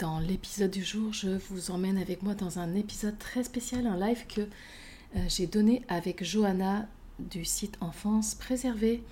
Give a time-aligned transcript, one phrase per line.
[0.00, 3.96] Dans l'épisode du jour, je vous emmène avec moi dans un épisode très spécial, un
[3.96, 6.88] live que euh, j'ai donné avec Johanna
[7.20, 9.04] du site Enfance Préservée.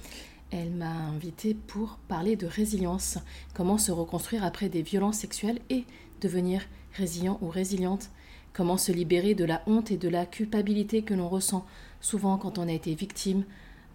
[0.50, 3.18] Elle m'a invitée pour parler de résilience,
[3.54, 5.84] comment se reconstruire après des violences sexuelles et
[6.20, 6.62] devenir
[6.94, 8.10] résilient ou résiliente,
[8.52, 11.64] comment se libérer de la honte et de la culpabilité que l'on ressent
[12.00, 13.44] souvent quand on a été victime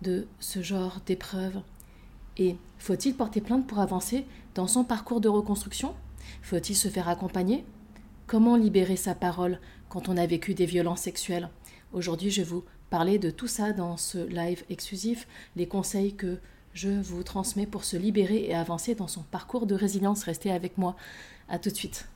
[0.03, 1.59] de ce genre d'épreuves.
[2.37, 4.25] Et faut-il porter plainte pour avancer
[4.55, 5.93] dans son parcours de reconstruction?
[6.41, 7.65] Faut-il se faire accompagner?
[8.27, 11.49] Comment libérer sa parole quand on a vécu des violences sexuelles?
[11.93, 16.37] Aujourd'hui, je vais vous parler de tout ça dans ce live exclusif, les conseils que
[16.73, 20.23] je vous transmets pour se libérer et avancer dans son parcours de résilience.
[20.23, 20.95] Restez avec moi.
[21.49, 22.07] À tout de suite.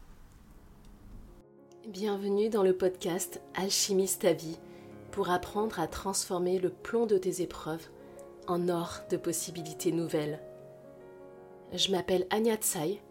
[1.88, 4.58] Bienvenue dans le podcast Alchimiste ta vie
[5.12, 7.88] pour apprendre à transformer le plomb de tes épreuves
[8.48, 10.40] en or de possibilités nouvelles.
[11.74, 13.02] Je m'appelle Anya Tsai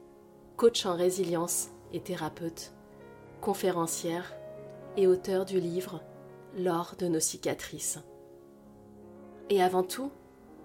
[0.57, 2.73] coach en résilience et thérapeute,
[3.41, 4.35] conférencière
[4.97, 6.01] et auteur du livre
[6.57, 7.99] L'or de nos cicatrices.
[9.51, 10.13] Et avant tout,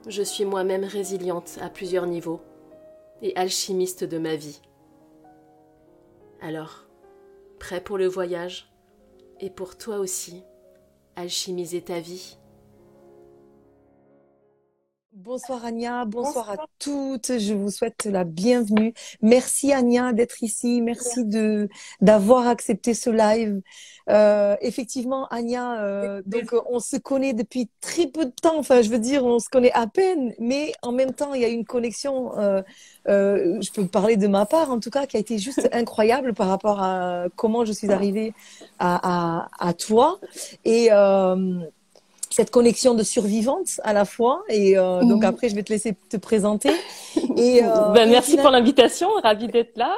[0.08, 2.42] je suis moi-même résiliente à plusieurs niveaux
[3.22, 4.62] et alchimiste de ma vie.
[6.42, 6.86] Alors,
[7.60, 8.72] prêt pour le voyage
[9.40, 10.44] et pour toi aussi,
[11.16, 12.38] alchimiser ta vie?
[15.12, 17.40] Bonsoir Anya, bonsoir, à toutes.
[17.40, 18.94] Je vous souhaite la bienvenue.
[19.24, 20.82] Merci Anya d'être ici.
[20.82, 21.68] Merci de
[22.00, 23.60] d'avoir accepté ce live.
[24.10, 28.60] Euh, effectivement, Anya, euh, donc on se connaît depuis très peu de temps.
[28.60, 31.46] Enfin, je veux dire, on se connaît à peine, mais en même temps, il y
[31.46, 32.38] a une connexion.
[32.38, 32.62] Euh,
[33.06, 36.48] je peux parler de ma part, en tout cas, qui a été juste incroyable par
[36.48, 38.34] rapport à comment je suis arrivée
[38.78, 40.20] à, à, à toi.
[40.66, 40.90] Et
[42.30, 44.44] cette connexion de survivante à la fois.
[44.50, 46.72] Et euh, donc après, je vais te laisser te présenter.
[47.38, 49.96] Et, euh, ben, merci pour l'invitation, ravie d'être là.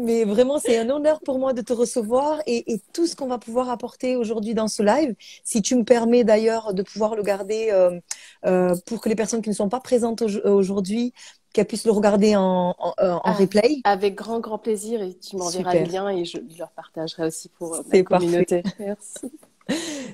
[0.00, 3.26] Mais vraiment, c'est un honneur pour moi de te recevoir et, et tout ce qu'on
[3.26, 5.16] va pouvoir apporter aujourd'hui dans ce live.
[5.42, 7.98] Si tu me permets d'ailleurs de pouvoir le garder euh,
[8.46, 11.12] euh pour que les personnes qui ne sont pas présentes aujourd'hui
[11.52, 13.80] qu'elles puissent le regarder en, en, en ah, replay.
[13.84, 17.82] Avec grand, grand plaisir et tu m'enverras le lien et je leur partagerai aussi pour
[17.92, 18.62] ma communauté.
[18.78, 19.32] Merci.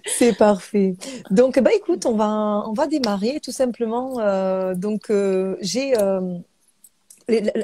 [0.07, 0.97] C'est parfait.
[1.31, 4.19] Donc, bah écoute, on va on va démarrer tout simplement.
[4.21, 6.39] Euh, donc, euh, j'ai euh,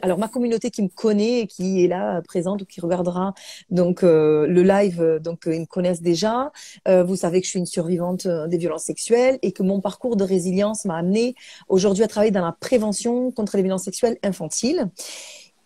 [0.03, 3.33] alors ma communauté qui me connaît et qui est là présente ou qui regardera
[3.71, 6.53] donc le live, donc ils me connaissent déjà.
[6.87, 10.25] vous savez que je suis une survivante des violences sexuelles et que mon parcours de
[10.25, 11.35] résilience m'a amené
[11.69, 14.91] aujourd'hui à travailler dans la prévention contre les violences sexuelles infantiles.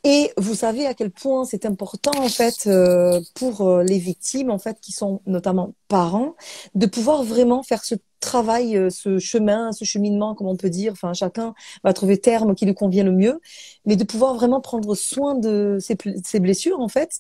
[0.05, 4.51] Et vous savez à quel point c'est important en fait euh, pour euh, les victimes
[4.51, 6.37] en fait qui sont notamment parents
[6.75, 10.93] de pouvoir vraiment faire ce travail, euh, ce chemin, ce cheminement comme on peut dire.
[10.93, 13.41] Enfin chacun va trouver terme qui lui convient le mieux,
[13.87, 17.19] mais de pouvoir vraiment prendre soin de ces, blessures en fait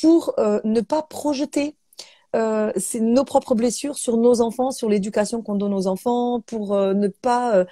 [0.00, 1.76] pour ne pas projeter
[2.36, 7.08] euh, nos propres blessures sur nos enfants, sur l'éducation qu'on donne aux enfants, pour ne
[7.08, 7.64] pas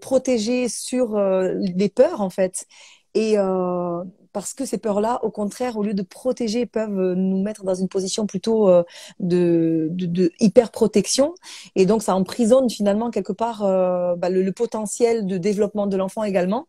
[0.00, 2.66] protéger sur les peurs en fait.
[3.14, 4.02] Et euh,
[4.34, 7.76] parce que ces peurs-là, au contraire, au lieu de protéger, peuvent euh, nous mettre dans
[7.76, 8.82] une position plutôt euh,
[9.20, 11.34] de, de, de, hyper protection.
[11.76, 15.96] Et donc, ça emprisonne finalement quelque part euh, bah, le, le, potentiel de développement de
[15.96, 16.66] l'enfant également.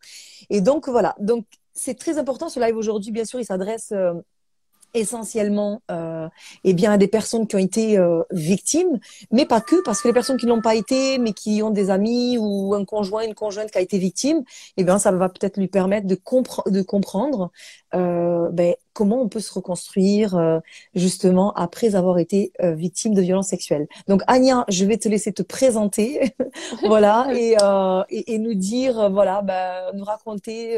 [0.51, 1.15] Et donc, voilà.
[1.19, 2.49] Donc, c'est très important.
[2.49, 3.91] Ce live aujourd'hui, bien sûr, il s'adresse
[4.95, 6.27] essentiellement euh,
[6.63, 8.99] eh bien à des personnes qui ont été euh, victimes,
[9.31, 11.89] mais pas que, parce que les personnes qui n'ont pas été, mais qui ont des
[11.89, 14.43] amis ou un conjoint, une conjointe qui a été victime,
[14.77, 16.19] eh bien ça va peut-être lui permettre de,
[16.69, 17.51] de comprendre
[17.95, 20.59] euh, ben, comment on peut se reconstruire euh,
[20.95, 23.87] justement après avoir été euh, victime de violences sexuelles.
[24.07, 26.35] Donc Anya, je vais te laisser te présenter,
[26.83, 27.55] voilà, et,
[28.09, 30.77] et, et, nous dire, voilà, ben, nous raconter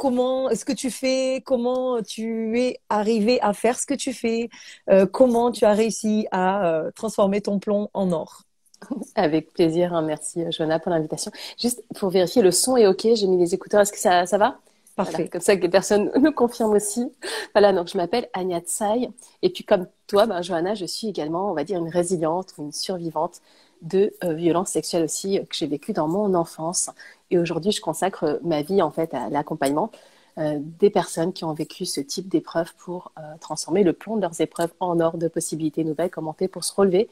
[0.00, 4.48] comment ce que tu fais, comment tu es arrivé à faire ce que tu fais,
[4.88, 8.44] euh, comment tu as réussi à euh, transformer ton plomb en or.
[9.14, 11.30] Avec plaisir, hein, merci euh, Joanna pour l'invitation.
[11.60, 14.38] Juste pour vérifier, le son est ok, j'ai mis les écouteurs, est-ce que ça, ça
[14.38, 14.58] va?
[14.96, 15.28] Parfait.
[15.28, 17.12] comme ça que les personnes nous confirment aussi.
[17.52, 19.10] Voilà, donc je m'appelle Anya Tsai.
[19.42, 22.62] Et puis comme toi, ben, Johanna, je suis également, on va dire, une résiliente ou
[22.64, 23.42] une survivante
[23.82, 26.90] de violences sexuelles aussi que j'ai vécues dans mon enfance.
[27.30, 29.90] Et aujourd'hui, je consacre ma vie en fait à l'accompagnement
[30.38, 34.22] euh, des personnes qui ont vécu ce type d'épreuves pour euh, transformer le plomb de
[34.22, 37.10] leurs épreuves en or de possibilités nouvelles, comment on fait pour se relever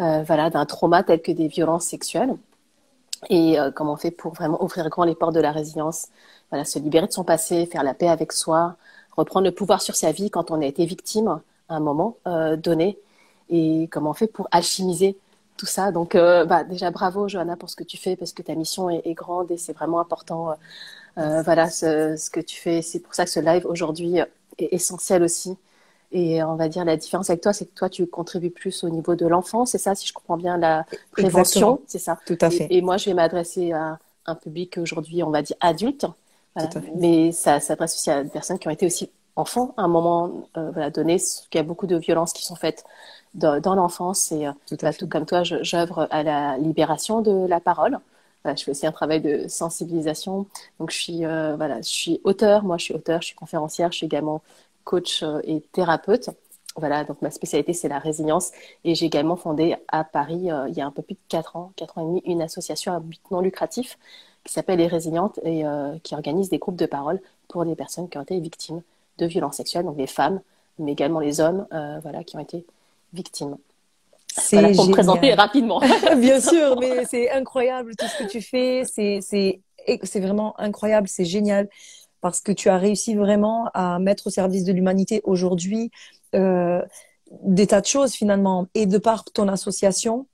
[0.00, 2.36] euh, voilà, d'un trauma tel que des violences sexuelles.
[3.30, 6.08] Et comment on fait pour vraiment ouvrir grand les portes de la résilience,
[6.50, 8.74] voilà, se libérer de son passé, faire la paix avec soi,
[9.16, 12.98] reprendre le pouvoir sur sa vie quand on a été victime à un moment donné.
[13.48, 15.16] Et comment on fait pour alchimiser
[15.56, 15.92] tout ça.
[15.92, 18.90] Donc, euh, bah, déjà, bravo, Johanna, pour ce que tu fais, parce que ta mission
[18.90, 20.56] est, grande et c'est vraiment important
[21.16, 22.82] voilà, ce, ce, que tu fais.
[22.82, 25.56] C'est pour ça que ce live aujourd'hui est essentiel aussi.
[26.12, 28.90] Et on va dire la différence avec toi, c'est que toi, tu contribues plus au
[28.90, 32.18] niveau de l'enfant, c'est ça, si je comprends bien, la prévention, c'est ça.
[32.26, 32.66] Tout à fait.
[32.68, 36.06] Et, moi, je vais m'adresser à un public aujourd'hui, on va dire adulte,
[36.96, 40.46] mais ça s'adresse aussi à des personnes qui ont été aussi enfants à un moment
[40.58, 42.84] euh, voilà, donné, parce qu'il y a beaucoup de violences qui sont faites
[43.34, 44.32] dans, l'enfance.
[44.32, 47.98] Et euh, tout, bah, tout, comme toi, j'œuvre à la libération de la parole.
[48.44, 50.46] je fais aussi un travail de sensibilisation.
[50.78, 52.64] Donc, je suis, euh, voilà, je suis auteur.
[52.64, 54.42] Moi, je suis auteur, je suis conférencière, je suis également
[54.84, 56.30] coach euh, et thérapeute.
[56.76, 58.50] Voilà, donc ma spécialité, c'est la résilience.
[58.84, 61.56] Et j'ai également fondé à Paris, euh, il y a un peu plus de 4
[61.56, 63.98] ans, 4 ans et demi, une association à but non lucratif
[64.44, 68.08] qui s'appelle Les Résilientes et euh, qui organise des groupes de parole pour des personnes
[68.08, 68.82] qui ont été victimes
[69.18, 70.40] de violences sexuelles, donc les femmes,
[70.78, 71.66] mais également les hommes,
[72.02, 72.64] voilà, qui ont été
[73.12, 73.56] victimes.
[74.26, 75.80] C'est pour me présenter rapidement.
[76.16, 78.84] Bien sûr, mais c'est incroyable tout ce que tu fais.
[78.86, 81.68] C'est vraiment incroyable, c'est génial
[82.22, 85.90] parce que tu as réussi vraiment à mettre au service de l'humanité aujourd'hui
[86.34, 86.80] euh,
[87.42, 88.68] des tas de choses finalement.
[88.74, 90.26] Et de par ton association,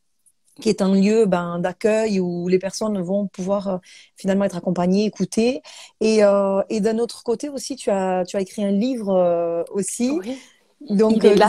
[0.61, 3.79] qui est un lieu ben, d'accueil où les personnes vont pouvoir euh,
[4.17, 5.63] finalement être accompagnées, écoutées.
[6.01, 10.11] Et, euh, et d'un autre côté aussi, tu as, tu as écrit un livre aussi.
[10.11, 10.39] Oui.
[10.89, 11.47] Donc, euh, là,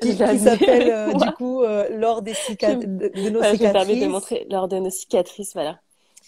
[0.00, 3.96] qui, s'appelle euh, du coup Lors des cicatrices, de, de, nos cicatrices.
[3.96, 5.78] Je de montrer Lors de nos cicatrices, voilà.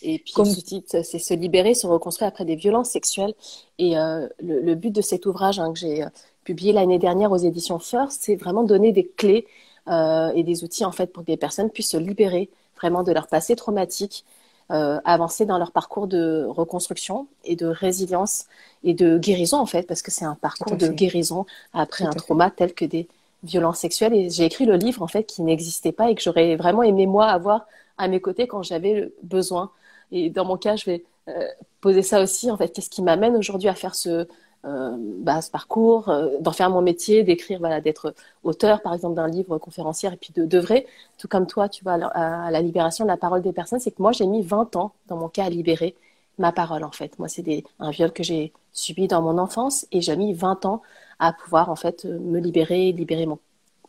[0.02, 0.48] Et puis, Comme...
[0.48, 3.34] titre, c'est se libérer, se reconstruire après des violences sexuelles.
[3.78, 6.08] Et euh, le, le, but de cet ouvrage hein, que j'ai euh,
[6.44, 9.46] publié l'année dernière aux éditions First, c'est vraiment donner des clés
[9.88, 13.12] euh, et des outils en fait pour que des personnes puissent se libérer vraiment de
[13.12, 14.24] leur passé traumatique,
[14.70, 18.46] euh, avancer dans leur parcours de reconstruction et de résilience
[18.84, 22.50] et de guérison en fait, parce que c'est un parcours de guérison après un trauma
[22.50, 23.08] tel que des
[23.42, 24.14] violences sexuelles.
[24.14, 27.06] Et j'ai écrit le livre en fait qui n'existait pas et que j'aurais vraiment aimé
[27.06, 27.66] moi avoir
[27.98, 29.70] à mes côtés quand j'avais besoin.
[30.12, 31.46] Et dans mon cas, je vais euh,
[31.80, 34.26] poser ça aussi, en fait, qu'est-ce qui m'amène aujourd'hui à faire ce,
[34.64, 38.14] bah, ce parcours, euh, d'en faire mon métier, d'écrire, voilà, d'être
[38.44, 40.86] auteur, par exemple, d'un livre conférencière, et puis de d'œuvrer,
[41.18, 44.02] tout comme toi, tu vois, à, la libération de la parole des personnes, c'est que
[44.02, 45.94] moi, j'ai mis 20 ans, dans mon cas, à libérer
[46.38, 47.18] ma parole, en fait.
[47.18, 50.82] Moi, c'est un viol que j'ai subi dans mon enfance, et j'ai mis 20 ans
[51.18, 53.38] à pouvoir, en fait, me libérer, libérer mon,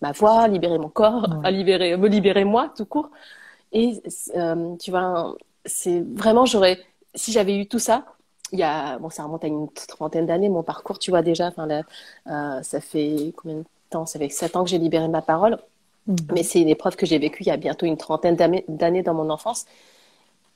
[0.02, 3.10] ma voix, libérer mon corps, à libérer, me libérer moi, tout court.
[3.74, 4.02] Et
[4.36, 5.36] euh, tu vois,
[5.66, 6.80] c'est vraiment, j'aurais,
[7.16, 8.06] si j'avais eu tout ça,
[8.52, 11.48] il y a, bon, ça remonte à une trentaine d'années, mon parcours, tu vois déjà,
[11.48, 14.06] enfin, euh, ça fait combien de temps?
[14.06, 15.58] Ça fait sept ans que j'ai libéré ma parole,
[16.08, 16.16] mmh.
[16.34, 18.36] mais c'est une épreuve que j'ai vécue il y a bientôt une trentaine
[18.68, 19.66] d'années dans mon enfance.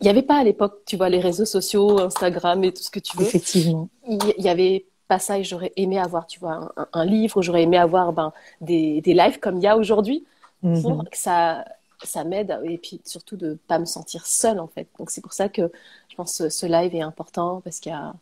[0.01, 2.89] Il n'y avait pas à l'époque, tu vois, les réseaux sociaux, Instagram et tout ce
[2.89, 3.23] que tu veux.
[3.25, 3.87] Effectivement.
[4.07, 7.77] Il y avait pas ça et j'aurais aimé avoir, tu vois, un, livre, j'aurais aimé
[7.77, 10.25] avoir ben, des, des lives comme il y a aujourd'hui
[10.63, 10.81] mmh.
[10.81, 11.63] pour que ça
[12.03, 14.87] ça m'aide et puis surtout de pas me sentir seule en fait.
[14.99, 15.71] Donc c'est pour ça que
[16.09, 18.13] je pense que ce live est important parce qu'il y a,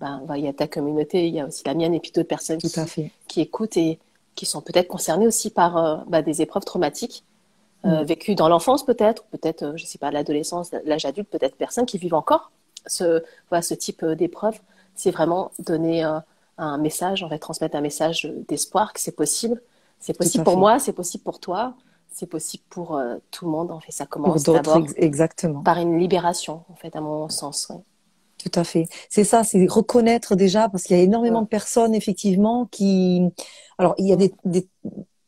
[0.00, 2.28] ben, il y a ta communauté, il y a aussi la mienne et puis d'autres
[2.28, 2.72] personnes qui,
[3.28, 3.98] qui, écoutent et
[4.34, 7.24] qui sont peut-être concernées aussi par euh, ben, des épreuves traumatiques
[7.84, 8.04] euh, mm.
[8.04, 11.98] vécues dans l'enfance peut-être, peut-être, euh, je sais pas, l'adolescence, l'âge adulte, peut-être personnes qui
[11.98, 12.50] vivent encore
[12.86, 14.58] ce, voilà, ce type d'épreuve.
[14.94, 16.02] C'est vraiment donner
[16.58, 19.62] un message, on va transmettre un message d'espoir que c'est possible.
[20.00, 21.74] C'est possible pour moi, c'est possible pour toi
[22.14, 23.70] c'est possible pour euh, tout le monde.
[23.70, 27.70] En fait, ça commence d'abord exactement par une libération, en fait, à mon sens.
[28.38, 28.86] Tout à fait.
[29.08, 33.22] C'est ça, c'est reconnaître déjà, parce qu'il y a énormément de personnes, effectivement, qui...
[33.78, 34.66] Alors, il y a des, des,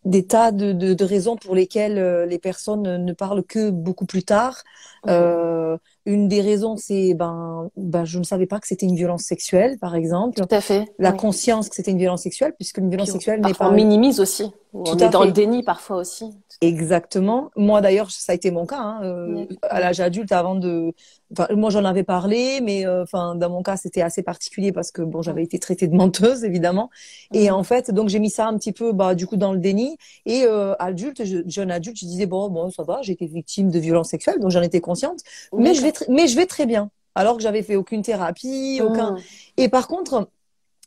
[0.04, 4.04] des tas de, de, de, raisons pour lesquelles euh, les personnes ne parlent que beaucoup
[4.04, 4.62] plus tard.
[5.06, 9.23] Euh, une des raisons, c'est ben, ben, je ne savais pas que c'était une violence
[9.23, 10.37] sexuelle, par exemple.
[10.37, 10.92] Tout à fait.
[10.99, 13.68] La conscience que c'était une violence sexuelle, puisque une violence sexuelle n'est pas.
[13.68, 14.52] On minimise aussi.
[14.75, 16.26] on est dans le déni parfois aussi.
[16.61, 17.50] Exactement.
[17.56, 18.80] Moi d'ailleurs, ça a été mon cas.
[18.80, 20.92] Hein, euh, à l'âge adulte, avant de,
[21.32, 24.90] enfin, moi j'en avais parlé, mais euh, enfin, dans mon cas, c'était assez particulier parce
[24.90, 26.90] que bon, j'avais été traitée de menteuse évidemment.
[27.32, 29.58] Et en fait, donc j'ai mis ça un petit peu, bah, du coup, dans le
[29.58, 29.96] déni.
[30.26, 33.78] Et euh, adulte, jeune adulte, je disais bon, bon, ça va, j'ai été victime de
[33.78, 35.20] violence sexuelle, donc j'en étais consciente.
[35.56, 36.90] Mais je vais, mais je vais très bien.
[37.16, 39.16] Alors que j'avais fait aucune thérapie, aucun.
[39.56, 40.28] Et par contre,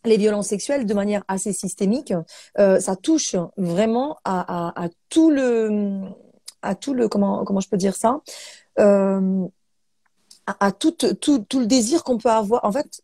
[0.08, 2.14] les violences sexuelles de manière assez systémique,
[2.58, 6.02] euh, ça touche vraiment à, à, à, tout le,
[6.62, 8.22] à tout le, comment, comment je peux dire ça,
[8.80, 9.46] euh,
[10.46, 12.64] à, à tout, tout, tout, le désir qu'on peut avoir.
[12.66, 13.02] En fait,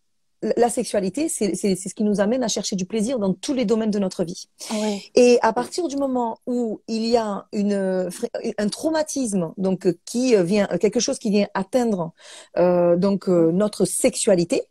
[0.58, 3.92] la sexualité, c'est ce qui nous amène à chercher du plaisir dans tous les domaines
[3.92, 4.50] de notre vie.
[4.72, 5.10] Oui.
[5.16, 8.10] Et à partir du moment où il y a une,
[8.58, 12.12] un traumatisme, donc qui vient quelque chose qui vient atteindre
[12.58, 14.64] euh, donc euh, notre sexualité.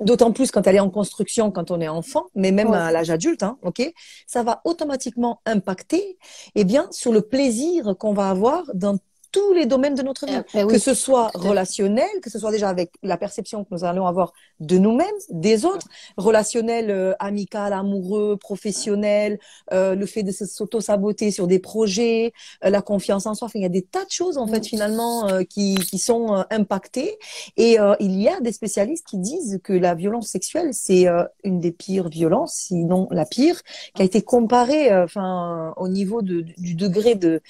[0.00, 3.10] D'autant plus quand elle est en construction, quand on est enfant, mais même à l'âge
[3.10, 3.82] adulte, hein, ok,
[4.26, 6.18] ça va automatiquement impacter,
[6.54, 8.98] eh bien, sur le plaisir qu'on va avoir dans
[9.34, 12.38] tous les domaines de notre vie, Eh, eh oui, que ce soit relationnel, que ce
[12.38, 14.28] soit déjà avec la perception que nous allons avoir
[14.70, 19.30] de nous-mêmes, des autres, relationnel, euh, amical, amoureux, professionnel,
[19.72, 22.32] euh, le fait de s'auto-saboter sur des projets,
[22.64, 23.46] euh, la confiance en soi.
[23.46, 26.24] Enfin, il y a des tas de choses en fait finalement euh, qui, qui sont
[26.36, 27.18] euh, impactées.
[27.56, 31.24] Et euh, il y a des spécialistes qui disent que la violence sexuelle c'est euh,
[31.42, 33.58] une des pires violences, sinon la pire,
[33.94, 36.36] qui a été comparée, euh, enfin, au niveau de,
[36.68, 37.40] du degré de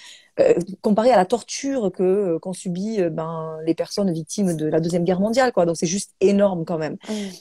[0.40, 4.66] euh, comparé à la torture que euh, qu'ont subi euh, ben les personnes victimes de
[4.66, 6.96] la deuxième guerre mondiale quoi donc c'est juste énorme quand même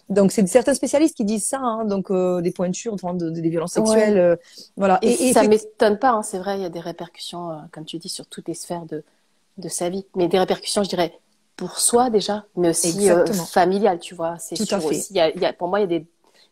[0.09, 3.41] donc c'est certains spécialistes qui disent ça hein, donc euh, des pointures enfin, de, de-
[3.41, 3.83] des violences Ouais.
[3.85, 4.35] sexuelles euh,
[4.77, 7.49] voilà Et, et, et ça m'étonne pas, hein, c'est vrai, il y a des répercussions,
[7.71, 9.03] comme tu dis, sur toutes les sphères de,
[9.57, 10.05] de sa vie.
[10.15, 11.19] Mais des répercussions, je dirais,
[11.57, 14.37] pour soi déjà, mais aussi euh, familiales, tu vois.
[14.39, 14.87] C'est Tout sûr à fait.
[14.89, 15.07] aussi.
[15.11, 16.07] Il y a, il y a- pour moi, il y a des,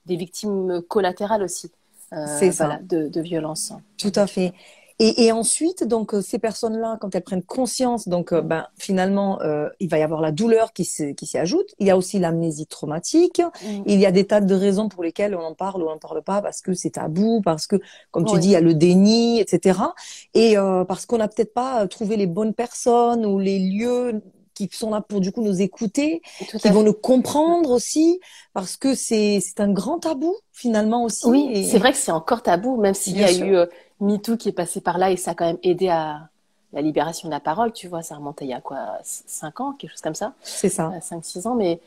[0.05, 1.71] des victimes collatérales aussi
[2.13, 3.73] euh, voilà, de, de violences.
[3.97, 4.53] Tout à fait.
[4.99, 9.41] Et, et ensuite, donc euh, ces personnes-là, quand elles prennent conscience, donc euh, ben finalement,
[9.41, 11.67] euh, il va y avoir la douleur qui se- qui s'y ajoute.
[11.79, 13.41] Il y a aussi l'amnésie traumatique.
[13.63, 13.83] Mm.
[13.85, 15.97] Il y a des tas de raisons pour lesquelles on en parle ou on n'en
[15.97, 17.77] parle pas parce que c'est tabou, parce que,
[18.11, 18.39] comme tu Oui.
[18.39, 19.93] dis, il y a le déni, etc.
[20.33, 24.21] Et euh, parce qu'on n'a peut-être pas trouvé les bonnes personnes ou les lieux
[24.53, 26.21] qui sont là pour du coup nous écouter,
[26.59, 28.19] qui vont nous comprendre aussi,
[28.53, 31.25] parce que c'est c'est un grand tabou finalement aussi.
[31.27, 33.45] Oui, Et- c'est vrai que c'est encore tabou, même s'il y a sûr.
[33.47, 33.65] eu euh,
[34.01, 36.29] MeToo qui est passé par là et ça a quand même aidé à
[36.73, 39.73] la libération de la parole, tu vois, ça remontait il y a quoi, 5 ans,
[39.73, 40.97] quelque chose comme ça, C'est ça.
[41.01, 41.81] 5-6 ans, mais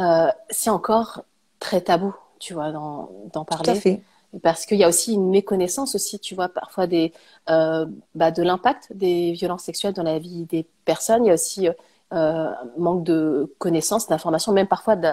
[0.00, 1.24] euh, c'est encore
[1.60, 3.74] très tabou, tu vois, d'en d'en Tout à parler.
[3.74, 4.02] fait.
[4.42, 7.12] Parce qu'il y a aussi une méconnaissance aussi, tu vois, parfois des,
[7.50, 11.24] euh, bah, de l'impact des violences sexuelles dans la vie des personnes.
[11.24, 11.74] Il y a aussi euh,
[12.12, 15.08] un manque de connaissances, d'informations, même parfois de,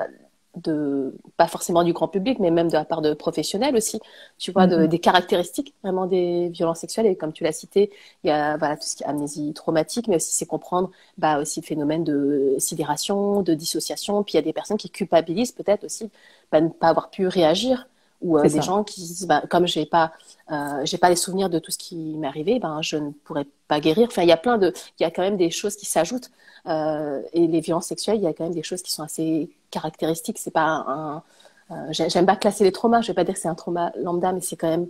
[0.56, 4.00] de- pas forcément du grand public, mais même de la part de professionnels aussi,
[4.38, 4.88] tu vois, de- Mhm.
[4.88, 7.06] des caractéristiques vraiment des violences sexuelles.
[7.08, 7.92] Et comme tu l'as cité,
[8.24, 11.40] il y a voilà, tout ce qui est amnésie traumatique, mais aussi c'est comprendre bah,
[11.40, 14.24] aussi le phénomène de sidération, de dissociation.
[14.24, 16.10] Puis il y a des personnes qui culpabilisent peut-être aussi
[16.52, 17.88] bah, ne pas avoir pu réagir
[18.22, 18.62] ou euh, des ça.
[18.62, 20.12] gens qui disent bah, comme j'ai pas
[20.52, 23.46] euh, j'ai pas les souvenirs de tout ce qui m'est arrivé ben je ne pourrais
[23.70, 25.76] pas guérir enfin il y a plein de il y a quand même des choses
[25.78, 26.30] qui s'ajoutent
[26.68, 29.50] euh, et les violences sexuelles il y a quand même des choses qui sont assez
[29.72, 31.24] caractéristiques c'est pas un,
[31.72, 33.92] euh, j'ai- j'aime pas classer les traumas je vais pas dire que c'est un trauma
[33.98, 34.88] lambda mais c'est quand même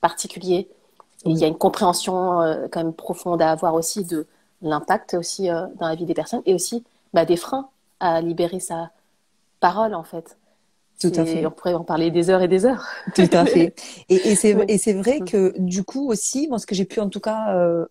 [0.00, 0.68] particulier
[1.24, 4.26] et il y a une compréhension euh, quand même profonde à avoir aussi de
[4.62, 7.68] l'impact aussi euh, dans la vie des personnes et aussi bah, des freins
[8.00, 8.90] à libérer sa
[9.60, 10.38] parole en fait
[10.98, 11.46] Tout à fait.
[11.46, 13.74] on pourrait en parler des heures et des heures Tout à fait.
[14.08, 14.66] Et, et c'est Oui.
[14.92, 17.84] vrai que du coup aussi, moi ce que j'ai pu en tout cas euh,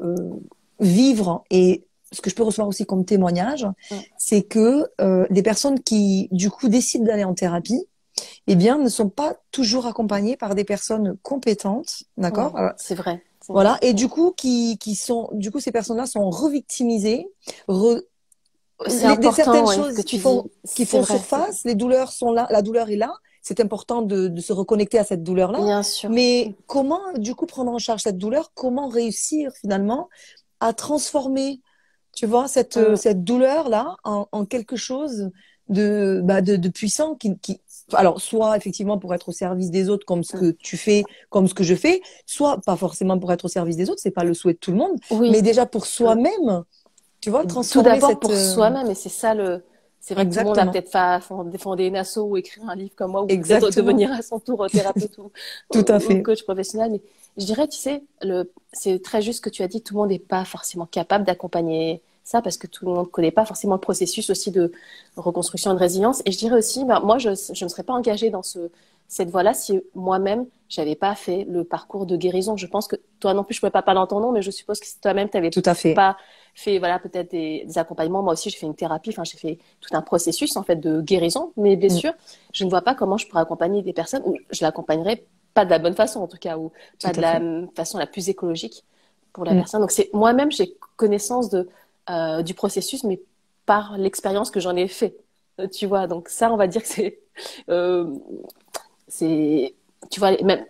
[0.79, 3.95] vivre et ce que je peux recevoir aussi comme témoignage, Mm.
[4.17, 7.85] c'est que euh, des personnes qui du coup décident d'aller en thérapie,
[8.47, 12.53] eh bien ne sont pas toujours accompagnées par des personnes compétentes, d'accord?
[12.77, 13.77] C'est vrai Voilà.
[13.81, 13.89] vrai.
[13.89, 17.27] Et du coup qui qui sont du coup ces personnes-là sont revictimisées,
[17.67, 18.01] re-
[18.87, 21.75] C'est les- des certaines ouais, choses que tu qui font qui font vrai, surface, les
[21.75, 23.13] douleurs sont là, la douleur est là.
[23.43, 25.59] C'est important de, de se reconnecter à cette douleur-là.
[25.59, 26.09] Bien sûr.
[26.11, 28.51] Mais comment, du coup, prendre en charge cette douleur?
[28.53, 30.09] Comment réussir finalement
[30.59, 31.59] à transformer,
[32.15, 32.95] tu vois, cette, Mm.
[32.95, 35.31] cette douleur-là en, en quelque chose
[35.69, 37.61] de, bah, de, de puissant qui, qui,
[37.93, 41.47] alors, soit effectivement pour être au service des autres, comme ce que tu fais, comme
[41.47, 44.23] ce que je fais, soit pas forcément pour être au service des autres, c'est pas
[44.23, 45.31] le souhait de tout le monde, Oui.
[45.31, 46.63] mais déjà pour soi-même,
[47.21, 49.63] tu vois, Tout transformer d'abord cette, pour euh, soi-même, et c'est ça le.
[50.03, 52.95] C'est vrai que tout le monde a peut-être fondé une asso ou écrire un livre
[52.95, 55.31] comme moi, ou peut-être devenir à son tour thérapeute ou,
[55.71, 56.23] Tout à ou fait.
[56.23, 56.91] coach professionnel.
[56.91, 57.01] Mais
[57.38, 58.51] je dirais, tu sais, le...
[58.73, 61.25] c'est très juste ce que tu as dit, tout le monde n'est pas forcément capable
[61.25, 64.71] d'accompagner ça parce que tout le monde ne connaît pas forcément le processus aussi de
[65.15, 66.21] reconstruction et de résilience.
[66.25, 68.69] Et je dirais aussi, bah, moi, je ne me serais pas engagée dans ce,
[69.07, 72.55] cette voie-là si moi-même, j'avais pas fait le parcours de guérison.
[72.55, 74.41] Je pense que toi non plus, je ne pouvais pas parler en ton nom, mais
[74.41, 75.93] je suppose que si toi-même, tu avais Tout à fait.
[75.93, 76.17] pas
[76.53, 79.57] fait voilà peut-être des, des accompagnements moi aussi j'ai fait une thérapie enfin j'ai fait
[79.79, 82.11] tout un processus en fait de guérison de mes blessures
[82.51, 85.23] je ne vois pas comment je pourrais accompagner des personnes ou je l'accompagnerais
[85.53, 87.46] pas de la bonne façon en tout cas ou pas de la fait.
[87.75, 88.84] façon la plus écologique
[89.34, 89.55] pour la Mm.
[89.55, 91.70] personne donc c'est moi-même j'ai connaissance de
[92.10, 93.22] euh, du processus mais
[93.65, 95.15] par l'expérience que j'en ai fait
[95.60, 97.20] Euh, tu vois donc ça on va dire que c'est
[97.70, 98.05] euh,
[99.08, 99.75] c'est
[100.10, 100.65] tu vois même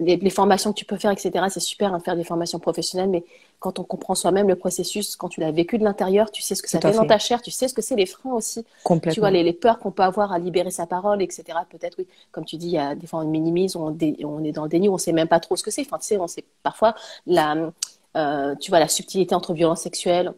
[0.00, 3.10] les, les formations que tu peux faire etc c'est super hein, faire des formations professionnelles
[3.10, 3.24] mais
[3.60, 6.62] quand on comprend soi-même le processus quand tu l'as vécu de l'intérieur tu sais ce
[6.62, 8.64] que ça fait dans ta chair tu sais ce que c'est les freins aussi.
[9.08, 12.06] Tu vois les, les peurs qu'on peut avoir à libérer sa parole etc peut-être oui.
[12.32, 14.64] Comme tu dis il y a des fois on minimise on, dé- on est dans
[14.64, 15.82] le déni on sait même pas trop ce que c'est.
[15.82, 16.94] Enfin tu sais on sait parfois
[17.26, 17.70] la
[18.16, 20.32] euh, tu vois la subtilité entre violence sexuelle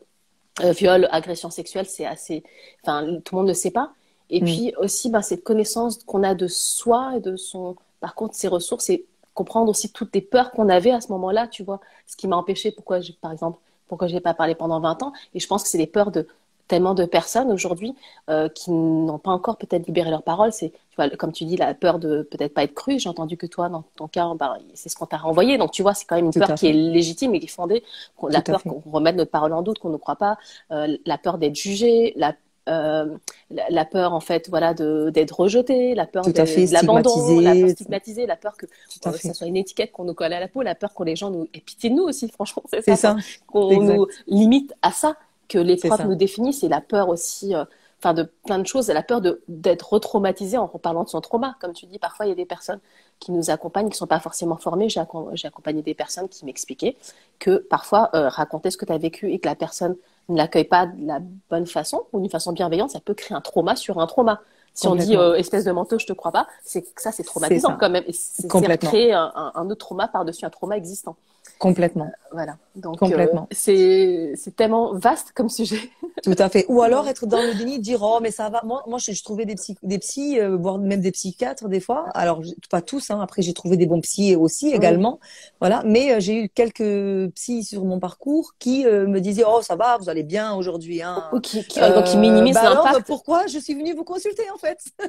[0.62, 2.42] euh, viol agression sexuelle c'est assez
[2.82, 3.92] enfin tout le monde ne sait pas.
[4.30, 4.44] Et Mm.
[4.46, 8.48] puis aussi ben, cette connaissance qu'on a de soi et de son par contre ses
[8.48, 9.06] ressources et
[9.36, 12.36] comprendre aussi toutes les peurs qu'on avait à ce moment-là tu vois ce qui m'a
[12.36, 15.12] empêché pourquoi j'ai par exemple pourquoi j'ai pas parlé pendant 20 ans.
[15.34, 16.26] Et je pense que c'est les peurs de
[16.68, 17.94] tellement de personnes aujourd'hui
[18.28, 20.52] euh, qui n'ont pas encore peut-être libéré leur parole.
[20.52, 22.98] C'est, tu vois, comme tu dis, la peur de peut-être pas être cru.
[22.98, 25.58] J'ai entendu que toi, dans ton cas, bah, c'est ce qu'on t'a renvoyé.
[25.58, 27.84] Donc, tu vois, c'est quand même une peur qui est légitime et qui est fondée.
[28.28, 30.38] La peur qu'on remette notre parole en doute, qu'on ne croit pas,
[30.72, 32.34] euh, la peur d'être jugé, la
[32.68, 33.16] euh,
[33.50, 38.26] la, peur en fait voilà de d'être rejeté la peur de, l'abandon la peur stigmatisée
[38.26, 40.74] la peur que euh, ça soit une étiquette qu'on nous colle à la peau la
[40.74, 43.14] peur que les gens nous aient pitié de nous aussi franchement c'est ça,
[43.46, 45.16] qu'on nous limite à ça
[45.48, 47.64] que les profs nous définissent et la peur aussi euh,
[48.00, 51.56] enfin de plein de choses la peur de d'être retraumatisé en parlant de son trauma.
[51.60, 52.80] Comme tu dis parfois il y a des personnes
[53.20, 54.88] qui nous accompagnent qui sont pas forcément formées.
[54.88, 55.00] J'ai
[55.46, 56.96] accompagné des personnes qui m'expliquaient
[57.38, 59.96] que parfois raconter ce que tu as vécu et que la personne
[60.28, 63.40] ne l'accueille pas de la bonne façon ou d'une façon bienveillante, ça peut créer un
[63.40, 64.40] trauma sur un trauma.
[64.74, 67.76] Si on dit euh, espèce de manteau, je te crois pas, c'est ça, c'est traumatisant
[67.78, 68.04] quand même.
[68.12, 68.46] C'est
[68.78, 71.16] créer un, un, autre trauma par-dessus un trauma existant.
[71.58, 72.10] Complètement.
[72.32, 72.56] voilà.
[72.74, 73.42] Donc, Complètement.
[73.42, 75.90] Euh, c'est, c'est tellement vaste comme sujet.
[76.22, 76.66] Tout à fait.
[76.68, 78.60] Ou alors être dans le déni, dire oh mais ça va.
[78.64, 82.10] Moi, moi, je, trouvais des psy, des psys, euh, voire même des psychiatres des fois.
[82.14, 83.10] Alors pas tous.
[83.10, 83.20] Hein.
[83.22, 85.18] Après, j'ai trouvé des bons psys aussi également.
[85.60, 85.82] Voilà.
[85.86, 89.96] Mais euh, j'ai eu quelques psys sur mon parcours qui me disaient oh ça va,
[89.98, 91.02] vous allez bien aujourd'hui.
[91.02, 91.24] Hein.
[91.32, 93.06] Ou qui, qui, qui minimisent bah l'impact.
[93.06, 94.78] pourquoi je suis venue vous consulter en fait?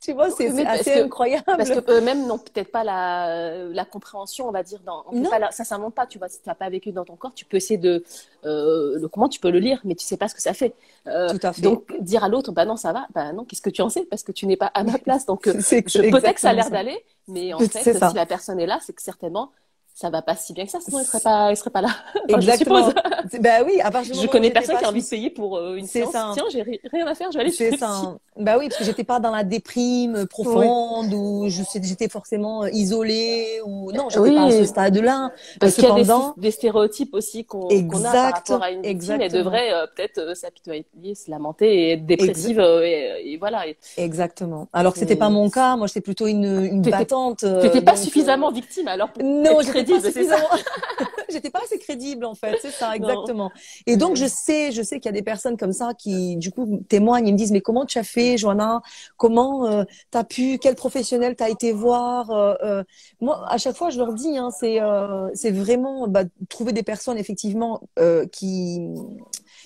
[0.00, 1.44] Tu vois, c'est, assez incroyable.
[1.46, 4.80] Parce que eux-mêmes n'ont peut-être pas la, la compréhension, on va dire.
[4.84, 5.28] Dans, non.
[5.28, 6.06] Pas ça, ça pas.
[6.06, 8.04] Tu vois, si tu n'as pas vécu dans ton corps, tu peux essayer de
[8.44, 10.74] euh, le comment tu peux le lire, mais tu sais pas ce que ça fait.
[11.06, 11.62] Euh, Tout à fait.
[11.62, 14.04] Donc dire à l'autre, bah non, ça va, bah non, qu'est-ce que tu en sais?
[14.04, 15.24] Parce que tu n'es pas à ma place.
[15.24, 18.66] Donc euh, peut-être que ça a l'air d'aller, mais en fait, si la personne est
[18.66, 19.50] là, c'est que certainement
[19.94, 21.90] ça va pas si bien que ça, sinon il serait pas, il serait pas là.
[22.28, 22.90] Exactement.
[23.32, 25.86] Je bah oui, à je connais personne qui a envie de payer pour euh, une
[25.86, 26.12] séance.
[26.12, 26.30] Ça.
[26.34, 28.16] Tiens, j'ai rien à faire, je vais aller chez ça.
[28.36, 33.60] Bah oui, parce que j'étais pas dans la déprime profonde ou j'étais forcément euh, isolée
[33.64, 34.34] ou non, j'étais oui.
[34.34, 35.32] pas à ce stade-là.
[35.60, 38.82] Parce qu'il y a des, des, stéréotypes aussi qu'on qu a par rapport à une
[38.82, 39.20] victime.
[39.20, 43.64] Elle devrait euh, peut-être s'apitoyer, se lamenter et être dépressive et, et, voilà.
[43.96, 44.68] Exactement.
[44.72, 45.76] Alors que c'était pas mon cas.
[45.76, 47.44] Moi, j'étais plutôt une, une battante.
[47.60, 49.10] T'étais pas suffisamment victime alors.
[49.10, 49.60] Pour non,
[51.28, 53.50] J'étais pas assez crédible en fait, c'est ça exactement.
[53.86, 56.50] Et donc je sais, je sais qu'il y a des personnes comme ça qui du
[56.50, 58.82] coup témoignent et me disent mais comment tu as fait, Joanna
[59.16, 62.84] Comment euh, tu as pu Quel professionnel t'as été voir euh, euh,
[63.20, 64.78] Moi, à chaque fois, je leur dis, hein, c'est
[65.34, 67.80] c'est vraiment bah, trouver des personnes effectivement
[68.32, 68.80] qui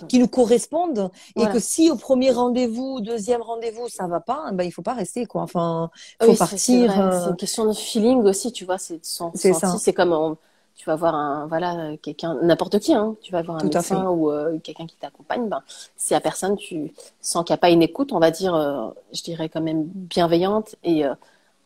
[0.09, 4.65] qui nous correspondent et que si au premier rendez-vous, deuxième rendez-vous, ça va pas, ben
[4.65, 5.43] il faut pas rester quoi.
[5.43, 6.59] Enfin, faut partir.
[6.59, 8.79] C'est une question de feeling aussi, tu vois.
[8.79, 10.37] C'est C'est comme
[10.75, 14.31] tu vas voir un voilà quelqu'un n'importe qui hein, tu vas voir un médecin ou
[14.31, 15.63] euh, quelqu'un qui t'accompagne ben
[15.97, 18.91] si la personne tu sens qu'il n'y a pas une écoute on va dire euh,
[19.13, 21.15] je dirais quand même bienveillante et euh,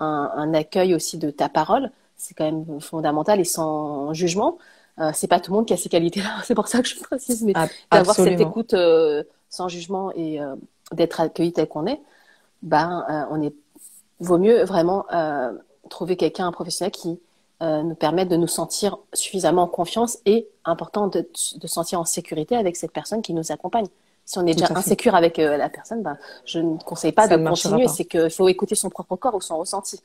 [0.00, 4.58] un, un, accueil aussi de ta parole c'est quand même fondamental et sans jugement
[5.00, 6.36] euh, c'est pas tout le monde qui a ces qualités-là.
[6.44, 7.52] C'est pour ça que je précise, mais
[7.90, 10.56] d'avoir cette écoute euh, sans jugement et euh,
[10.92, 12.00] d'être accueilli tel qu'on est,
[12.62, 13.54] ben on est
[14.20, 15.06] vaut mieux vraiment
[15.90, 17.20] trouver quelqu'un, un professionnel qui
[17.60, 22.56] nous permette de nous sentir suffisamment en confiance et important de, de sentir en sécurité
[22.56, 23.86] avec cette personne qui nous accompagne.
[24.24, 27.86] Si on est déjà insécure avec la personne, ben, je ne conseille pas de continuer.
[27.86, 30.00] C'est qu'il faut écouter son propre corps ou son ressenti.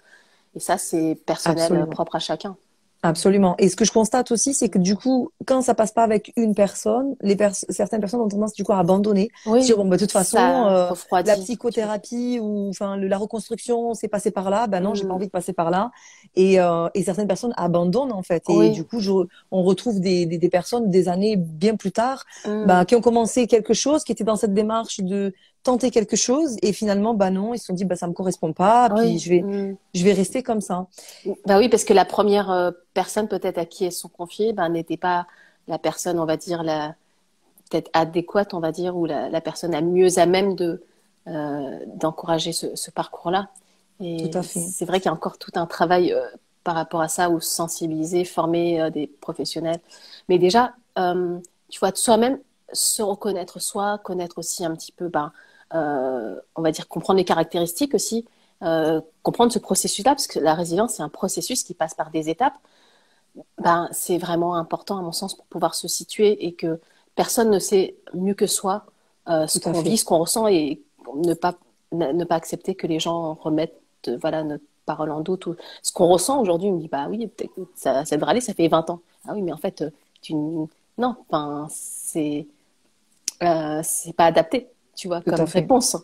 [0.56, 2.56] Et ça, c'est personnel, propre à chacun.
[3.06, 3.56] Absolument.
[3.60, 6.32] Et ce que je constate aussi, c'est que du coup, quand ça passe pas avec
[6.38, 7.38] une personne, les
[7.68, 9.30] certaines personnes ont tendance du coup à abandonner.
[9.46, 9.62] Oui.
[9.62, 14.32] Dire bon, bah, de toute façon, euh, la psychothérapie ou enfin la reconstruction, c'est passé
[14.32, 14.68] par là.
[14.68, 15.12] Ben non, j'ai pas mm.
[15.12, 15.92] envie de passer par là.
[16.38, 18.42] Et, euh, et certaines personnes abandonnent en fait.
[18.50, 19.12] Et du coup, je,
[19.52, 22.66] on retrouve des, des, des, personnes des années bien plus tard, mm.
[22.66, 25.34] bah, qui ont commencé quelque chose, qui étaient dans cette démarche de
[25.64, 28.52] tenter quelque chose et finalement bah non ils se sont dit bah ça me correspond
[28.52, 29.78] pas puis je vais mm.
[29.94, 30.88] je vais rester comme ça.
[31.46, 34.68] Bah oui parce que la première euh, personne peut-être à qui elles sont confiées bah,
[34.70, 35.26] n'était pas
[35.68, 36.96] la personne on va dire la
[37.70, 40.84] peut-être adéquate on va dire ou la, la personne à mieux à même de
[41.28, 43.48] euh, d'encourager ce, ce parcours là
[44.02, 46.28] et c'est vrai qu'il y a encore tout un travail euh,
[46.66, 49.80] par rapport à ça ou sensibiliser former euh, des professionnels.
[50.28, 50.74] Mais déjà
[51.70, 52.38] tu vois soi-même
[52.72, 55.32] se reconnaître soi connaître aussi un petit peu bah,
[55.74, 58.26] on va dire, comprendre les caractéristiques aussi,
[58.64, 62.30] euh, comprendre ce processus-là, parce que la résilience, c'est un processus qui passe par des
[62.30, 62.54] étapes.
[63.58, 66.80] Ben, c'est vraiment important, à mon sens, pour pouvoir se situer et que
[67.16, 68.86] personne ne sait mieux que soi
[69.28, 70.82] euh, ce qu'on vit, ce qu'on ressent et
[71.16, 71.56] ne pas,
[71.92, 73.82] ne pas accepter que les gens remettent
[74.22, 76.70] voilà, notre parole en doute ou ce qu'on ressent aujourd'hui.
[76.70, 77.30] On me dit, bah oui,
[77.76, 79.02] ça, ça devrait aller, ça fait 20 ans.
[79.28, 79.84] Ah oui, mais en fait,
[80.22, 80.36] tu...
[80.98, 81.16] non,
[81.70, 82.48] c'est,
[83.84, 85.98] c'est pas adapté tu vois, comme réponse.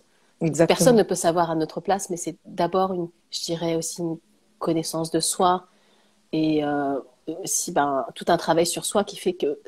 [0.68, 4.18] Personne ne peut savoir à notre place, mais c'est d'abord, une, je dirais aussi, une
[4.58, 5.68] connaissance de soi
[6.32, 7.00] et euh,
[7.44, 9.60] aussi ben, tout un travail sur soi qui fait que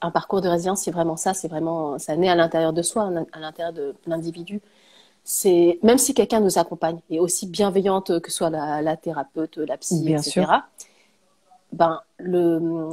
[0.00, 3.10] un parcours de résilience, c'est vraiment ça, c'est vraiment, ça naît à l'intérieur de soi,
[3.32, 4.60] à l'intérieur de l'individu.
[5.24, 10.12] C'est même si quelqu'un nous accompagne et aussi bienveillante que soit la, thérapeute, la psy,
[10.12, 10.44] etc.
[11.72, 12.90] Ben le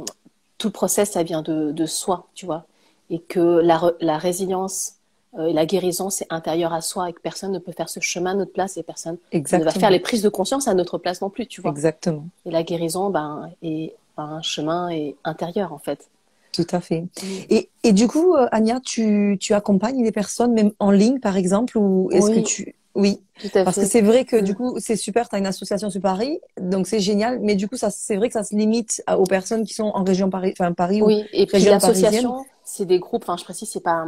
[0.58, 2.66] tout le process, ça vient de, de soi, tu vois,
[3.10, 4.94] et que la, la résilience
[5.38, 8.32] et la guérison, c'est intérieur à soi et que personne ne peut faire ce chemin
[8.32, 11.22] à notre place et personne ne va faire les prises de conscience à notre place
[11.22, 11.70] non plus, tu vois.
[11.70, 12.26] Exactement.
[12.44, 16.08] Et la guérison, ben, est un chemin est intérieur, en fait.
[16.52, 17.04] Tout à fait.
[17.48, 21.36] Et, et du coup, euh, Anya, tu, tu accompagnes des personnes, même en ligne, par
[21.36, 22.74] exemple, ou est-ce que tu...
[22.94, 24.54] Oui, Tout à parce que c'est vrai que du mm.
[24.54, 27.78] coup, c'est super, tu as une association sur Paris, donc c'est génial, mais du coup,
[27.78, 30.72] ça, c'est vrai que ça se limite aux personnes qui sont en région Paris, enfin
[30.72, 34.06] Paris oui, et puis l'association, c'est des groupes, enfin je précise, c'est pas,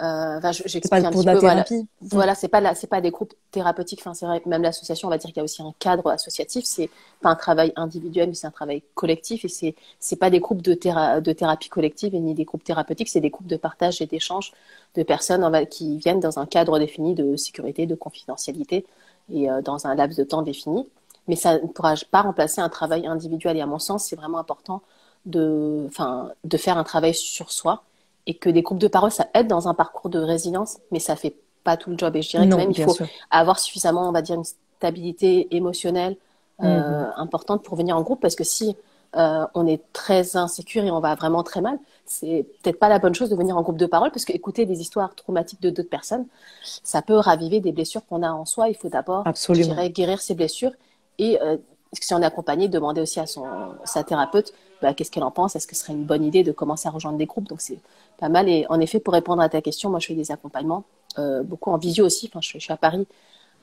[0.00, 1.64] euh, j'explique un petit peu, voilà,
[2.00, 5.18] voilà c'est pas c'est pas des groupes thérapeutiques, enfin c'est vrai, même l'association, on va
[5.18, 8.48] dire qu'il y a aussi un cadre associatif, c'est pas un travail individuel, mais c'est
[8.48, 10.72] un travail collectif, et c'est c'est pas des groupes de,
[11.20, 14.52] de thérapie collective et ni des groupes thérapeutiques, c'est des groupes de partage et d'échange
[14.96, 18.84] de personnes qui viennent dans un cadre défini de sécurité, de confidentialité
[19.32, 20.88] et euh, dans un laps de temps défini.
[21.28, 23.56] Mais ça ne pourra pas remplacer un travail individuel.
[23.56, 24.82] Et à mon sens, c'est vraiment important
[25.24, 27.84] de, enfin, de faire un travail sur soi
[28.26, 31.16] et que des groupes de parole, ça aide dans un parcours de résilience, mais ça
[31.16, 32.14] fait pas tout le job.
[32.16, 32.96] Et je dirais que même, il faut
[33.30, 36.16] avoir suffisamment, on va dire, une stabilité émotionnelle
[36.62, 37.12] euh, mm-hmm.
[37.16, 38.76] importante pour venir en groupe, parce que si
[39.16, 42.98] euh, on est très insécure et on va vraiment très mal, c'est peut-être pas la
[42.98, 45.90] bonne chose de venir en groupe de parole, parce qu'écouter des histoires traumatiques de d'autres
[45.90, 46.26] personnes,
[46.62, 48.68] ça peut raviver des blessures qu'on a en soi.
[48.68, 50.72] Il faut d'abord, je dirais, guérir ces blessures
[51.18, 51.56] et euh,
[51.92, 53.44] si on est accompagné, demander aussi à son,
[53.84, 56.52] sa thérapeute bah, qu'est-ce qu'elle en pense, est-ce que ce serait une bonne idée de
[56.52, 57.48] commencer à rejoindre des groupes?
[57.48, 57.78] Donc c'est
[58.18, 58.48] pas mal.
[58.48, 60.84] Et en effet, pour répondre à ta question, moi je fais des accompagnements,
[61.18, 62.28] euh, beaucoup en visio aussi.
[62.30, 63.06] Enfin, je, suis à Paris,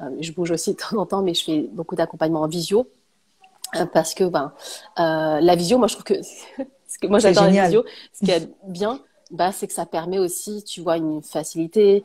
[0.01, 2.87] euh, je bouge aussi de temps en temps, mais je fais beaucoup d'accompagnements en visio.
[3.75, 4.51] Euh, parce que ben,
[4.97, 6.21] la visio, moi je trouve que,
[6.87, 10.17] ce que moi j'adore la visio, ce qui est bien, bah, c'est que ça permet
[10.17, 12.03] aussi, tu vois, une facilité.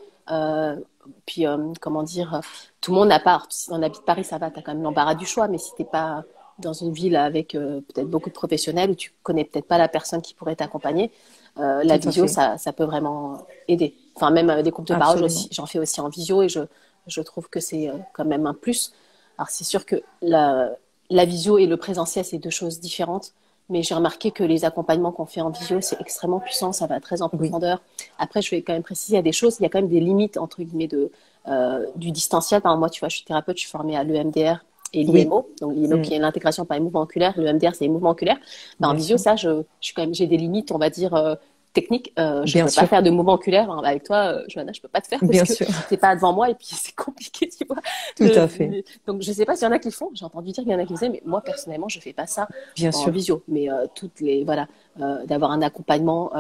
[1.25, 1.45] puis
[1.81, 2.41] comment dire,
[2.81, 3.43] tout le monde n'a pas.
[3.49, 5.73] Si on habite Paris, ça va, tu as quand même l'embarras du choix, mais si
[5.75, 6.25] t'es pas
[6.59, 9.89] dans une ville avec euh, peut-être beaucoup de professionnels où tu connais peut-être pas la
[9.89, 11.11] personne qui pourrait t'accompagner,
[11.59, 13.95] euh, la visio, ça, ça, peut vraiment aider.
[14.15, 16.61] Enfin, même euh, des groupes de parole, j'en fais aussi en visio et je,
[17.07, 18.93] je trouve que c'est quand même un plus.
[19.39, 20.71] Alors, c'est sûr que la,
[21.11, 23.33] la visio et le présentiel, c'est deux choses différentes.
[23.71, 27.01] Mais j'ai remarqué que les accompagnements qu'on fait en visio, c'est extrêmement puissant, ça va
[27.01, 27.81] très en profondeur.
[28.19, 29.79] Après, je vais quand même préciser, il y a des choses, il y a quand
[29.79, 31.11] même des limites, entre guillemets, de,
[31.49, 32.61] euh, du distanciel.
[32.61, 34.63] Par exemple, moi, tu vois, je suis thérapeute, je suis formée à l'EMDR
[34.95, 36.03] et l'IMO, donc l'IMO mm.
[36.03, 38.39] qui est l'intégration par les mouvements oculaires, le MDR c'est les mouvements oculaires.
[38.81, 39.49] Ben, en visio, ça, je,
[39.81, 41.35] je suis quand même, j'ai des limites, on va dire euh,
[41.75, 42.13] techniques.
[42.19, 43.83] Euh, je ne peux pas faire de mouvements oculaires hein.
[43.85, 46.33] avec toi, euh, Johanna, je peux pas te faire parce Bien que t'es pas devant
[46.33, 47.77] moi et puis c'est compliqué, tu vois.
[48.17, 48.85] Tout à fait.
[49.07, 50.11] Donc je sais pas s'il y en a qui le font.
[50.15, 52.15] J'ai entendu dire qu'il y en a qui le faisaient, mais moi personnellement, je fais
[52.15, 53.43] pas ça Bien en visio.
[53.49, 54.69] Mais euh, toutes les, voilà,
[55.01, 56.33] euh, d'avoir un accompagnement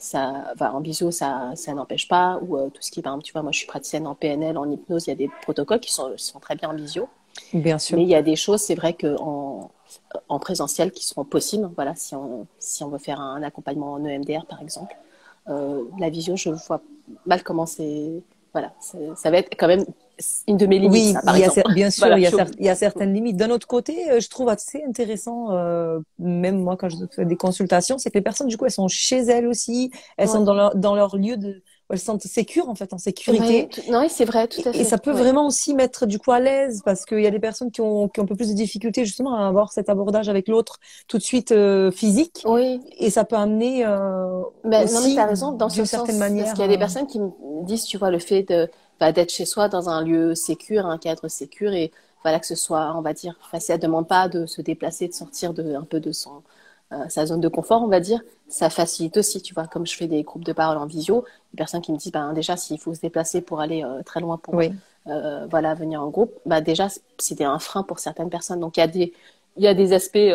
[0.00, 2.38] ça va en visio, ça, ça n'empêche pas.
[2.40, 4.70] Ou tout ce qui, par exemple, tu vois, moi je suis praticienne en PNL, en
[4.70, 7.08] hypnose, il y a des protocoles qui sont, sont très bien en visio.
[7.54, 7.96] Bien sûr.
[7.96, 9.70] Mais il y a des choses, c'est vrai qu'en
[10.28, 11.70] en présentiel qui seront possibles.
[11.74, 14.94] Voilà, si on, si on veut faire un accompagnement en EMDR, par exemple.
[15.48, 16.82] Euh, la vision, je vois
[17.26, 18.22] mal comment c'est.
[18.52, 19.84] Voilà, ça va être quand même
[20.46, 21.16] une de mes limites.
[21.24, 23.36] Oui, il y a, bien sûr, il, y a il, y a certaines limites.
[23.36, 27.36] D'un autre côté, euh, je trouve assez intéressant, euh, même moi quand je fais des
[27.36, 30.54] consultations, c'est que les personnes, du coup, elles sont chez elles aussi, elles sont dans
[30.54, 33.68] leur, dans leur lieu de, elles se sentent sécures en fait, en sécurité.
[33.90, 34.80] non, oui, c'est vrai, tout à fait.
[34.80, 37.38] Et ça peut vraiment aussi mettre du coup à l'aise parce qu'il y a des
[37.38, 40.28] personnes qui ont, qui ont un peu plus de difficultés justement à avoir cet abordage
[40.28, 42.42] avec l'autre tout de suite euh, physique.
[42.44, 42.80] Oui.
[42.98, 46.44] Et ça peut amener euh, ben, aussi, non, mais raison, dans une certaine manière.
[46.44, 47.30] Parce qu'il y a des euh, personnes qui me
[47.64, 48.68] disent, tu vois, le fait de
[49.00, 52.56] bah, d'être chez soi dans un lieu sécure, un cadre sécure et voilà que ce
[52.56, 53.74] soit, on va dire, facile.
[53.74, 56.42] Ça demande pas de se déplacer, de sortir de un peu de son
[56.92, 59.94] euh, sa zone de confort, on va dire, ça facilite aussi, tu vois, comme je
[59.94, 62.78] fais des groupes de parole en visio, des personnes qui me disent, ben, déjà, s'il
[62.78, 66.60] faut se déplacer pour aller euh, très loin pour, euh, voilà, venir en groupe, bah,
[66.60, 68.60] déjà, c'était un frein pour certaines personnes.
[68.60, 69.12] Donc, il y a des,
[69.56, 70.32] il y a des aspects,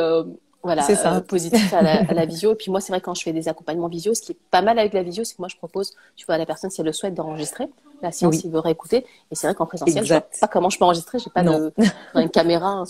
[0.63, 2.53] voilà, euh, positif à la, à la, visio.
[2.53, 4.61] Et puis moi, c'est vrai quand je fais des accompagnements visio, ce qui est pas
[4.61, 6.79] mal avec la visio, c'est que moi je propose, tu vois, à la personne si
[6.79, 7.67] elle le souhaite d'enregistrer
[8.03, 9.05] la séance, il veut réécouter.
[9.31, 11.73] Et c'est vrai qu'en présentiel, je sais pas comment je peux enregistrer, j'ai pas de
[12.15, 12.83] une caméra,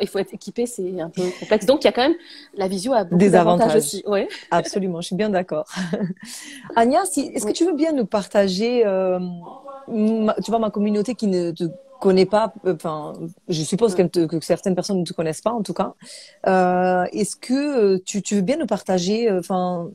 [0.00, 1.66] il faut être équipé, c'est un peu complexe.
[1.66, 2.14] Donc il y a quand même
[2.54, 4.02] la visio a beaucoup des avantages aussi.
[4.06, 4.28] Ouais.
[4.50, 5.66] Absolument, je suis bien d'accord.
[6.76, 9.18] Anya, si, est-ce que tu veux bien nous partager, euh,
[9.88, 11.64] tu vois, ma communauté qui ne te
[12.06, 13.12] connais pas, enfin,
[13.48, 14.02] je suppose que
[14.40, 15.90] certaines personnes ne te connaissent pas en tout cas.
[16.48, 17.60] Euh, Est-ce que
[17.94, 19.88] euh, tu, tu, veux bien nous partager, euh, enfin,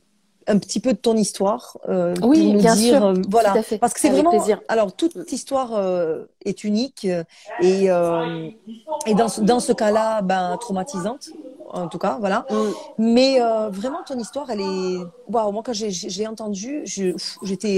[0.48, 3.06] un petit peu de ton histoire euh, Oui, bien dire, sûr.
[3.06, 4.32] Euh, voilà, parce que c'est vraiment.
[4.32, 4.62] Plaisir.
[4.70, 7.06] Alors toute histoire euh, est unique
[7.62, 7.84] et
[9.10, 11.30] et dans dans ce cas-là, ben traumatisante.
[11.70, 12.46] en tout cas, voilà.
[12.50, 12.56] Mm.
[12.98, 14.98] Mais euh, vraiment, ton histoire, elle est.
[15.28, 16.84] Waouh, moi, quand j'ai entendu,
[17.44, 17.76] j'étais.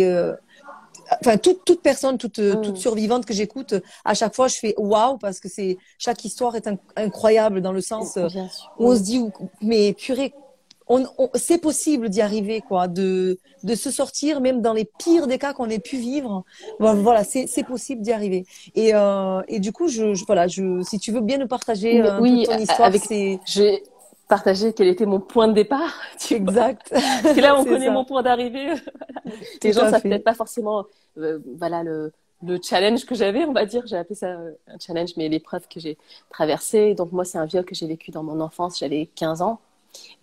[1.11, 2.61] Euh, enfin, toute, toute personne, toute, mm.
[2.61, 6.55] toute survivante que j'écoute, à chaque fois, je fais waouh, parce que c'est chaque histoire
[6.55, 8.17] est incroyable dans le sens
[8.77, 9.21] où on se dit,
[9.61, 10.33] mais purée,
[10.89, 15.37] on, c'est possible d'y arriver, quoi, de, de se sortir, même dans les pires des
[15.37, 16.43] cas qu'on ait pu vivre.
[16.79, 18.45] Voilà, c'est, c'est possible d'y arriver.
[18.75, 22.19] Et, euh, et du coup, je, voilà, je, si tu veux bien nous partager euh,
[22.19, 23.39] oui, ton histoire, avec, c'est.
[23.45, 23.83] J'ai
[24.27, 25.93] partagé quel était mon point de départ.
[26.31, 26.87] exact.
[26.89, 28.73] Parce que là, on connaît mon point d'arrivée.
[29.63, 30.85] Les gens savent peut-être pas forcément,
[31.17, 32.11] euh, voilà, le,
[32.43, 34.31] le challenge que j'avais, on va dire, j'ai appelé ça
[34.67, 35.97] un challenge, mais l'épreuve que j'ai
[36.29, 36.93] traversée.
[36.93, 39.59] Donc moi, c'est un viol que j'ai vécu dans mon enfance, j'avais 15 ans.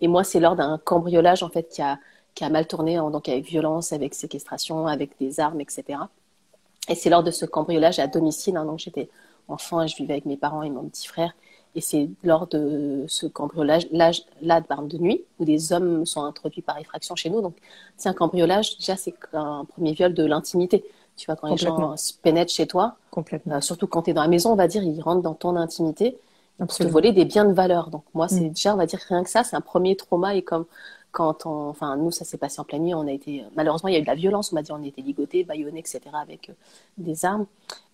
[0.01, 1.99] Et moi, c'est lors d'un cambriolage en fait qui a,
[2.35, 5.99] qui a mal tourné, donc avec violence, avec séquestration, avec des armes, etc.
[6.89, 9.09] Et c'est lors de ce cambriolage à domicile, hein, donc j'étais
[9.47, 11.33] enfant et je vivais avec mes parents et mon petit frère.
[11.77, 16.79] Et c'est lors de ce cambriolage, là, de nuit, où des hommes sont introduits par
[16.79, 17.39] effraction chez nous.
[17.39, 17.55] Donc,
[17.97, 20.83] c'est un cambriolage, déjà, c'est un premier viol de l'intimité.
[21.15, 24.23] Tu vois, quand les gens se pénètrent chez toi, euh, surtout quand tu es dans
[24.23, 26.17] la maison, on va dire, ils rentrent dans ton intimité
[26.57, 27.91] pour te voler des biens de valeur.
[27.91, 28.49] Donc moi, c'est mm.
[28.49, 30.33] déjà, on va dire rien que ça, c'est un premier trauma.
[30.33, 30.65] Et comme
[31.11, 33.93] quand on, enfin nous, ça s'est passé en pleine nuit, on a été, malheureusement, il
[33.93, 34.51] y a eu de la violence.
[34.51, 36.01] On m'a dit, on a été ligotés, baïonnés, etc.
[36.13, 36.53] avec euh,
[36.97, 37.45] des armes.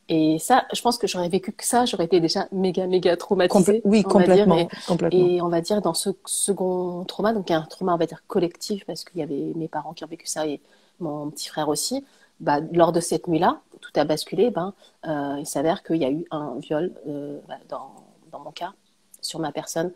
[0.10, 3.82] Et ça, je pense que j'aurais vécu que ça, j'aurais été déjà méga, méga traumatisée.
[3.86, 5.20] oui, complètement, et, complètement.
[5.20, 8.86] Et on va dire dans ce second trauma, donc un trauma, on va dire collectif,
[8.86, 10.60] parce qu'il y avait mes parents qui ont vécu ça et
[11.00, 12.04] mon petit frère aussi.
[12.40, 14.50] Bah, lors de cette nuit-là, tout a basculé.
[14.50, 14.74] Ben,
[15.08, 17.92] euh, il s'avère qu'il y a eu un viol euh, bah, dans
[18.32, 18.74] dans mon cas,
[19.22, 19.92] sur ma personne,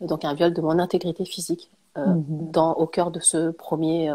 [0.00, 2.52] donc un viol de mon intégrité physique euh, mhm.
[2.52, 4.12] dans, au cœur de ce premier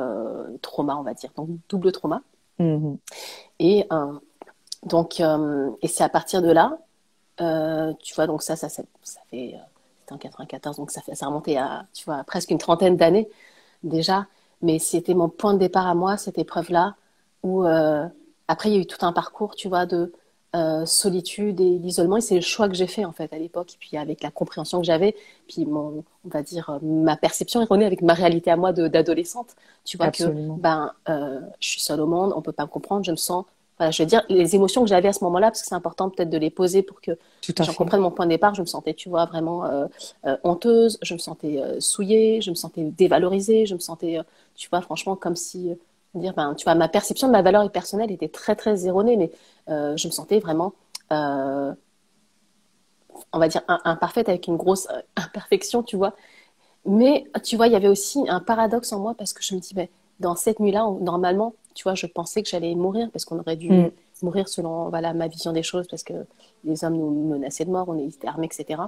[0.62, 2.22] trauma, on va dire, donc double trauma.
[2.60, 2.98] Mhm.
[3.60, 4.14] Et euh,
[4.86, 6.78] donc, et c'est à partir de là,
[8.00, 8.84] tu vois, donc ça, ça, ça,
[9.30, 9.56] fait,
[10.00, 13.28] c'était en 94, donc ça fait, ça remontait à, tu vois, presque une trentaine d'années
[13.84, 14.28] déjà,
[14.62, 16.96] mais c'était mon point de départ à moi, cette épreuve-là,
[17.44, 17.64] où
[18.48, 20.14] après il y a eu tout un parcours, tu vois, de
[20.56, 22.16] euh, solitude et l'isolement.
[22.16, 23.74] Et c'est le choix que j'ai fait en fait à l'époque.
[23.74, 25.14] Et puis avec la compréhension que j'avais,
[25.48, 29.56] puis mon, on va dire euh, ma perception erronée avec ma réalité à moi d'adolescente.
[29.84, 30.24] Tu vois que
[30.58, 33.44] ben euh, je suis seule au monde, on peut pas me comprendre, je me sens.
[33.78, 36.10] Voilà, je veux dire les émotions que j'avais à ce moment-là, parce que c'est important
[36.10, 37.12] peut-être de les poser pour que
[37.60, 38.56] j'en comprenne mon point de départ.
[38.56, 39.70] Je me sentais, tu vois, vraiment
[40.44, 44.20] honteuse, je me sentais souillée, je me sentais dévalorisée, je me sentais,
[44.56, 45.76] tu vois, franchement comme si
[46.20, 49.32] dire, ben, tu vois, ma perception de ma valeur personnelle était très très erronée, mais
[49.70, 50.74] euh, je me sentais vraiment,
[51.12, 51.74] euh,
[53.34, 56.16] on va dire, imparfaite avec une grosse euh, imperfection, tu vois.
[56.86, 59.60] Mais tu vois, il y avait aussi un paradoxe en moi parce que je me
[59.60, 59.88] dis, ben,
[60.20, 63.70] dans cette nuit-là, normalement, tu vois, je pensais que j'allais mourir parce qu'on aurait dû
[63.70, 63.92] mm.
[64.24, 66.14] mourir selon voilà ma vision des choses parce que
[66.64, 68.82] les hommes nous menaçaient de mort, on était armés, etc.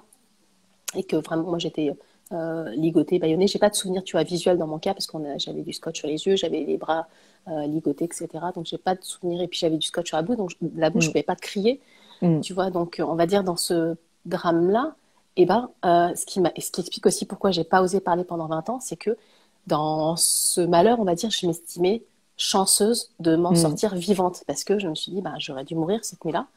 [0.96, 1.94] Et que vraiment, moi, j'étais
[2.32, 3.46] euh, ligoté, baïonné.
[3.48, 6.00] J'ai pas de souvenir, tu vois, visuel dans mon cas parce qu'on j'avais du scotch
[6.00, 7.08] sur les yeux, j'avais les bras
[7.50, 8.28] euh, ligotés, etc.
[8.56, 9.42] Donc j'ai pas de souvenir.
[9.42, 11.12] Et puis j'avais du scotch sur la bouche, donc la bouche, je mm.
[11.12, 11.82] pouvais pas crier,
[12.22, 12.40] mm.
[12.40, 12.70] tu vois.
[12.70, 13.96] Donc on va dire dans ce
[14.26, 14.96] drame-là,
[15.36, 18.48] eh ben, euh, ce qui ce qui explique aussi pourquoi j'ai pas osé parler pendant
[18.48, 19.18] 20 ans, c'est que
[19.68, 22.02] dans ce malheur, on va dire, je m'estimais
[22.38, 23.56] chanceuse de m'en mm.
[23.58, 26.48] sortir vivante parce que je me suis dit, bah, j'aurais dû mourir cette nuit-là.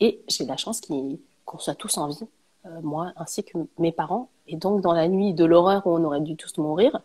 [0.00, 2.26] Et j'ai la chance qu'on soit tous en vie,
[2.82, 4.28] moi ainsi que mes parents.
[4.48, 7.00] Et donc, dans la nuit de l'horreur où on aurait dû tous mourir,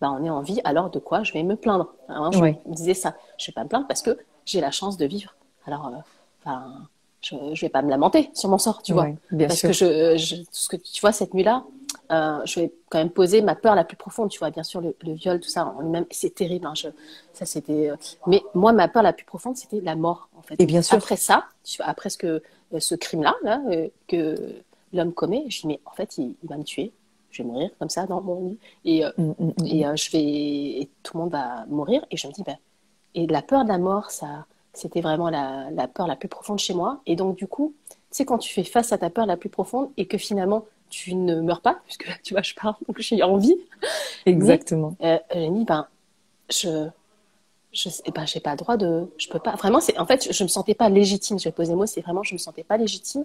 [0.00, 2.74] bah, on est en vie, alors de quoi je vais me plaindre hein, Je me
[2.74, 3.14] disais ça.
[3.38, 5.34] Je ne vais pas me plaindre parce que j'ai la chance de vivre.
[5.66, 5.90] Alors,
[6.46, 6.50] euh,
[7.22, 9.08] je ne vais pas me lamenter sur mon sort, tu vois.
[9.38, 11.64] parce que je, je, ce que tu vois, cette nuit-là,
[12.10, 14.50] euh, je vais quand même poser ma peur la plus profonde, tu vois.
[14.50, 16.66] Bien sûr, le, viol, tout ça, en lui-même, c'est terrible.
[16.66, 16.74] Hein,
[17.32, 17.90] ça, c'était.
[17.90, 20.56] Euh, mais moi, ma peur la plus profonde, c'était la mort, en fait.
[20.58, 20.96] Et bien sûr.
[20.96, 21.46] Après ça,
[21.80, 22.42] après ce que
[22.78, 23.60] ce crime-là, là,
[24.08, 24.62] que
[24.94, 25.44] l'homme commet.
[25.48, 26.92] Je dis, mais en fait, il, va me tuer.
[27.30, 28.58] Je vais mourir comme ça dans mon lit.
[28.84, 32.06] Et, euh, mm, mm, mm, et euh, je vais, et tout le monde va mourir.
[32.10, 32.56] Et je me dis, ben,
[33.14, 36.58] et la peur de la mort, ça, c'était vraiment la, la, peur la plus profonde
[36.58, 37.00] chez moi.
[37.06, 39.50] Et donc, du coup, tu sais, quand tu fais face à ta peur la plus
[39.50, 40.64] profonde et que finalement,
[40.94, 43.56] tu ne meurs pas, puisque tu vois, je parle, donc je suis en vie.
[44.26, 44.94] Exactement.
[45.00, 45.86] Mais, euh, j'ai dit, ben,
[46.50, 46.88] je,
[47.72, 49.56] je sais ben, j'ai pas le droit de je peux pas.
[49.56, 51.38] Vraiment c'est en fait je, me sentais pas légitime.
[51.38, 53.24] Je vais poser moi c'est vraiment je me sentais pas légitime.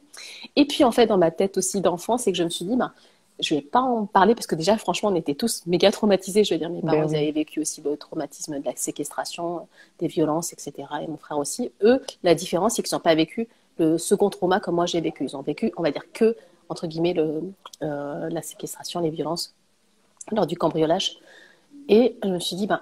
[0.56, 2.76] Et puis en fait dans ma tête aussi d'enfant c'est que je me suis dit
[2.76, 2.92] ben
[3.40, 6.56] je vais pas en parler parce que déjà franchement on était tous méga traumatisés je
[6.56, 6.70] veux dire.
[6.70, 9.68] Mes ben parents avaient vécu aussi le traumatisme de la séquestration
[10.00, 11.72] des violences etc et mon frère aussi.
[11.84, 15.26] Eux la différence c'est qu'ils n'ont pas vécu le second trauma comme moi j'ai vécu.
[15.26, 16.36] Ils ont vécu on va dire que
[16.70, 17.42] entre guillemets le
[17.82, 19.54] euh, la séquestration les violences
[20.32, 21.18] lors du cambriolage
[21.88, 22.82] et je me suis dit ben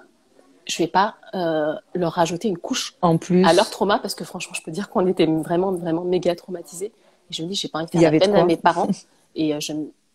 [0.68, 4.24] je vais pas euh, leur rajouter une couche en plus à leur trauma parce que
[4.24, 6.92] franchement, je peux dire qu'on était vraiment, vraiment méga traumatisés.
[7.30, 8.88] Et je me dis, j'ai pas envie de faire la peine à mes parents.
[9.34, 9.72] Et euh, je,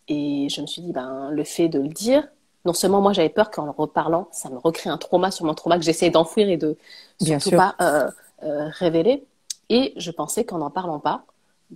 [0.08, 2.26] Et je me suis dit, ben, le fait de le dire,
[2.64, 5.54] non seulement moi j'avais peur qu'en le reparlant, ça me recrée un trauma sur mon
[5.54, 6.76] trauma que j'essayais d'enfouir et de
[7.20, 7.58] Bien surtout sûr.
[7.58, 8.10] pas euh,
[8.44, 9.24] euh, révéler.
[9.70, 11.24] Et je pensais qu'en n'en parlant pas,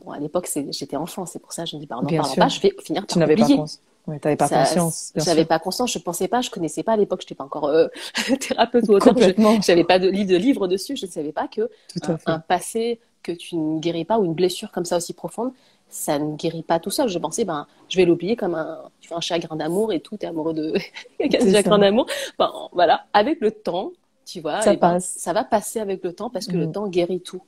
[0.05, 2.21] bon à l'époque j'étais enfant, c'est pour ça que je me dis, en n'en Bien
[2.21, 2.43] parlant sûr.
[2.43, 3.57] pas, je vais finir Tu par n'avais pas, oublier.
[3.57, 3.67] cons...
[4.07, 5.13] ouais, t'avais pas Ça- conscience.
[5.15, 5.49] bien J'avais sûr.
[5.49, 7.89] pas conscience, je pensais pas, je connaissais pas à l'époque, j'étais pas encore euh,
[8.41, 11.49] thérapeute ou auteur, je- j'avais pas de livre de livre dessus, je ne savais pas
[11.49, 11.69] que
[12.07, 15.53] un, un passé que tu ne guéris pas ou une blessure comme ça aussi profonde,
[15.91, 17.09] ça ne guérit pas tout seul.
[17.09, 20.17] Je pensais, ben, je vais l'oublier comme un, tu fais un chagrin d'amour et tout,
[20.17, 20.75] t'es amoureux de
[21.21, 22.07] C'est chagrin d'amour.
[22.39, 23.93] Ben, voilà, avec le temps,
[24.25, 25.15] tu vois, Ça eh ben, passe.
[25.19, 26.73] ça va passer avec le temps parce que le Mm.
[26.73, 27.43] temps guérit tout.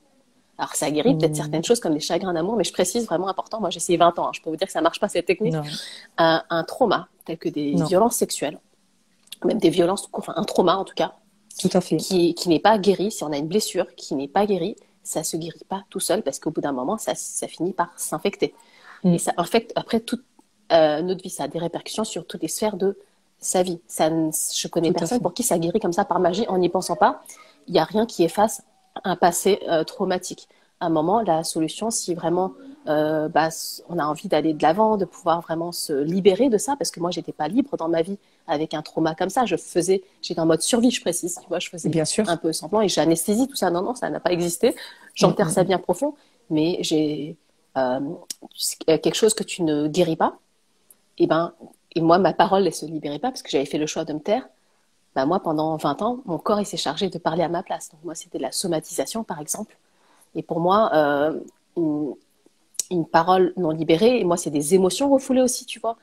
[0.61, 1.35] Alors, ça guérit peut-être Mm.
[1.35, 3.59] certaines choses comme les chagrins d'amour, mais je précise vraiment important.
[3.59, 4.27] Moi, j'ai essayé 20 ans.
[4.27, 4.31] hein.
[4.33, 5.55] Je peux vous dire que ça marche pas cette technique.
[6.19, 7.85] Un, un trauma, tel que des Non.
[7.85, 8.59] violences sexuelles,
[9.43, 11.15] même des violences, enfin, un trauma en tout cas,
[11.59, 11.97] Tout à fait.
[11.97, 15.23] qui, qui n'est pas guéri, si on a une blessure qui n'est pas guérie, ça
[15.23, 18.53] se guérit pas tout seul parce qu'au bout d'un moment, ça, ça finit par s'infecter.
[19.03, 19.13] Mm.
[19.15, 20.23] Et ça infecte après toute
[20.71, 22.97] euh, notre vie, ça a des répercussions sur toutes les sphères de
[23.39, 23.79] sa vie.
[23.87, 26.59] Ça, ne- je connais Tout personne pour qui ça guérit comme ça par magie en
[26.59, 27.23] n'y pensant pas.
[27.67, 28.61] Il n'y a rien qui efface
[29.03, 30.47] un passé euh, traumatique.
[30.79, 32.53] À un moment, la solution, si vraiment
[32.87, 33.49] euh, bah,
[33.89, 36.99] on a envie d'aller de l'avant, de pouvoir vraiment se libérer de ça, parce que
[36.99, 39.45] moi, j'étais pas libre dans ma vie avec un trauma comme ça.
[39.45, 41.39] Je faisais, j'étais en mode survie, je précise.
[41.41, 42.25] Tu vois, je faisais Bien sûr.
[42.27, 43.69] un peu semblant et j'anesthésie tout ça.
[43.69, 44.75] Non, non, ça n'a pas existé.
[45.13, 46.15] J'enterre Mm, ça bien profond,
[46.49, 47.37] mais j'ai
[47.77, 47.99] euh,
[48.85, 50.37] quelque chose que tu ne guéris pas.
[51.17, 51.53] Et ben,
[51.95, 54.13] et moi, ma parole ne se libérait pas parce que j'avais fait le choix de
[54.13, 54.47] me taire.
[55.15, 57.89] Ben, moi, pendant 20 ans, mon corps il s'est chargé de parler à ma place.
[57.91, 59.77] Donc moi, c'était de la somatisation, par exemple.
[60.35, 61.39] Et pour moi, euh,
[61.77, 62.13] une,
[62.91, 65.97] une parole non libérée, et moi, c'est des émotions refoulées aussi, tu vois.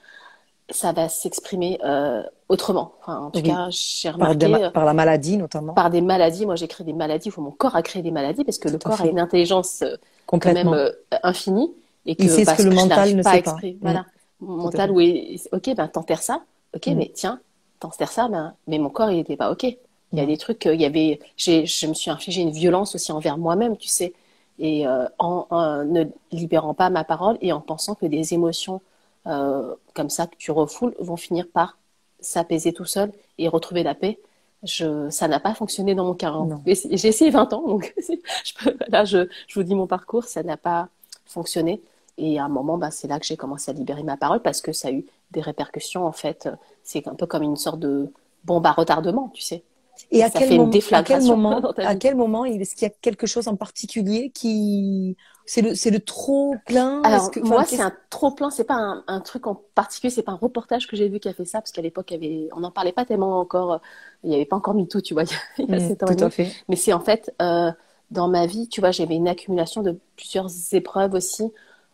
[0.70, 2.92] Ça va s'exprimer euh, autrement.
[3.00, 3.48] Enfin, en tout Oui.
[3.48, 5.72] cas, j'ai Par, remarqué ma- euh, par la maladie, notamment.
[5.74, 6.44] par des maladies.
[6.44, 8.78] Moi, j'ai créé des maladies, où mon corps a créé des maladies parce que le
[8.78, 9.82] Tout corps a une intelligence
[10.26, 10.90] quand même euh,
[11.22, 11.72] infinie
[12.04, 13.50] et que, Il sait ce parce que le mental ne pas sait pas.
[13.52, 13.72] exprimer.
[13.74, 13.80] Mm.
[13.82, 14.06] Voilà,
[14.40, 16.42] mon à mental est, ok, ben t'enterres ça,
[16.76, 16.94] ok, Mm.
[16.96, 17.40] mais tiens,
[17.80, 19.64] t'enterres ça, ben, mais mon corps il était pas ok.
[19.64, 20.26] Il y a Non.
[20.26, 23.76] des trucs, euh, il y avait, je me suis infligé une violence aussi envers moi-même,
[23.76, 24.14] tu sais,
[24.58, 28.80] et euh, en, en ne libérant pas ma parole et en pensant que des émotions
[29.26, 31.78] euh, comme ça que tu refoules vont finir par
[32.20, 34.18] s'apaiser tout seul et retrouver la paix.
[34.64, 36.30] Je, ça n'a pas fonctionné dans mon cas.
[36.30, 36.48] hein.
[36.66, 37.94] J'ai essayé 20 ans, donc
[38.44, 40.88] je peux, là, je, je vous dis mon parcours, ça n'a pas
[41.26, 41.80] fonctionné.
[42.18, 44.60] Et à un moment, bah, c'est là que j'ai commencé à libérer ma parole parce
[44.60, 46.06] que ça a eu des répercussions.
[46.06, 46.48] En fait,
[46.82, 48.12] c'est un peu comme une sorte de
[48.44, 49.64] bombe à retardement, tu sais.
[50.10, 52.82] Et à ça quel, fait une moment, à quel moment, à quel moment, est-ce qu'il
[52.88, 57.02] y a quelque chose en particulier qui, c'est le, c'est le trop plein?
[57.02, 58.50] Alors, que, moi, c'est un trop plein.
[58.50, 60.10] C'est pas un, un truc en particulier.
[60.10, 62.48] C'est pas un reportage que j'ai vu qui a fait ça, parce qu'à l'époque, avait,
[62.52, 63.80] on n'en parlait pas tellement encore.
[64.24, 65.24] Il n'y avait pas encore MeToo, tu vois,
[65.58, 66.56] il y a Mm, sept ans tout à fait.
[66.68, 67.70] Mais c'est en fait, euh,
[68.10, 71.44] dans ma vie, tu vois, j'avais une accumulation de plusieurs épreuves aussi.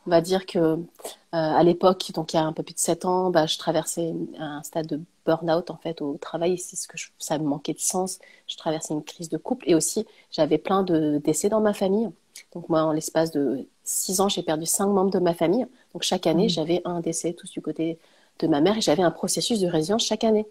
[0.07, 0.79] On va dire que euh,
[1.33, 4.13] à l'époque, donc il y a un peu plus de sept ans, bah, je traversais
[4.39, 6.59] un stade de burn-out en fait au travail.
[6.59, 8.19] C'est ce que je- ça me manquait de sens.
[8.47, 12.11] Je traversais une crise de couple et aussi j'avais plein de décès dans ma famille.
[12.53, 15.67] Donc moi, en l'espace de six ans, j'ai perdu cinq membres de ma famille.
[15.95, 16.49] Donc chaque année, Mhm.
[16.49, 17.99] j'avais un décès tous du côté
[18.41, 20.47] de ma mère et j'avais un processus de résilience chaque année.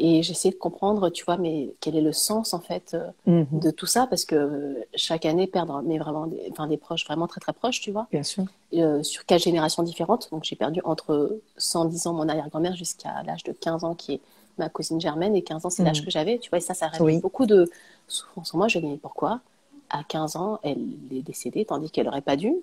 [0.00, 3.60] Et j'essayais de comprendre, tu vois, mais quel est le sens en fait euh, Mhm,
[3.60, 4.06] de tout ça?
[4.06, 7.52] Parce que euh, chaque année perdre mais vraiment des, enfin, des proches vraiment très très
[7.52, 8.06] proches tu vois.
[8.12, 8.44] Bien sûr.
[8.74, 10.28] euh, sur quatre générations différentes.
[10.30, 14.20] Donc j'ai perdu entre 110 ans mon arrière-grand-mère jusqu'à l'âge de 15 ans qui est
[14.58, 15.34] ma cousine Germaine.
[15.36, 16.04] Et 15 ans c'est l'âge Mhm.
[16.06, 16.58] que j'avais tu vois.
[16.58, 17.18] Et ça ça Oui.
[17.20, 17.68] beaucoup de
[18.06, 18.68] souffrance en moi.
[18.68, 19.40] Je me dis pourquoi?
[19.90, 20.78] À 15 ans elle
[21.10, 22.54] est décédée tandis qu'elle aurait pas dû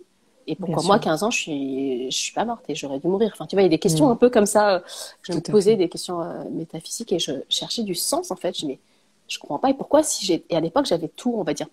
[0.47, 0.99] et pourquoi moi sûr.
[0.99, 3.31] 15 ans je suis je suis pas morte et j'aurais dû mourir.
[3.33, 4.11] Enfin tu vois il y a des questions Mhm.
[4.11, 4.79] un peu comme ça euh,
[5.21, 8.57] je me Tout posais des questions euh, métaphysiques et je cherchais du sens en fait.
[8.57, 8.79] Je mais
[9.27, 9.69] je comprends pas.
[9.71, 11.67] Et pourquoi si j'ai et à l'époque j'avais tout on va dire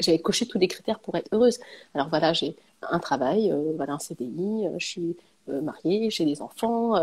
[0.00, 1.58] j'avais coché tous les critères pour être heureuse.
[1.94, 2.56] Alors voilà j'ai
[2.90, 5.16] un travail euh, voilà un CDI euh, je suis
[5.48, 6.94] mariée j'ai des enfants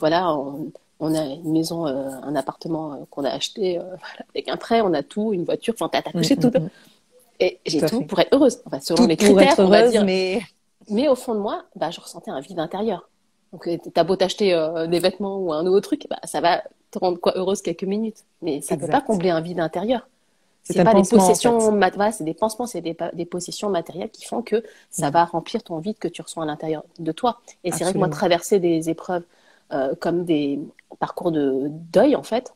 [0.00, 4.80] voilà on, on a une maison un appartement qu'on a acheté voilà, avec un prêt
[4.80, 6.50] on a tout une voiture enfin t'as t'as coché Mm, tout.
[6.50, 6.70] mm, mm.
[7.40, 8.60] et j'ai Tout pour être heureuse.
[8.66, 10.04] Enfin selon Tout les pour critères on va dire.
[10.04, 10.40] mais
[10.88, 13.08] mais au fond de moi, bah, je ressentais un vide intérieur.
[13.52, 16.62] Donc, euh, t'as beau t'acheter euh, des vêtements ou un nouveau truc, bah, ça va
[16.90, 18.24] te rendre quoi heureuse quelques minutes.
[18.42, 20.08] Mais ça ne peut pas combler un vide intérieur.
[20.62, 21.76] C'est pas des en possessions, fait.
[21.96, 25.12] voilà, c'est des pansements, c'est des, des possessions matérielles qui font que ça Mm.
[25.12, 27.40] va remplir ton vide que tu ressens à l'intérieur de toi.
[27.64, 29.24] Et c'est vrai que moi, traverser des épreuves
[29.72, 30.60] euh, comme des
[30.98, 32.54] parcours de deuil, en fait,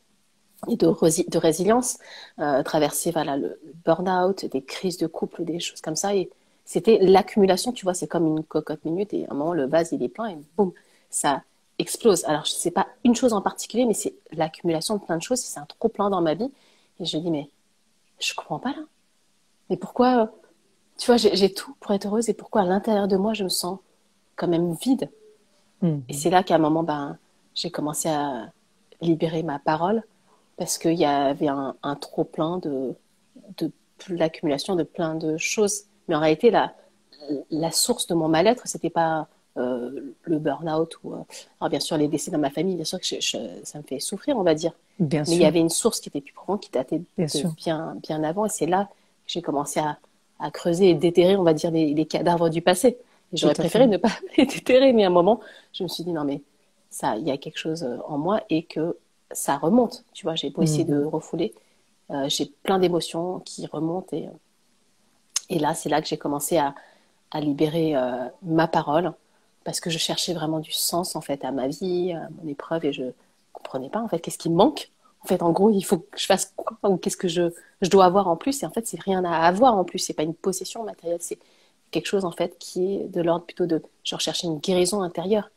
[0.69, 0.87] et de,
[1.29, 1.97] de résilience,
[2.39, 6.15] euh, traverser voilà, le, le burn-out, des crises de couple, des choses comme ça.
[6.15, 6.29] Et
[6.65, 9.91] c'était l'accumulation, tu vois, c'est comme une cocotte minute et à un moment, le vase,
[9.91, 10.71] il est plein et boum,
[11.09, 11.43] ça
[11.79, 12.23] explose.
[12.25, 15.39] Alors, c'est pas une chose en particulier, mais c'est l'accumulation de plein de choses.
[15.39, 16.51] C'est un trop plein dans ma vie.
[16.99, 17.49] Et je dis, mais
[18.19, 18.83] je comprends pas là.
[19.69, 20.25] Mais pourquoi, euh,
[20.97, 23.49] tu vois, j'ai tout pour être heureuse et pourquoi à l'intérieur de moi, je me
[23.49, 23.79] sens
[24.35, 25.09] quand même vide?
[25.81, 26.03] Mhm.
[26.07, 27.17] Et c'est là qu'à un moment, ben,
[27.55, 28.51] j'ai commencé à
[29.01, 30.03] libérer ma parole
[30.57, 32.93] parce qu'il y avait un, un trop plein de,
[33.57, 33.71] de
[34.09, 35.85] l'accumulation de plein de choses.
[36.11, 36.75] Mais en réalité, la,
[37.49, 41.17] la source de mon mal-être, c'était pas euh, le burn-out ou euh,
[41.59, 42.75] alors bien sûr les décès dans ma famille.
[42.75, 44.73] Bien sûr que je- je- ça me fait souffrir, on va dire.
[44.99, 47.43] Bien Mais il y avait une source qui était plus profonde, qui datait Bien de
[47.57, 48.45] bien, bien avant.
[48.45, 49.97] Et c'est là que j'ai commencé à,
[50.39, 52.97] à creuser et déterrer, on va dire, les, les cadavres du passé.
[53.33, 55.39] J'aurais préféré ne pas les déterrer, mais à un moment,
[55.73, 56.41] je me suis dit, non, mais
[56.89, 58.97] ça, il y a quelque chose euh, en moi et que
[59.31, 60.03] ça remonte.
[60.13, 61.53] Tu vois, j'ai beau essayer de refouler,
[62.11, 64.15] euh, j'ai plein d'émotions qui remontent.
[64.15, 64.27] Et,
[65.51, 66.73] et là, c'est là que j'ai commencé à,
[67.31, 69.13] à libérer euh, ma parole
[69.63, 72.85] parce que je cherchais vraiment du sens en fait à ma vie, à mon épreuve
[72.85, 73.03] et je
[73.53, 74.89] comprenais pas en fait qu'est-ce qui me manque.
[75.23, 76.77] En fait, en gros, il faut que je fasse quoi?
[76.89, 78.63] Ou qu'est-ce que je, je dois avoir en plus?
[78.63, 79.99] Et en fait, c'est rien à avoir en plus.
[79.99, 81.37] C'est pas une possession matérielle, c'est
[81.91, 85.51] quelque chose en fait qui est de l'ordre plutôt de je recherchais une guérison intérieure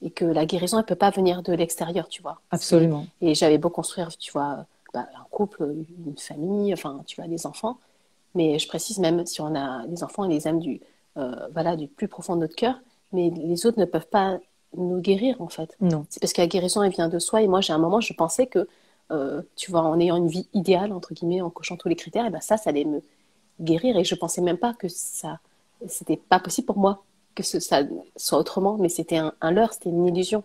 [0.00, 2.40] et que la guérison elle peut pas venir de l'extérieur, tu vois.
[2.50, 3.06] Absolument.
[3.20, 5.74] Et j'avais beau construire, tu vois, bah, un couple,
[6.06, 7.78] une famille, enfin, tu vois, des enfants.
[8.34, 10.80] Mais je précise même si on a des enfants, on les aime du,
[11.16, 12.76] euh, voilà, du plus profond de notre cœur.
[13.12, 14.38] Mais les autres ne peuvent pas
[14.76, 15.76] nous guérir, en fait.
[15.80, 16.06] Non.
[16.08, 17.42] C'est parce que la guérison, elle vient de soi.
[17.42, 18.66] Et moi, j'ai un moment, je pensais que,
[19.10, 22.24] euh, tu vois, en ayant une vie idéale, entre guillemets, en cochant tous les critères,
[22.24, 23.02] et ben ça, ça allait me
[23.60, 23.96] guérir.
[23.98, 25.40] Et je pensais même pas que ça,
[25.86, 27.02] c'était pas possible pour moi
[27.34, 27.82] que ce, ça
[28.16, 28.78] soit autrement.
[28.78, 30.42] Mais c'était un, un leurre, c'était une illusion.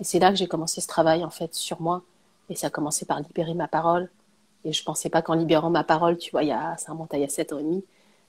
[0.00, 2.02] Et c'est là que j'ai commencé ce travail, en fait, sur moi.
[2.50, 4.10] Et ça a commencé par libérer ma parole.
[4.64, 7.12] Et je pensais pas qu'en libérant ma parole, tu vois, il y a, ça remonte
[7.14, 7.84] à il y a 7 ans et demi,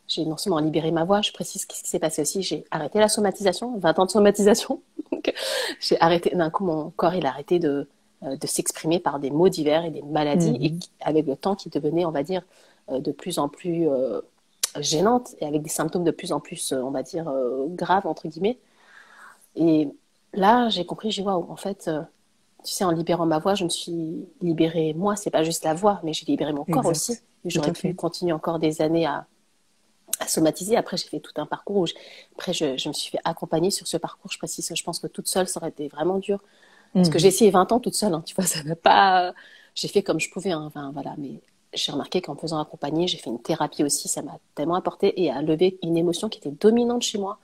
[0.08, 3.00] j'ai non seulement libéré ma voix, je précise ce qui s'est passé aussi, j'ai arrêté
[3.00, 4.82] la somatisation, 20 ans de somatisation.
[5.80, 7.88] J'ai arrêté, d'un coup, mon corps, il a arrêté de,
[8.24, 10.62] euh, de s'exprimer par des mots divers et des maladies, Mhm.
[10.62, 12.44] et avec le temps qui devenait, on va dire,
[12.92, 14.22] euh, de plus en plus euh,
[14.80, 18.28] gênante, et avec des symptômes de plus en plus, on va dire, euh, graves, entre
[18.28, 18.60] guillemets.
[19.56, 19.90] Et
[20.34, 22.02] là, j'ai compris, j'ai dit, waouh, en fait, euh,
[22.66, 25.76] tu sais, en libérant ma voix, je me suis libérée moi, c'est pas juste la
[25.76, 26.88] voix, mais j'ai libéré mon corps Exact.
[26.88, 27.20] aussi.
[27.46, 29.28] J'aurais pu continuer encore des années à,
[30.20, 30.78] à somatiser.
[30.78, 31.94] Après, j'ai fait tout un parcours où je,
[32.34, 34.32] après, je, je me suis fait accompagner sur ce parcours.
[34.32, 36.40] Je précise, je pense que toute seule, ça aurait été vraiment dur.
[37.02, 37.20] Parce que Mhm.
[37.20, 39.34] j'ai essayé 20 ans toute seule, hein, tu vois, ça n'a pas.
[39.76, 41.42] J'ai fait comme je pouvais, hein, enfin, voilà, mais
[41.74, 45.22] j'ai remarqué qu'en me faisant accompagner, j'ai fait une thérapie aussi, ça m'a tellement apporté
[45.22, 47.40] et a levé une émotion qui était dominante chez moi.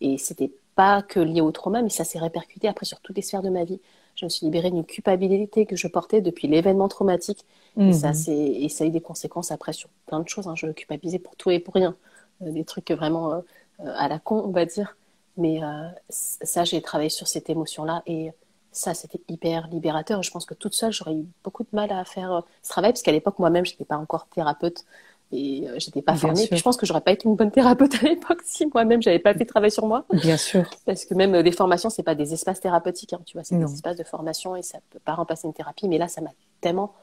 [0.00, 3.22] Et c'était pas que lié au trauma, mais ça s'est répercuté après sur toutes les
[3.22, 3.80] sphères de ma vie.
[4.16, 7.44] Je me suis libérée d'une culpabilité que je portais depuis l'événement traumatique.
[7.78, 8.64] Et, ça, Mhm.
[8.64, 10.48] et ça a eu des conséquences après sur plein de choses.
[10.48, 10.54] hein.
[10.56, 11.94] Je culpabilisais pour tout et pour rien.
[12.42, 13.40] Euh, des trucs vraiment euh,
[13.80, 14.96] euh, à la con, on va dire.
[15.36, 18.02] Mais euh, ça, j'ai travaillé sur cette émotion-là.
[18.06, 18.32] Et
[18.72, 20.22] ça, c'était hyper libérateur.
[20.22, 23.02] Je pense que toute seule, j'aurais eu beaucoup de mal à faire ce travail, parce
[23.02, 24.84] qu'à l'époque, moi-même, je n'étais pas encore thérapeute.
[25.32, 26.36] Et euh, j'étais pas Bien formée.
[26.36, 26.48] sûr.
[26.48, 29.18] Puis je pense que j'aurais pas été une bonne thérapeute à l'époque si moi-même j'avais
[29.18, 30.04] pas fait de travail sur moi.
[30.12, 30.64] Bien sûr.
[30.84, 33.58] Parce que même euh, des formations, c'est pas des espaces thérapeutiques, hein, tu vois, c'est
[33.58, 35.88] des espaces de formation et ça peut pas remplacer une thérapie.
[35.88, 36.94] Mais là, ça m'a tellement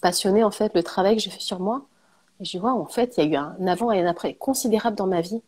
[0.00, 1.86] passionné en fait le travail que j'ai fait sur moi.
[2.40, 4.96] Et je waouh, en fait, il y a eu un avant et un après considérable
[4.96, 5.42] dans ma vie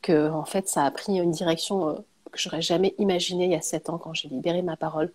[0.00, 1.94] que en fait, ça a pris une direction euh,
[2.30, 5.12] que j'aurais jamais imaginée il y a sept ans quand j'ai libéré ma parole.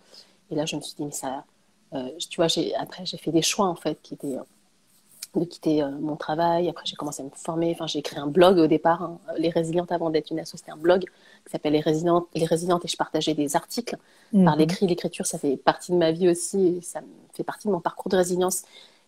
[0.50, 1.44] Et là, je me suis dit mais ça,
[1.94, 4.42] euh, tu vois, j'ai après j'ai fait des choix en fait qui étaient euh,
[5.36, 6.68] de quitter euh, mon travail.
[6.68, 7.72] Après, j'ai commencé à me former.
[7.74, 10.72] Enfin, j'ai créé un blog au départ, hein, Les Résilientes, avant d'être une asso, c'était
[10.72, 13.96] un blog qui s'appelle Les Résilientes, Les Résilientes et je partageais des articles.
[14.42, 14.56] Par Mhm.
[14.56, 16.78] l'écrit, l'écriture, ça fait partie de ma vie aussi.
[16.78, 17.00] et ça
[17.34, 18.62] fait partie de mon parcours de résilience.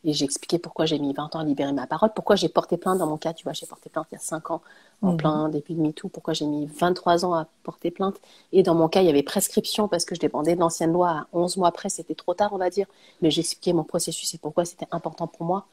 [0.05, 2.77] Et j'ai expliqué pourquoi j'ai mis 20 ans à libérer ma parole, pourquoi j'ai porté
[2.77, 3.33] plainte dans mon cas.
[3.35, 4.61] Tu vois, j'ai porté plainte il y a 5 ans,
[5.01, 5.13] en Mhm.
[5.13, 8.17] plein début de MeToo, pourquoi j'ai mis 23 ans à porter plainte?
[8.53, 11.11] Et dans mon cas, il y avait prescription parce que je dépendais de l'ancienne loi
[11.11, 11.89] à 11 mois après.
[11.89, 12.87] C'était trop tard, on va dire.
[13.21, 15.67] Mais j'ai expliqué mon processus et pourquoi c'était important pour moi.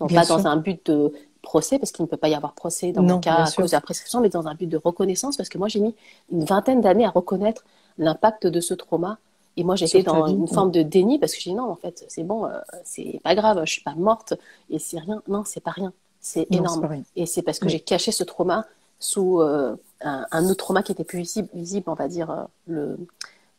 [0.00, 2.52] Donc Bien pas dans un but de procès, parce qu'il ne peut pas y avoir
[2.54, 3.62] procès dans Non, mon cas à sûr.
[3.62, 5.94] cause de la prescription, mais dans un but de reconnaissance, parce que moi j'ai mis
[6.32, 7.64] une vingtaine d'années à reconnaître
[7.98, 9.18] l'impact de ce trauma.
[9.56, 11.76] Et moi j'étais dans vie, une forme de déni, parce que j'ai dit non, en
[11.76, 14.34] fait, c'est bon, euh, c'est pas grave, je suis pas morte,
[14.70, 15.22] et c'est rien.
[15.28, 16.80] Non, c'est pas rien, c'est Non, énorme.
[16.82, 17.02] rien.
[17.16, 17.70] Et c'est parce que Oui.
[17.70, 18.66] j'ai caché ce trauma
[18.98, 22.44] sous euh, un, un autre trauma qui était plus visible, visible on va dire, euh,
[22.66, 22.98] le,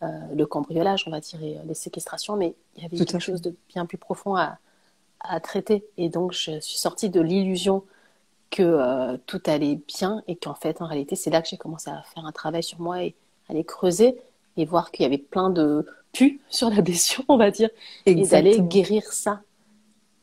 [0.04, 3.22] euh, le cambriolage, on va dire, et les séquestrations, mais il y avait Tout quelque
[3.22, 4.58] chose de bien plus profond à,
[5.20, 5.86] à traiter.
[5.98, 7.84] Et donc, je suis sortie de l'illusion
[8.50, 11.90] que euh, tout allait bien et qu'en fait, en réalité, c'est là que j'ai commencé
[11.90, 13.16] à faire un travail sur moi et
[13.50, 14.18] aller creuser
[14.58, 17.70] et voir qu'il y avait plein de pus sur la blessure, on va dire,
[18.06, 18.68] et d'aller Exactement.
[18.68, 19.42] guérir ça.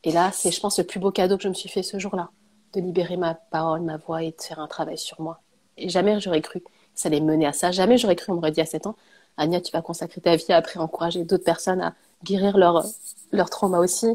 [0.03, 1.97] Et là, c'est, je pense, le plus beau cadeau que je me suis fait ce
[1.99, 2.29] jour-là,
[2.73, 5.41] de libérer ma parole, ma voix et de faire un travail sur moi.
[5.77, 7.71] Et jamais j'aurais cru que ça allait mener à ça.
[7.71, 8.95] Jamais j'aurais cru, on m'aurait dit à 7 ans,
[9.37, 11.93] Anya, tu vas consacrer ta vie à après encourager d'autres personnes à
[12.23, 12.85] guérir leur,
[13.31, 14.07] leur trauma aussi,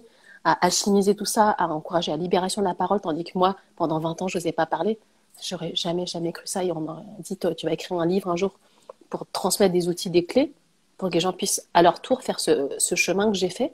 [0.45, 3.99] à alchimiser tout ça, à encourager la libération de la parole, tandis que moi, pendant
[3.99, 4.99] 20 ans, je n'osais pas parler.
[5.43, 6.65] J'aurais jamais, jamais cru ça.
[6.65, 8.59] Et on m'a dit, toi, tu vas écrire un livre un jour
[9.09, 10.53] pour transmettre des outils, des clés,
[10.97, 13.73] pour que les gens puissent à leur tour faire ce, ce chemin que j'ai fait.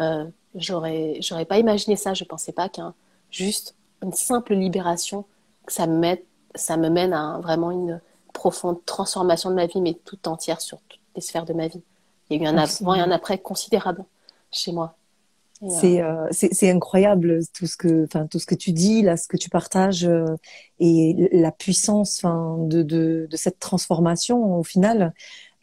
[0.00, 0.24] Euh,
[0.54, 2.14] j'aurais, j'aurais pas imaginé ça.
[2.14, 2.94] Je pensais pas qu'un
[3.30, 5.24] juste une simple libération,
[5.66, 6.24] que ça me mette,
[6.54, 8.00] ça me mène à vraiment une
[8.32, 11.82] profonde transformation de ma vie, mais toute entière sur toutes les sphères de ma vie.
[12.28, 14.04] Il y a eu un avant et un après considérable
[14.50, 14.94] chez moi.
[15.70, 19.26] C'est euh, c'est incroyable tout ce que enfin tout ce que tu dis là ce
[19.26, 20.26] que tu partages euh,
[20.80, 25.14] et la puissance enfin de, de, de cette transformation au final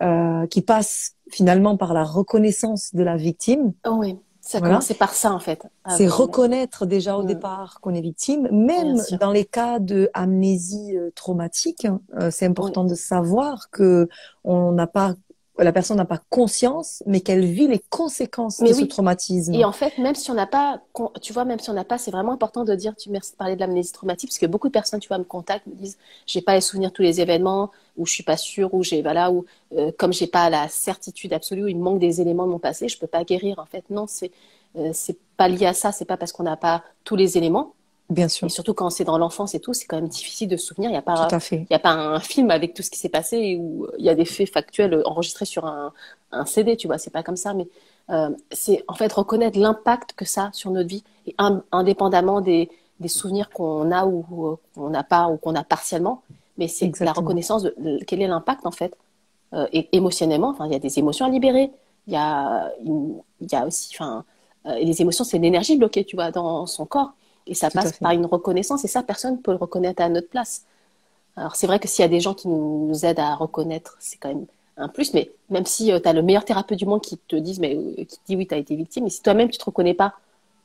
[0.03, 3.73] euh, qui passe finalement par la reconnaissance de la victime.
[3.85, 4.17] Oh oui.
[4.41, 4.73] Ça voilà.
[4.73, 5.65] commence par ça en fait.
[5.95, 7.27] C'est reconnaître déjà au mm.
[7.27, 11.87] départ qu'on est victime, même dans les cas de amnésie euh, traumatique.
[12.19, 12.89] Euh, c'est important oui.
[12.89, 14.09] de savoir que
[14.43, 15.13] on n'a pas
[15.59, 18.81] la personne n'a pas conscience, mais qu'elle vit les conséquences mais de oui.
[18.81, 19.53] ce traumatisme.
[19.53, 20.81] Et en fait, même si on n'a pas,
[21.21, 23.37] tu vois, même si on n'a pas, c'est vraiment important de dire, tu merci de
[23.37, 25.97] parler de l'amnésie traumatique, parce que beaucoup de personnes, tu vois, me contactent, me disent,
[26.25, 29.31] j'ai pas les souvenirs tous les événements, ou je suis pas sûre, ou j'ai, voilà,
[29.31, 29.45] ou
[29.77, 32.59] euh, comme j'ai pas la certitude absolue, ou il me manque des éléments de mon
[32.59, 33.59] passé, je peux pas guérir.
[33.59, 34.31] En fait, non, c'est,
[34.75, 37.73] euh, c'est pas lié à ça, c'est pas parce qu'on n'a pas tous les éléments,
[38.09, 38.47] Bien sûr.
[38.47, 40.89] Et surtout quand c'est dans l'enfance et tout, c'est quand même difficile de se souvenir.
[40.89, 43.09] Il n'y a pas, il y a pas un film avec tout ce qui s'est
[43.09, 45.93] passé où il y a des faits factuels enregistrés sur un,
[46.31, 46.97] un CD, tu vois.
[46.97, 47.67] C'est pas comme ça, mais
[48.09, 52.41] euh, c'est en fait reconnaître l'impact que ça a sur notre vie, et un, indépendamment
[52.41, 56.21] des, des souvenirs qu'on a ou qu'on n'a pas ou qu'on a partiellement.
[56.57, 58.95] Mais c'est la reconnaissance de, de, quel est l'impact en fait,
[59.53, 60.49] euh, et émotionnellement.
[60.49, 61.71] Enfin, il y a des émotions à libérer.
[62.07, 64.25] Il y a, il y a aussi, enfin,
[64.65, 67.13] euh, les émotions, c'est l'énergie bloquée, tu vois, dans son corps.
[67.47, 70.09] Et ça Tout passe par une reconnaissance, et ça, personne ne peut le reconnaître à
[70.09, 70.63] notre place.
[71.35, 74.17] Alors, c'est vrai que s'il y a des gens qui nous aident à reconnaître, c'est
[74.17, 74.45] quand même
[74.77, 77.35] un plus, mais même si euh, tu as le meilleur thérapeute du monde qui te
[77.35, 79.57] dise, mais euh, qui te dit oui, tu as été victime, mais si toi-même tu
[79.57, 80.15] te reconnais pas,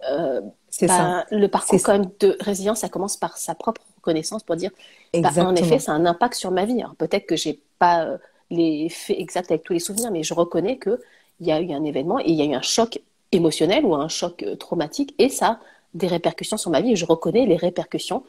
[0.08, 0.40] euh,
[0.82, 1.26] bah, ça.
[1.30, 4.70] le parcours quand même de résilience, ça commence par sa propre reconnaissance pour dire,
[5.14, 6.80] bah, en effet, ça a un impact sur ma vie.
[6.80, 8.18] Alors peut-être que j'ai pas euh,
[8.50, 11.00] les faits exacts avec tous les souvenirs, mais je reconnais que
[11.40, 13.00] il y a eu un événement et il y a eu un choc
[13.30, 15.60] émotionnel ou un choc traumatique, et ça
[15.94, 18.22] des répercussions sur ma vie et je reconnais les répercussions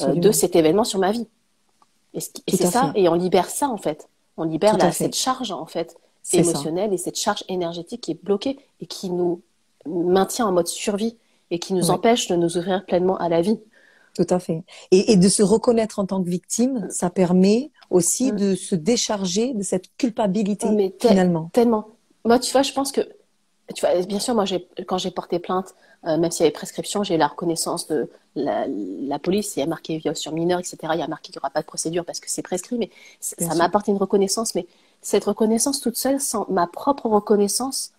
[0.00, 1.26] euh, de cet événement sur ma vie.
[2.14, 3.00] Et, c'est ça, fait.
[3.00, 4.08] et on libère ça en fait.
[4.36, 5.96] On libère la, cette charge en fait
[6.32, 6.94] émotionnelle ça.
[6.94, 9.42] et cette charge énergétique qui est bloquée et qui nous
[9.86, 11.16] maintient en mode survie
[11.50, 11.90] et qui nous ouais.
[11.90, 13.60] empêche de nous ouvrir pleinement à la vie.
[14.14, 14.62] Tout à fait.
[14.92, 18.36] Et, et, de se reconnaître en tant que victime, ça permet aussi mmh.
[18.36, 21.50] de se décharger de cette culpabilité Mais finalement.
[21.52, 21.88] Tellement.
[22.24, 23.00] Moi, tu vois, je pense que
[23.72, 24.44] tu vois, bien sûr, moi,
[24.86, 25.74] quand j'ai porté plainte,
[26.06, 29.56] euh, même s'il y avait prescription, j'ai la reconnaissance de la, la, police.
[29.56, 30.76] Il y a marqué viol sur mineur, etc.
[30.92, 32.90] Il y a marqué qu'il n'y aura pas de procédure parce que c'est prescrit, mais
[33.20, 34.54] ça m'a apporté une reconnaissance.
[34.54, 34.66] Mais
[35.00, 37.93] cette reconnaissance toute seule, sans ma propre reconnaissance,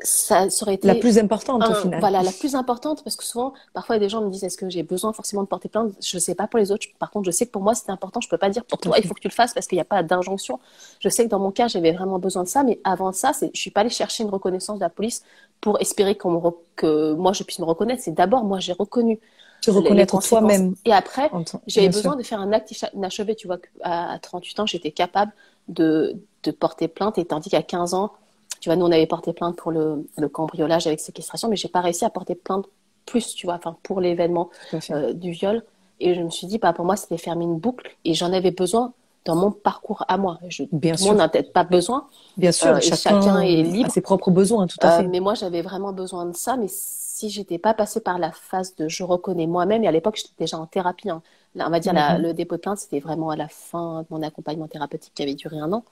[0.00, 2.00] ça, ça aurait été la plus importante un, au final.
[2.00, 4.82] Voilà, la plus importante parce que souvent, parfois, des gens me disent est-ce que j'ai
[4.82, 5.92] besoin forcément de porter plainte?
[6.02, 6.86] Je ne sais pas pour les autres.
[6.98, 8.20] Par contre, je sais que pour moi, c'était important.
[8.20, 9.76] Je ne peux pas dire pour toi, il faut que tu le fasses parce qu'il
[9.76, 10.58] n'y a pas d'injonction.
[10.98, 13.46] Je sais que dans mon cas, j'avais vraiment besoin de ça, mais avant ça, je
[13.46, 15.22] ne suis pas allée chercher une reconnaissance de la police
[15.60, 16.40] pour espérer qu me
[16.76, 18.02] que moi, je puisse me reconnaître.
[18.02, 19.20] C'est d'abord, moi, j'ai reconnu.
[19.62, 20.74] Tu reconnaître toi-même.
[20.84, 21.30] Et après,
[21.66, 22.16] j'avais besoin sûr.
[22.16, 23.34] de faire un acte inachevé.
[23.36, 25.32] Tu vois, à 38 ans, j'étais capable
[25.68, 28.12] de, de porter plainte, et tandis qu'à 15 ans,
[28.60, 31.68] tu vois, nous, on avait porté plainte pour le, le cambriolage avec séquestration, mais j'ai
[31.68, 32.66] pas réussi à porter plainte
[33.04, 34.50] plus, tu vois, enfin, pour l'événement
[34.90, 35.62] euh, du viol.
[36.00, 38.50] Et je me suis dit, bah, pour moi, c'était fermer une boucle et j'en avais
[38.50, 38.92] besoin
[39.24, 40.38] dans mon parcours à moi.
[40.48, 42.06] Je, Bien tout le monde n'a peut-être pas besoin.
[42.36, 43.88] Bien sûr, euh, chacun, chacun, est libre.
[43.88, 45.04] A ses propres besoins, tout à fait.
[45.04, 46.56] Euh, mais moi, j'avais vraiment besoin de ça.
[46.56, 50.16] Mais si j'étais pas passée par la phase de je reconnais moi-même, et à l'époque,
[50.16, 51.08] j'étais déjà en thérapie.
[51.08, 51.22] Hein.
[51.54, 52.12] Là, on va dire, mm -hmm.
[52.12, 55.22] la, le dépôt de plainte, c'était vraiment à la fin de mon accompagnement thérapeutique qui
[55.22, 55.84] avait duré un an.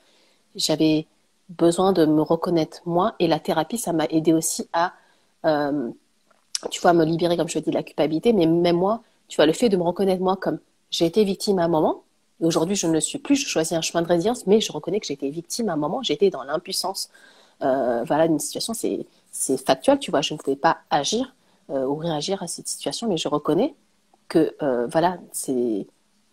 [0.56, 1.06] J'avais
[1.48, 3.14] besoin de me reconnaître moi.
[3.18, 4.92] Et la thérapie, ça m'a aidé aussi à,
[5.44, 5.90] euh,
[6.70, 8.32] tu vois, me libérer, comme je dis, de la culpabilité.
[8.32, 10.58] Mais même moi, tu vois, le fait de me reconnaître moi comme
[10.90, 12.02] j'ai été victime à un moment.
[12.40, 13.36] Et aujourd'hui, je ne le suis plus.
[13.36, 15.76] Je choisis un chemin de résilience, mais je reconnais que j'ai été victime à un
[15.76, 16.02] moment.
[16.02, 17.10] J'étais dans l'impuissance.
[17.62, 20.20] Euh, voilà, d'une situation, c'est, c'est factuel, tu vois.
[20.20, 21.34] Je ne pouvais pas agir
[21.70, 23.74] euh, ou réagir à cette situation, mais je reconnais
[24.28, 25.86] que, euh, voilà, c'est,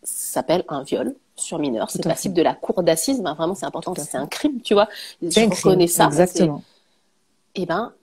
[0.04, 1.90] ça s'appelle un viol sur mineur.
[1.90, 3.22] C'est passible de la cour d'assises.
[3.22, 3.94] Ben, vraiment, c'est important.
[3.96, 4.88] C'est un crime, tu vois.
[5.22, 6.06] Je reconnais ça.
[6.06, 6.64] Exactement.
[7.56, 7.94] Et ben,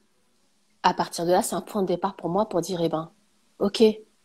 [0.83, 3.11] à partir de là, c'est un point de départ pour moi pour dire, eh ben,
[3.59, 3.83] ok,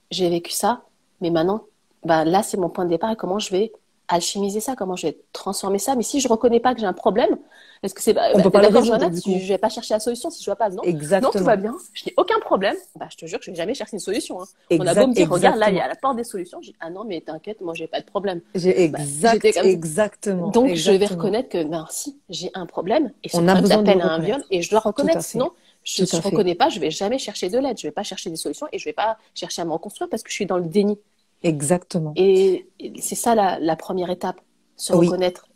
[0.10, 0.82] j'ai vécu ça,
[1.22, 1.64] mais maintenant,
[2.04, 3.72] ben, là, c'est mon point de départ et comment je vais
[4.12, 5.96] alchimiser ça, comment je vais transformer ça.
[5.96, 7.38] Mais si je reconnais pas que j'ai un problème,
[7.84, 8.84] est-ce que c'est bah, pas d'accord,
[9.14, 11.32] si je vais pas chercher la solution si je vois pas non, Exactement.
[11.34, 12.76] non tout va bien, je n'ai aucun problème.
[12.96, 14.42] Bah, je te jure que je vais jamais chercher une solution.
[14.42, 14.46] Hein.
[14.72, 16.70] On a beau me dire regarde là il y a la porte des solutions, je
[16.70, 18.42] dis ah non mais t'inquiète moi j'ai pas de problème.
[18.54, 20.50] J'ai exact, bah, exactement.
[20.50, 20.94] Donc exactement.
[20.94, 24.20] je vais reconnaître que ben si j'ai un problème et ce on problème s'appelle un
[24.20, 25.52] viol et je dois reconnaître sinon
[25.84, 28.36] je ne reconnais pas, je vais jamais chercher de l'aide, je vais pas chercher des
[28.36, 30.66] solutions et je vais pas chercher à me reconstruire parce que je suis dans le
[30.66, 31.00] déni.
[31.44, 32.14] Exactement.
[32.16, 32.70] Et
[33.00, 34.40] c'est ça la, la, première étape,
[34.76, 35.08] se oui.
[35.08, 35.48] reconnaître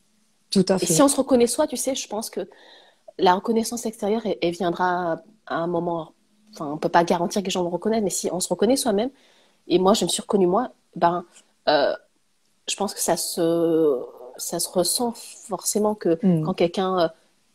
[0.49, 0.85] Tout à fait.
[0.85, 2.47] Et si on se reconnaît soi, tu sais, je pense que
[3.17, 6.13] la reconnaissance extérieure, elle, viendra à un moment.
[6.53, 8.77] Enfin, on peut pas garantir que les gens vont reconnaître, mais si on se reconnaît
[8.77, 9.09] soi-même,
[9.67, 11.25] et moi, je me suis reconnue moi, ben,
[11.67, 11.93] euh,
[12.67, 13.99] je pense que ça se,
[14.37, 16.43] ça se ressent forcément que mm.
[16.43, 17.07] quand quelqu'un euh,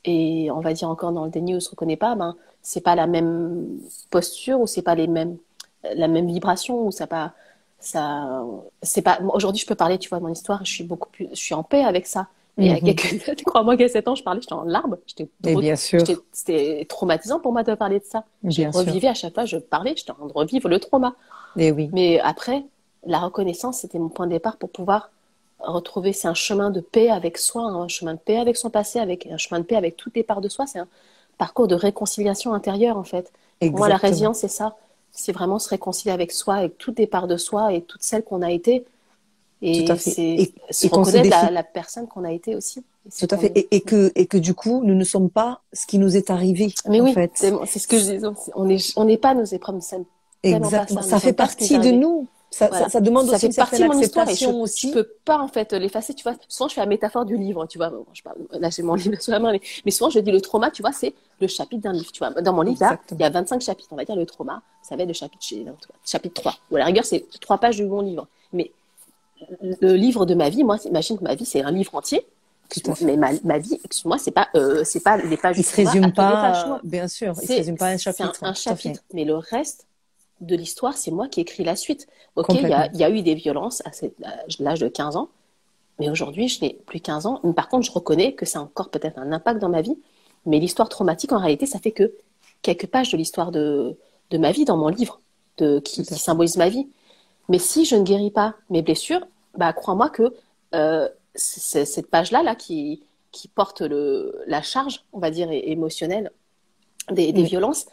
[0.05, 2.95] est, on va dire encore dans le déni ou se reconnaît pas, ben, c'est pas
[2.95, 3.79] la même
[4.11, 5.37] posture ou c'est pas les mêmes,
[5.83, 7.33] la même vibration ou ça pas,
[7.81, 8.43] ça,
[8.83, 9.21] c'est pas.
[9.33, 11.55] Aujourd'hui, je peux parler, tu vois, de mon histoire, je suis beaucoup plus, je suis
[11.55, 12.29] en paix avec ça.
[12.57, 12.95] Mais il y a mhm.
[12.95, 14.99] quelques crois-moi a 7 ans, je parlais, j'étais en larmes.
[15.07, 16.01] J'étais bien sûr.
[16.33, 18.25] C'était traumatisant pour moi de parler de ça.
[18.45, 21.15] Je revivais à chaque fois, je parlais, j'étais en train de revivre le trauma.
[21.57, 21.89] Et oui.
[21.93, 22.65] Mais après,
[23.07, 25.11] la reconnaissance, c'était mon point de départ pour pouvoir
[25.59, 26.13] retrouver.
[26.13, 29.27] C'est un chemin de paix avec soi, un chemin de paix avec son passé, avec
[29.27, 30.67] un chemin de paix avec toutes les parts de soi.
[30.67, 30.89] C'est un
[31.39, 33.33] parcours de réconciliation intérieure, en fait.
[33.61, 34.77] Pour moi, la résilience, c'est ça.
[35.13, 38.25] C'est vraiment se réconcilier avec soi, avec toutes les parts de soi et toutes celles
[38.25, 38.85] qu'on a été
[39.63, 42.83] et c'est se reconnaître la, la, personne qu'on a été aussi.
[43.19, 43.53] Tout à fait.
[43.55, 46.31] Et, et, que, et que du coup, nous ne sommes pas ce qui nous est
[46.31, 46.73] arrivé.
[46.89, 48.27] Mais en oui, c'est ce que je dis.
[48.55, 49.81] On n'est on n'est pas nos épreuves.
[50.43, 51.03] Exactement.
[51.03, 52.27] Ça, ça fait partie de nous.
[52.53, 54.89] Ça, ça, ça, demande ça aussi fait partie de mon histoire et je, aussi.
[54.89, 56.35] je peux pas en fait l'effacer tu vois.
[56.49, 57.93] Souvent je fais la métaphore du livre tu vois.
[58.13, 59.53] Je parle, là j'ai mon livre sous la main
[59.85, 62.31] mais, souvent je dis le trauma tu vois c'est le chapitre d'un livre tu vois.
[62.43, 63.89] Dans mon livre là il y a 25 chapitres.
[63.93, 65.45] On va dire le trauma ça va être le chapitre
[66.05, 68.27] chapitre 3 ou à la rigueur c'est trois pages de mon livre.
[68.53, 68.73] Mais
[69.81, 72.27] le livre de ma vie, moi, imagine que ma vie, c'est un livre entier.
[73.03, 75.59] Mais ma, ma vie, excuse-moi, c'est pas, euh, c'est pas les pages.
[75.59, 77.35] Il se résume pas, bien sûr.
[77.43, 78.39] Il se résume pas à un chapitre.
[78.43, 79.87] un, chapitre, mais le reste
[80.41, 82.07] de l'histoire, c'est moi qui écris la suite.
[82.37, 83.91] Ok, il y a, y a, eu des violences à
[84.59, 85.29] l'âge de 15 ans,
[85.99, 87.41] mais aujourd'hui, je n'ai plus 15 ans.
[87.55, 89.99] par contre, je reconnais que ça a encore peut-être un impact dans ma vie.
[90.47, 92.15] Mais l'histoire traumatique, en réalité, ça fait que
[92.63, 93.99] quelques pages de l'histoire de,
[94.31, 95.21] de ma vie dans mon livre,
[95.59, 96.89] de, qui, qui symbolise ma vie.
[97.51, 99.27] Mais si je ne guéris pas mes blessures,
[99.57, 100.35] bah, crois-moi que
[100.75, 106.33] euh, cette page-là, là, qui, qui porte le, la charge, on va dire, émotionnelle
[107.11, 107.87] des, des violences,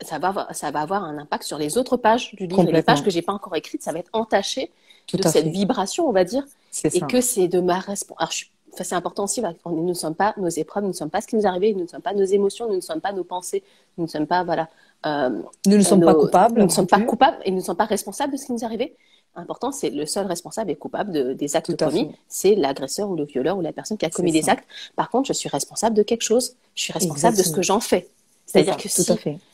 [0.00, 2.62] ça va, avoir, ça, va, avoir un impact sur les autres pages du livre.
[2.62, 4.70] les pages que j'ai pas encore écrites, ça va être entaché
[5.12, 6.44] de cette vibration, on va dire.
[6.84, 8.52] Et que c'est de ma responsabilité
[8.84, 11.36] c'est important aussi, nous ne sommes pas nos épreuves, nous ne sommes pas ce qui
[11.36, 13.62] nous est arrivé, nous ne sommes pas nos émotions, nous ne sommes pas nos pensées,
[13.96, 14.68] nous ne sommes pas, voilà.
[15.06, 16.60] Euh, nous ne sommes pas coupables.
[16.60, 18.60] Nous ne sommes pas coupables et nous ne sommes pas responsables de ce qui nous
[18.60, 18.96] est arrivé.
[19.36, 23.24] Important, c'est le seul responsable et coupable de, des actes commis, c'est l'agresseur ou le
[23.24, 24.66] violeur ou la personne qui a commis des actes.
[24.96, 27.80] Par contre, je suis responsable de quelque chose, je suis responsable de ce que j'en
[27.80, 28.08] fais.
[28.48, 29.04] C'est-à-dire que si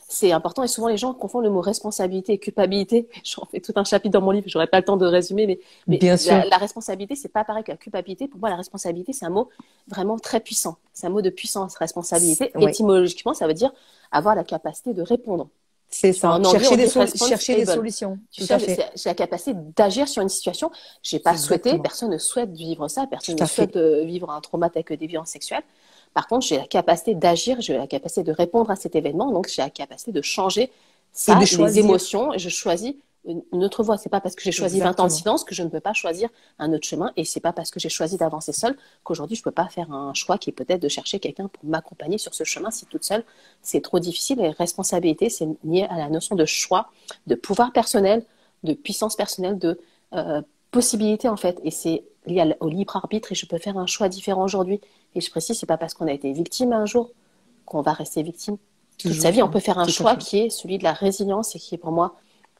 [0.06, 3.08] c'est important et souvent les gens confondent le mot responsabilité et culpabilité.
[3.24, 5.58] J'en fais tout un chapitre dans mon livre, j'aurais pas le temps de résumer, mais,
[5.88, 6.44] mais Bien la, sûr.
[6.48, 8.28] la, responsabilité c'est pas pareil que la culpabilité.
[8.28, 9.48] Pour moi, la responsabilité c'est un mot
[9.88, 10.76] vraiment très puissant.
[10.92, 11.74] C'est un mot de puissance.
[11.76, 13.72] Responsabilité, étymologiquement, ça veut dire
[14.12, 15.48] avoir la capacité de répondre.
[15.88, 16.40] C'est ça.
[16.42, 18.18] chercher, des, chercher des, solutions.
[18.32, 18.46] J'ai
[19.04, 20.70] la capacité d'agir sur une situation.
[21.02, 24.70] J'ai pas souhaité, personne ne souhaite vivre ça, personne ne souhaite euh, vivre un trauma
[24.70, 25.62] tel que des violences sexuelles.
[26.14, 29.48] Par contre, j'ai la capacité d'agir, j'ai la capacité de répondre à cet événement, donc
[29.48, 30.70] j'ai la capacité de changer
[31.12, 32.32] ça, les émotions.
[32.32, 32.94] Et je choisis
[33.26, 33.96] une autre voie.
[33.96, 34.96] C'est pas parce que j'ai choisi Exactement.
[34.96, 37.12] 20 ans de silence que je ne peux pas choisir un autre chemin.
[37.16, 40.14] Et c'est pas parce que j'ai choisi d'avancer seule qu'aujourd'hui je peux pas faire un
[40.14, 43.24] choix qui est peut-être de chercher quelqu'un pour m'accompagner sur ce chemin si toute seule
[43.62, 44.40] c'est trop difficile.
[44.40, 46.90] Et responsabilité, c'est lié à la notion de choix,
[47.26, 48.24] de pouvoir personnel,
[48.62, 49.80] de puissance personnelle, de
[50.14, 51.58] euh, possibilité en fait.
[51.64, 54.80] Et c'est lié au libre arbitre et je peux faire un choix différent aujourd'hui.
[55.14, 57.10] Et je précise, c'est pas parce qu'on a été victime un jour
[57.66, 58.56] qu'on va rester victime.
[58.98, 61.58] Toute sa vie, on peut faire un choix qui est celui de la résilience et
[61.58, 62.14] qui est pour moi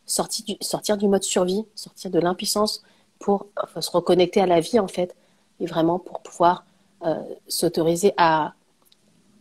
[0.07, 2.83] sortir du, sortir du mode survie, sortir de l'impuissance
[3.19, 3.47] pour
[3.81, 5.15] se reconnecter à la vie en fait,
[5.61, 6.65] et vraiment pour pouvoir
[7.05, 7.15] euh,
[7.49, 8.55] s'autoriser à,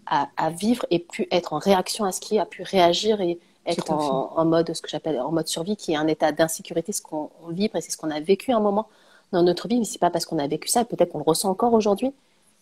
[0.06, 3.20] à, à, vivre et plus être en réaction à ce qui est, à pu réagir
[3.22, 6.32] et être en, en, mode, ce que j'appelle en mode survie, qui est un état
[6.32, 8.88] d'insécurité, ce qu'on vibre et c'est ce qu'on a vécu un moment
[9.34, 11.50] dans notre vie, mais c'est pas parce qu'on a vécu ça, peut-être qu'on le ressent
[11.50, 12.12] encore aujourd'hui,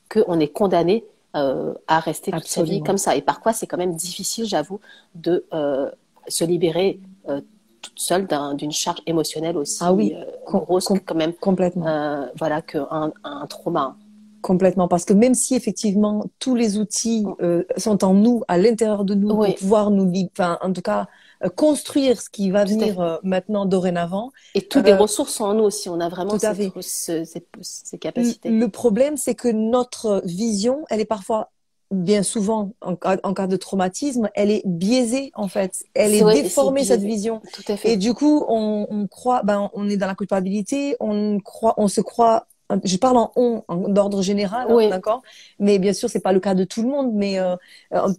[0.10, 1.06] qu'on est condamné
[1.36, 3.16] euh, à rester toute sa vie comme ça.
[3.16, 4.80] Et par quoi c'est quand même difficile, j'avoue,
[5.16, 5.90] de euh,
[6.28, 7.00] se libérer
[7.30, 7.42] euh,
[7.82, 10.16] toute seule d'une charge émotionnelle aussi ah oui,
[10.46, 11.34] grosse quand même.
[11.34, 12.28] Complètement.
[12.36, 13.96] Voilà, qu'un un trauma.
[14.42, 19.06] Complètement, parce que même si effectivement tous les outils euh, sont en nous, à l'intérieur
[19.06, 19.50] de nous, oui.
[19.50, 21.08] pour pouvoir nous, enfin, en tout cas,
[21.50, 24.32] construire ce qui va venir euh, maintenant dorénavant.
[24.56, 25.90] Et toutes les ressources sont en nous aussi.
[25.90, 28.50] On a vraiment cette, ces, ces, ces, capacités.
[28.50, 31.52] Le problème, c'est que notre vision, elle est parfois
[31.92, 35.84] bien souvent, en, en, cas de traumatisme, elle est biaisée en fait.
[35.94, 37.42] Elle est, déformée cette vision.
[37.54, 37.94] Tout à fait.
[37.94, 41.88] Et du coup, on, on, croit, ben, on est dans la culpabilité, on croit, on
[41.88, 42.48] se croit.
[42.84, 44.86] Je parle en on, d'ordre général, hein, oui.
[44.86, 45.22] hein, d'accord.
[45.60, 47.14] Mais bien sûr, c'est pas le cas de tout le monde.
[47.14, 47.56] Mais euh,
[47.94, 48.10] euh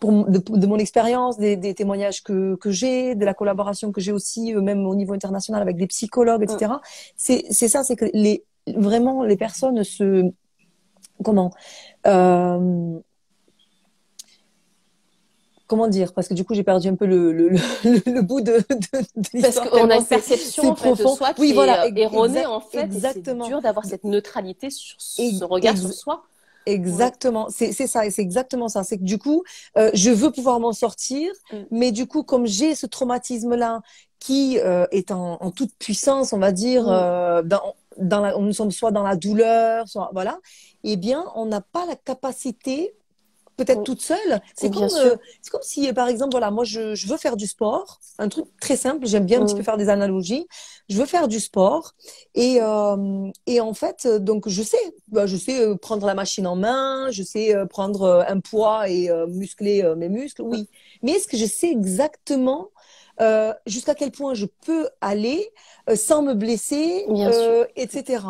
[0.00, 4.00] pour, de, de mon expérience, des, des, témoignages que, que j'ai, de la collaboration que
[4.00, 6.72] j'ai aussi, euh, même au niveau international avec des psychologues, etc.
[6.72, 6.80] Mm.
[7.16, 10.30] C'est c'est ça, c'est que les vraiment les personnes se
[11.22, 11.50] comment
[12.06, 12.98] euh,
[15.66, 18.58] comment dire Parce que du coup, j'ai perdu un peu le, le, le, bout de,
[18.58, 22.46] de, Parce qu'on a une perception en fait, de soi qui oui, voilà, est erronée
[22.46, 22.82] en fait.
[22.82, 23.44] Exactement.
[23.44, 26.24] C'est dur d'avoir cette neutralité sur ce regard sur soi.
[26.66, 28.84] Exactement, c'est ça, c'est exactement ça.
[28.84, 29.44] C'est que du coup,
[29.76, 31.56] euh, je veux pouvoir m'en sortir, mm.
[31.70, 33.82] mais du coup, comme j'ai ce traumatisme-là
[34.18, 36.88] qui euh, est en, en, toute puissance, on va dire, mm.
[36.88, 40.38] euh, dans, dans la, nous sommes soit dans la douleur, soit voilà,
[40.84, 42.94] eh bien, on n'a pas la capacité
[43.56, 44.40] peut-être toute seule.
[44.54, 47.46] C'est comme, euh, c'est comme si, par exemple, voilà, moi, je, je, veux faire du
[47.46, 49.06] sport, un truc très simple.
[49.06, 50.46] J'aime bien un petit peu faire des analogies.
[50.88, 51.92] Je veux faire du sport
[52.34, 56.46] et euh, et en fait, donc je sais, bah, je sais euh, prendre la machine
[56.46, 60.68] en main, je sais euh, prendre un poids et muscler mes muscles, oui.
[61.02, 62.70] Mais est-ce que je sais exactement
[63.20, 65.48] euh, jusqu'à quel point je peux aller
[65.94, 68.24] sans me blesser, euh, etc.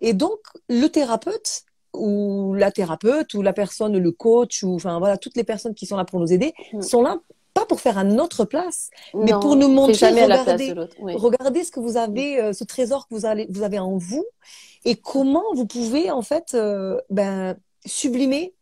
[0.00, 1.62] Et donc, le thérapeute,
[1.94, 5.86] ou la thérapeute ou la personne, le coach ou enfin voilà toutes les personnes qui
[5.86, 6.82] sont là pour nous aider mm.
[6.82, 7.18] sont là
[7.54, 11.64] pas pour faire à notre place, mais pour nous montrer jamais regardez, la place regardez
[11.64, 14.24] ce que vous avez, euh, ce trésor que vous, allez, vous avez en vous
[14.84, 18.54] et comment vous pouvez en fait euh, ben, sublimer.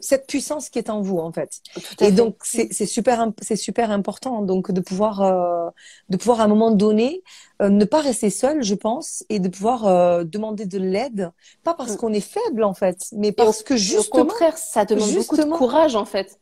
[0.00, 1.60] Cette puissance qui est en vous en fait.
[2.00, 5.68] Et donc c'est super c'est super important donc de pouvoir euh,
[6.08, 7.22] de pouvoir à un moment donné
[7.60, 11.30] euh, ne pas rester seul je pense et de pouvoir euh, demander de l'aide
[11.62, 11.96] pas parce mm.
[11.96, 15.44] qu'on est faible en fait mais parce que justement au contraire ça demande beaucoup de
[15.44, 16.38] courage en fait.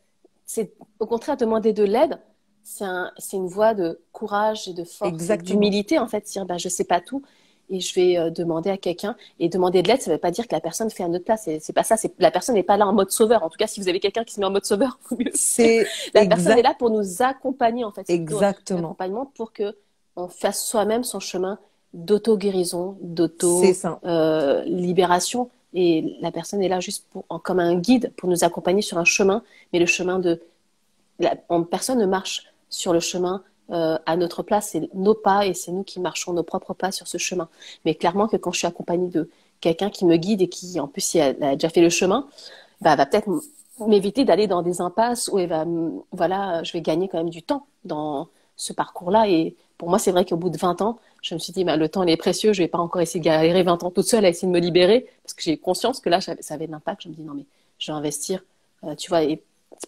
[0.46, 2.20] C'est au contraire demander de l'aide
[2.62, 5.12] c'est un, une voie de courage et de force
[5.42, 7.22] d'humilité en fait dire bah je sais pas tout
[7.70, 9.16] et je vais euh, demander à quelqu'un.
[9.40, 11.24] Et demander de l'aide, ça ne veut pas dire que la personne fait à notre
[11.24, 11.48] place.
[11.60, 11.96] C'est pas ça.
[12.18, 13.42] La personne n'est pas là en mode sauveur.
[13.42, 14.98] En tout cas, si vous avez quelqu'un qui se met en mode sauveur,
[15.34, 18.08] c'est la personne est là pour nous accompagner en fait.
[18.08, 18.80] Exactement.
[18.80, 19.74] Accompagnement pour que
[20.16, 21.58] on fasse soi-même son chemin
[21.92, 23.62] d'auto guérison, d'auto
[24.04, 25.50] euh, libération.
[25.72, 29.04] Et la personne est là juste pour, comme un guide pour nous accompagner sur un
[29.04, 29.42] chemin,
[29.72, 30.40] mais le chemin de
[31.18, 31.36] la,
[31.70, 35.72] personne ne marche sur le chemin euh, à notre place, c'est nos pas et c'est
[35.72, 37.48] nous qui marchons nos propres pas sur ce chemin.
[37.84, 40.88] Mais clairement que quand je suis accompagnée de quelqu'un qui me guide et qui, en
[40.88, 42.28] plus, a, a déjà fait le chemin,
[42.80, 43.28] bah, va peut-être
[43.80, 45.64] m'éviter d'aller dans des impasses où elle va,
[46.12, 49.28] voilà, je vais gagner quand même du temps dans ce parcours-là.
[49.28, 51.76] Et pour moi, c'est vrai qu'au bout de 20 ans, je me suis dit, bah,
[51.76, 54.06] le temps, il est précieux, je vais pas encore essayer de galérer 20 ans toute
[54.06, 56.72] seule à essayer de me libérer, parce que j'ai conscience que là, ça avait de
[56.72, 57.02] l'impact.
[57.02, 57.46] Je me dis, non, mais
[57.78, 58.44] je vais investir,
[58.84, 59.22] euh, tu vois,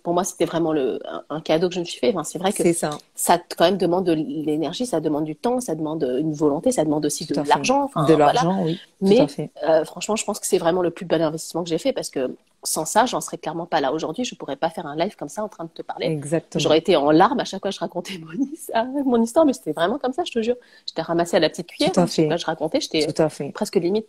[0.02, 0.98] pour moi, c'était vraiment le,
[1.30, 2.10] un, cadeau que je me suis fait.
[2.10, 2.90] Enfin, c'est vrai que ça.
[3.14, 6.84] ça quand même demande de l'énergie, ça demande du temps, ça demande une volonté, ça
[6.84, 7.84] demande aussi de l'argent.
[7.84, 8.80] Enfin, de l'argent, oui.
[9.00, 9.26] Mais
[9.62, 12.10] euh, franchement, je pense que c'est vraiment le plus bel investissement que j'ai fait parce
[12.10, 14.24] que sans ça, j'en serais clairement pas là aujourd'hui.
[14.24, 16.06] Je pourrais pas faire un live comme ça en train de te parler.
[16.06, 16.60] Exactement.
[16.60, 19.72] J'aurais été en larmes à chaque fois que je racontais mon, mon histoire, mais c'était
[19.72, 20.56] vraiment comme ça, je te jure.
[20.86, 21.92] J'étais ramassée à la petite cuillère.
[21.92, 22.36] Tout à fait.
[22.36, 23.06] je racontais, j'étais
[23.52, 24.06] presque limite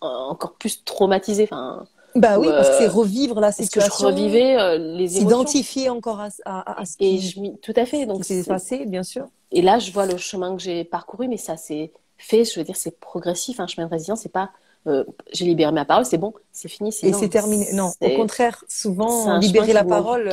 [0.00, 1.44] encore plus traumatisée.
[1.44, 1.84] Enfin,
[2.18, 3.90] bah oui, parce que c'est euh, revivre la situation.
[3.90, 5.20] Que je revivais euh, les émotions.
[5.20, 8.06] S'identifier encore à, à, à, ce qui, et je, tout à fait.
[8.06, 9.26] Donc c'est passé, bien sûr.
[9.50, 12.44] Et là, je vois le chemin que j'ai parcouru, mais ça c'est fait.
[12.44, 13.60] Je veux dire, c'est progressif.
[13.60, 14.50] Un chemin de résilience, c'est pas
[14.86, 16.90] euh, j'ai libéré ma parole, c'est bon, c'est fini.
[17.02, 17.72] Et c'est terminé.
[17.72, 20.30] Non, au contraire, souvent libérer la parole,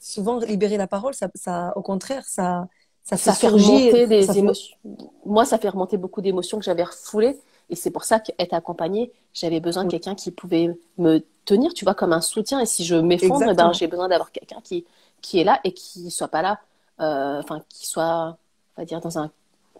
[0.00, 2.68] souvent libérer la parole, ça, ça, au contraire, ça,
[3.02, 4.76] ça fait, ça remonter des émotions.
[5.24, 7.38] Moi, ça fait remonter beaucoup d'émotions que j'avais refoulées
[7.70, 9.90] et c'est pour ça qu'être accompagnée, j'avais besoin de mm.
[9.90, 12.60] quelqu'un qui pouvait me tenir, tu vois, comme un soutien.
[12.60, 14.84] Et si je m'effondre, eh ben, j'ai besoin d'avoir quelqu'un qui,
[15.22, 16.60] qui est là et qui soit pas là,
[17.00, 18.36] euh, enfin, qui soit,
[18.76, 19.30] on va dire, dans un,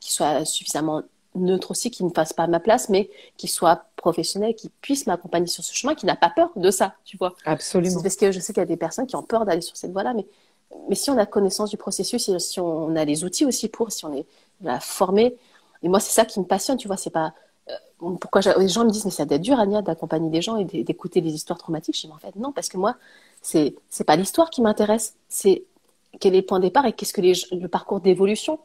[0.00, 1.02] qui soit suffisamment
[1.34, 5.46] neutre aussi, qui ne fasse pas ma place, mais qui soit professionnel, qui puisse m'accompagner
[5.46, 7.34] sur ce chemin, qui n'a pas peur de ça, tu vois.
[7.44, 8.02] Absolument.
[8.02, 9.92] Parce que je sais qu'il y a des personnes qui ont peur d'aller sur cette
[9.92, 10.26] voie-là, mais,
[10.88, 13.92] mais si on a connaissance du processus et si on a les outils aussi pour,
[13.92, 14.26] si on est
[14.80, 15.36] formé,
[15.82, 17.32] et moi c'est ça qui me passionne, tu vois, c'est pas
[17.98, 20.64] pourquoi les gens me disent mais ça doit être dur Ania d'accompagner des gens et
[20.64, 21.96] d'écouter des histoires traumatiques.
[21.96, 22.96] Je dis mais en fait non parce que moi
[23.42, 25.16] c'est c'est pas l'histoire qui m'intéresse.
[25.28, 25.64] C'est
[26.18, 28.58] quel est le point de départ et qu'est-ce que les, le parcours d'évolution.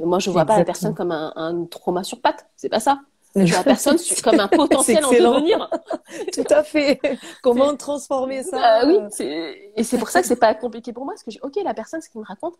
[0.00, 3.00] Moi je vois pas la personne comme un, un trauma sur patte c'est pas ça.
[3.34, 5.70] Je vois la personne comme un potentiel en devenir.
[6.32, 7.00] Tout à fait.
[7.42, 8.58] Comment transformer ça?
[8.58, 8.98] Bah oui
[9.76, 12.00] et c'est pour ça que c'est pas compliqué pour moi parce que ok la personne
[12.00, 12.54] ce qu'il me raconte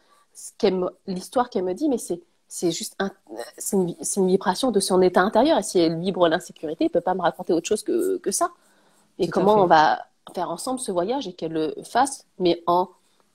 [1.07, 2.21] l'histoire qu'elle me dit mais c'est
[2.55, 3.11] c'est juste un,
[3.57, 5.59] c'est une, une, vibration de son état intérieur.
[5.59, 8.51] Et si elle vibre l'insécurité, elle peut pas me raconter autre chose que, que ça.
[9.19, 12.91] Et comment on va faire ensemble ce voyage et qu'elle le fasse, mais en,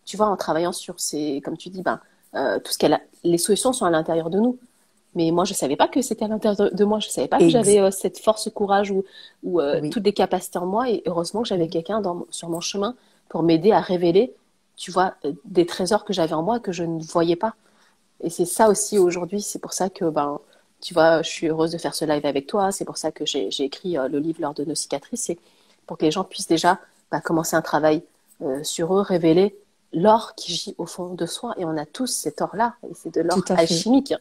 [0.05, 1.99] tu vois, en travaillant sur ces, comme tu dis, ben,
[2.36, 4.59] euh, tout ce qu'elle a, les solutions sont à l'intérieur de nous.
[5.15, 6.99] Mais moi, je savais pas que c'était à l'intérieur de moi.
[6.99, 9.03] Je savais pas que j'avais euh, cette force, courage ou,
[9.41, 10.91] ou euh, toutes les capacités en moi.
[10.91, 12.93] Et heureusement que j'avais quelqu'un sur mon chemin
[13.30, 14.36] pour m'aider à révéler,
[14.76, 17.55] tu vois, des trésors que j'avais en moi que je ne voyais pas.
[18.22, 20.39] Et c'est ça aussi aujourd'hui, c'est pour ça que ben,
[20.82, 22.72] tu vois, je suis heureuse de faire ce live avec toi.
[22.72, 25.24] C'est pour ça que j'ai écrit euh, le livre L'or de nos cicatrices.
[25.24, 25.39] C'est
[25.86, 26.80] pour que les gens puissent déjà
[27.11, 28.03] bah, commencer un travail
[28.41, 29.57] euh, sur eux, révéler
[29.93, 31.55] l'or qui gît au fond de soi.
[31.57, 32.76] Et on a tous cet or-là.
[32.89, 34.13] Et c'est de l'or alchimique.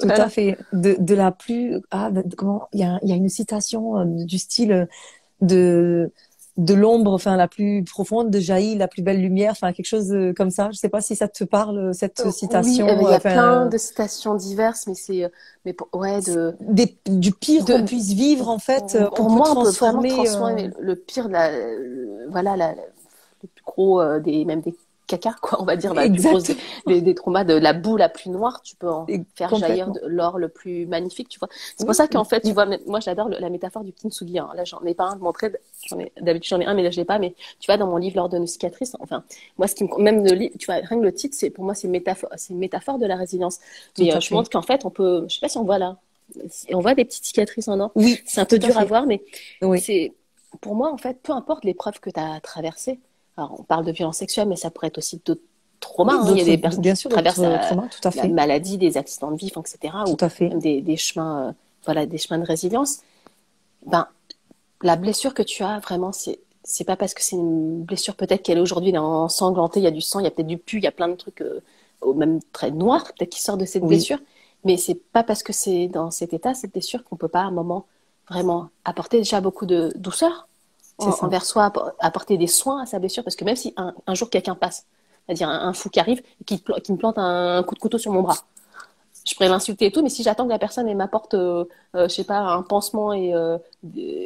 [0.00, 0.58] Tout à fait.
[0.72, 1.80] De, de la plus.
[1.90, 4.88] Ah, comment Il y a, y a, une citation du style
[5.40, 6.10] de
[6.56, 10.14] de l'ombre, enfin la plus profonde, de jaillit la plus belle lumière, enfin quelque chose
[10.36, 10.70] comme ça.
[10.72, 12.86] Je sais pas si ça te parle cette euh, citation.
[12.86, 15.28] Oui, il y a plein de citations diverses, mais c'est, euh,
[15.64, 16.54] mais pour, ouais, de
[17.06, 18.96] du pire qu'on puisse vivre en fait.
[19.14, 21.50] Pour, moi, on peut vraiment transformer euh, le pire, la,
[22.30, 24.74] voilà, la, le plus gros des même des
[25.06, 28.76] caca, quoi, on va dire, la des, traumas de la boue la plus noire, tu
[28.76, 31.48] peux en faire jaillir l'or le plus magnifique, tu vois.
[31.76, 34.38] C'est pour ça qu'en fait, tu vois, moi j'adore la métaphore du kintsugi.
[34.38, 34.50] Hein.
[34.54, 35.52] Là, j'en ai pas un de montrer,
[36.20, 37.18] d'habitude j'en ai un, mais là je l'ai pas.
[37.18, 39.24] Mais tu vois, dans mon livre L'or de nos cicatrices, enfin,
[39.58, 41.74] moi, ce qui me, même le, tu vois, rien que le titre, c'est pour moi
[41.74, 43.58] c'est une métaphore, c'est une métaphore de la résilience.
[43.98, 45.96] Mais euh, je montre qu'en fait, on peut, je sais pas si on voit là,
[46.72, 47.92] on voit des petites cicatrices en or.
[47.94, 48.20] Oui.
[48.26, 49.22] C'est un peu dur à, voir, mais
[49.78, 50.12] c'est
[50.60, 52.98] pour moi en fait, peu importe l'épreuve que tu as traversée
[53.36, 55.42] alors, on parle de violence sexuelle, mais ça pourrait être aussi d'autres
[55.80, 56.14] traumas.
[56.14, 56.26] Hein.
[56.30, 58.28] Il y a des personnes qui traversent la, tout à fait.
[58.28, 59.94] maladie, des accidents de vie, etc.
[60.06, 60.48] Tout à fait.
[60.50, 61.52] Des, des, chemins, euh,
[61.84, 63.00] voilà, des chemins de résilience.
[63.84, 64.08] Ben,
[64.82, 68.42] la blessure que tu as, vraiment, c'est c'est pas parce que c'est une blessure peut-être
[68.42, 70.78] qu'elle est aujourd'hui ensanglantée, il y a du sang, il y a peut-être du pu,
[70.78, 71.62] il y a plein de trucs, euh,
[72.16, 74.18] même très noirs, peut-être qui sortent de cette blessure.
[74.64, 77.44] Mais c'est pas parce que c'est dans cet état, cette blessure, qu'on peut pas à
[77.44, 77.86] un moment
[78.28, 80.48] vraiment apporter déjà beaucoup de douceur
[80.98, 84.54] envers soi, apporter des soins à sa blessure, parce que même si un, jour quelqu'un
[84.54, 84.86] passe,
[85.26, 88.12] c'est-à-dire un, fou qui arrive et qui, qui, me plante un, coup de couteau sur
[88.12, 88.38] mon bras,
[89.26, 91.64] je pourrais l'insulter et tout, mais si j'attends que la personne m'apporte, euh,
[91.96, 93.58] euh, je sais pas, un pansement et euh,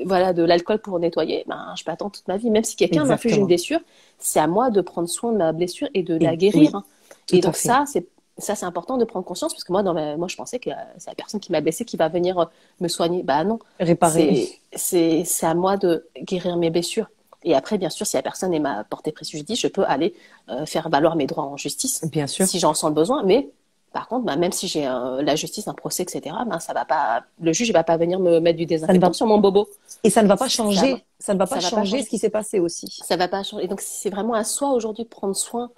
[0.05, 2.51] voilà de l'alcool pour nettoyer, ben je peux attendre toute ma vie.
[2.51, 3.81] Même si quelqu'un m'inflige une blessure,
[4.18, 6.75] c'est à moi de prendre soin de ma blessure et de la guérir.
[6.75, 6.85] Hein.
[7.33, 8.07] Et donc ça, c'est
[8.41, 11.11] ça, c'est important de prendre conscience parce que moi, dans moi je pensais que c'est
[11.11, 12.45] la personne qui m'a blessée qui va venir euh,
[12.80, 13.22] me soigner.
[13.22, 13.59] Bah non.
[13.78, 14.59] Réparer.
[14.74, 17.07] C'est à moi de guérir mes blessures.
[17.43, 20.14] Et après, bien sûr, si la personne m'a porté préjudice, je peux aller
[20.51, 22.05] euh, faire valoir mes droits en justice.
[22.05, 22.47] Bien sûr.
[22.47, 23.22] Si j'en sens le besoin.
[23.22, 23.49] Mais
[23.93, 27.24] par contre, bah, même si j'ai la justice, un procès, etc., bah, ça va pas,
[27.41, 29.68] le juge ne va pas venir me mettre du désinfectant sur mon bobo.
[30.05, 31.03] Et ça ne va pas changer.
[31.18, 32.86] Ça, ne va pas changer ce qui s'est passé aussi.
[33.03, 33.64] Ça va pas changer.
[33.64, 35.70] Et donc, c'est vraiment à soi aujourd'hui de prendre soin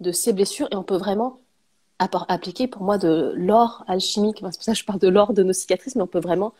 [0.00, 1.38] de ses blessures et on peut vraiment
[2.28, 4.38] appliquer pour moi de l'or alchimique.
[4.38, 6.52] c'est pour ça que je parle de l'or de nos cicatrices, mais on peut vraiment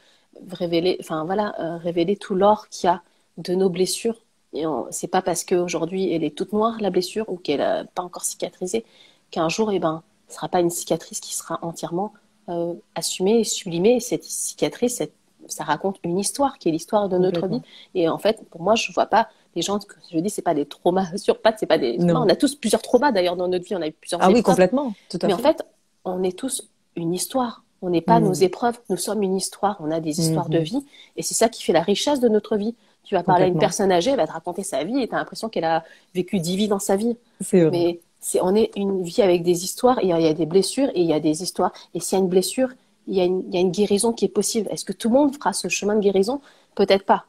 [0.51, 3.03] révéler, enfin voilà, euh, révéler tout l'or qu'il y a
[3.39, 4.17] de nos blessures.
[4.53, 8.03] Et c'est pas parce qu'aujourd'hui elle est toute noire la blessure ou qu'elle n'a pas
[8.03, 8.85] encore cicatrisé
[9.31, 12.13] qu'un jour, eh ben, ce sera pas une cicatrice qui sera entièrement
[12.49, 13.97] euh, assumée et sublimée.
[13.97, 15.03] Et cette cicatrice,
[15.47, 17.63] ça raconte une histoire qui est l'histoire de notre vie.
[17.95, 19.79] Et en fait, pour moi, je vois pas les gens,
[20.13, 21.97] je dis, c'est pas des traumas sur pattes, c'est pas des.
[22.01, 24.23] on a tous plusieurs traumas d'ailleurs dans notre vie, on a eu plusieurs.
[24.23, 25.65] Ah oui, complètement, tout à Mais en fait,
[26.05, 27.65] on est tous une histoire.
[27.83, 28.43] On n'est pas nos mm.
[28.43, 29.79] épreuves, nous sommes une histoire.
[29.81, 30.63] On a des histoires de mm-hmm.
[30.63, 30.85] vie,
[31.17, 32.75] et c'est ça qui fait la richesse de notre vie.
[33.05, 35.15] Tu vas parler à une personne âgée, elle va te raconter sa vie, et tu
[35.15, 35.83] as l'impression qu'elle a
[36.15, 37.17] vécu dix vies dans sa vie.
[37.41, 37.71] C'est vrai.
[37.71, 40.91] Mais c'est, on est une vie avec des histoires, et il y a des blessures,
[40.91, 41.73] et il y a des histoires.
[41.95, 42.69] Et s'il y a une blessure,
[43.09, 44.69] il y a une, il y a une guérison qui est possible.
[44.71, 46.43] Est-ce que tout le monde fera ce chemin de guérison?
[46.75, 47.25] Peut-être pas.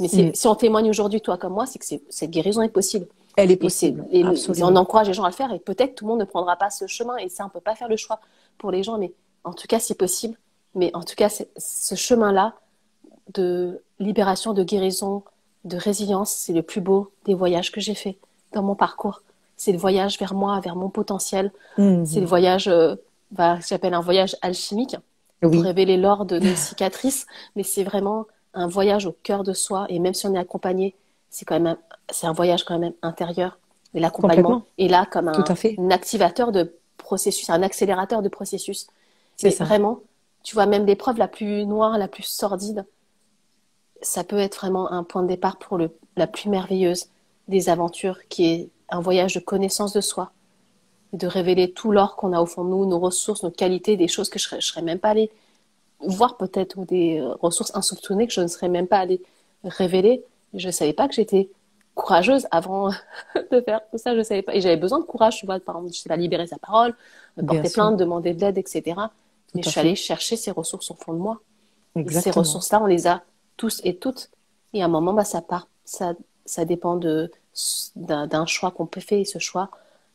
[0.00, 0.34] Mais mm.
[0.34, 3.06] si on témoigne aujourd'hui, toi comme moi, c'est que cette guérison est possible.
[3.36, 4.04] Elle est possible.
[4.12, 5.52] Et, on encourage les gens à le faire.
[5.52, 7.16] Et peut-être tout le monde ne prendra pas ce chemin.
[7.16, 8.20] Et ça, on peut pas faire le choix
[8.58, 8.98] pour les gens.
[8.98, 10.36] Mais en tout cas, c'est possible.
[10.74, 12.54] Mais en tout cas, ce chemin-là
[13.32, 15.22] de libération, de guérison,
[15.64, 18.18] de résilience, c'est le plus beau des voyages que j'ai fait
[18.52, 19.22] dans mon parcours.
[19.56, 21.52] C'est le voyage vers moi, vers mon potentiel.
[21.78, 22.06] Mm-hmm.
[22.06, 22.96] C'est le voyage, euh,
[23.30, 24.96] bah, j'appelle un voyage alchimique
[25.40, 27.26] pour révéler l'or de nos cicatrices.
[27.56, 30.94] Mais c'est vraiment un voyage au cœur de soi, et même si on est accompagné,
[31.30, 31.76] c'est quand même
[32.10, 33.58] c'est un voyage quand même intérieur.
[33.94, 38.88] Et l'accompagnement est là comme un, activateur de processus, un accélérateur de processus.
[39.36, 40.00] C'est vraiment,
[40.42, 42.84] tu vois, même l'épreuve la plus noire, la plus sordide,
[44.02, 47.08] ça peut être vraiment un point de départ pour le, la plus merveilleuse
[47.48, 50.32] des aventures, qui est un voyage de connaissance de soi,
[51.12, 54.08] de révéler tout l'or qu'on a au fond de nous, nos ressources, nos qualités, des
[54.08, 55.30] choses que je ne serais même pas allée
[56.00, 59.22] voir peut-être des euh, ressources insoupçonnées que je ne serais même pas allée
[59.64, 60.24] révéler.
[60.52, 61.48] Je ne savais pas que j'étais
[61.94, 62.90] courageuse avant
[63.50, 64.16] de faire tout ça.
[64.16, 64.54] Je savais pas.
[64.54, 66.94] Et j'avais besoin de courage, tu vois, par exemple, je sais pas, libérer sa parole,
[67.46, 68.94] porter plainte, demander de l'aide, etc.
[69.54, 71.40] Mais je suis allée chercher ces ressources au fond de moi.
[71.96, 73.22] Et ces ressources-là, on les a
[73.56, 74.30] tous et toutes.
[74.72, 75.68] Et à un moment, bah, ça part.
[75.84, 76.14] Ça,
[76.44, 77.30] ça dépend de,
[77.94, 79.18] d'un, choix qu'on peut faire.
[79.18, 79.70] Et ce choix,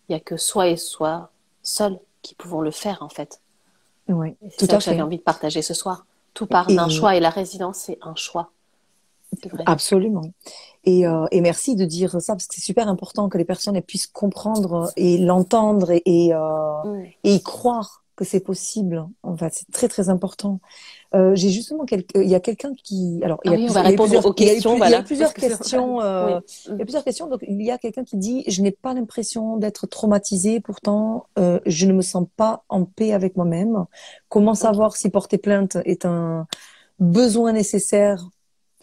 [0.08, 1.32] il n'y a que soi et soi
[1.64, 3.40] seul qui pouvons le faire, en fait.
[4.10, 6.06] Oui, tout ça à que J'avais envie de partager ce soir.
[6.34, 8.52] Tout part d'un choix et la résidence, c'est un choix.
[9.66, 10.24] Absolument.
[10.86, 13.80] Et, euh, et, merci de dire ça parce que c'est super important que les personnes
[13.82, 19.08] puissent comprendre et l'entendre et, et, euh, et, y croire que c'est possible.
[19.24, 20.60] En fait, c'est très très important.
[21.16, 23.82] Euh, j'ai justement quelques, il y a quelqu'un qui, alors il y a, on va
[23.82, 24.76] répondre aux questions.
[24.76, 26.02] Il y a plusieurs questions.
[26.02, 27.28] Euh, il y a plusieurs questions.
[27.28, 31.62] Donc il y a quelqu'un qui dit, je n'ai pas l'impression d'être traumatisée, pourtant euh,
[31.66, 33.86] je ne me sens pas en paix avec moi-même.
[34.28, 36.46] Comment savoir si porter plainte est un
[37.00, 38.30] besoin nécessaire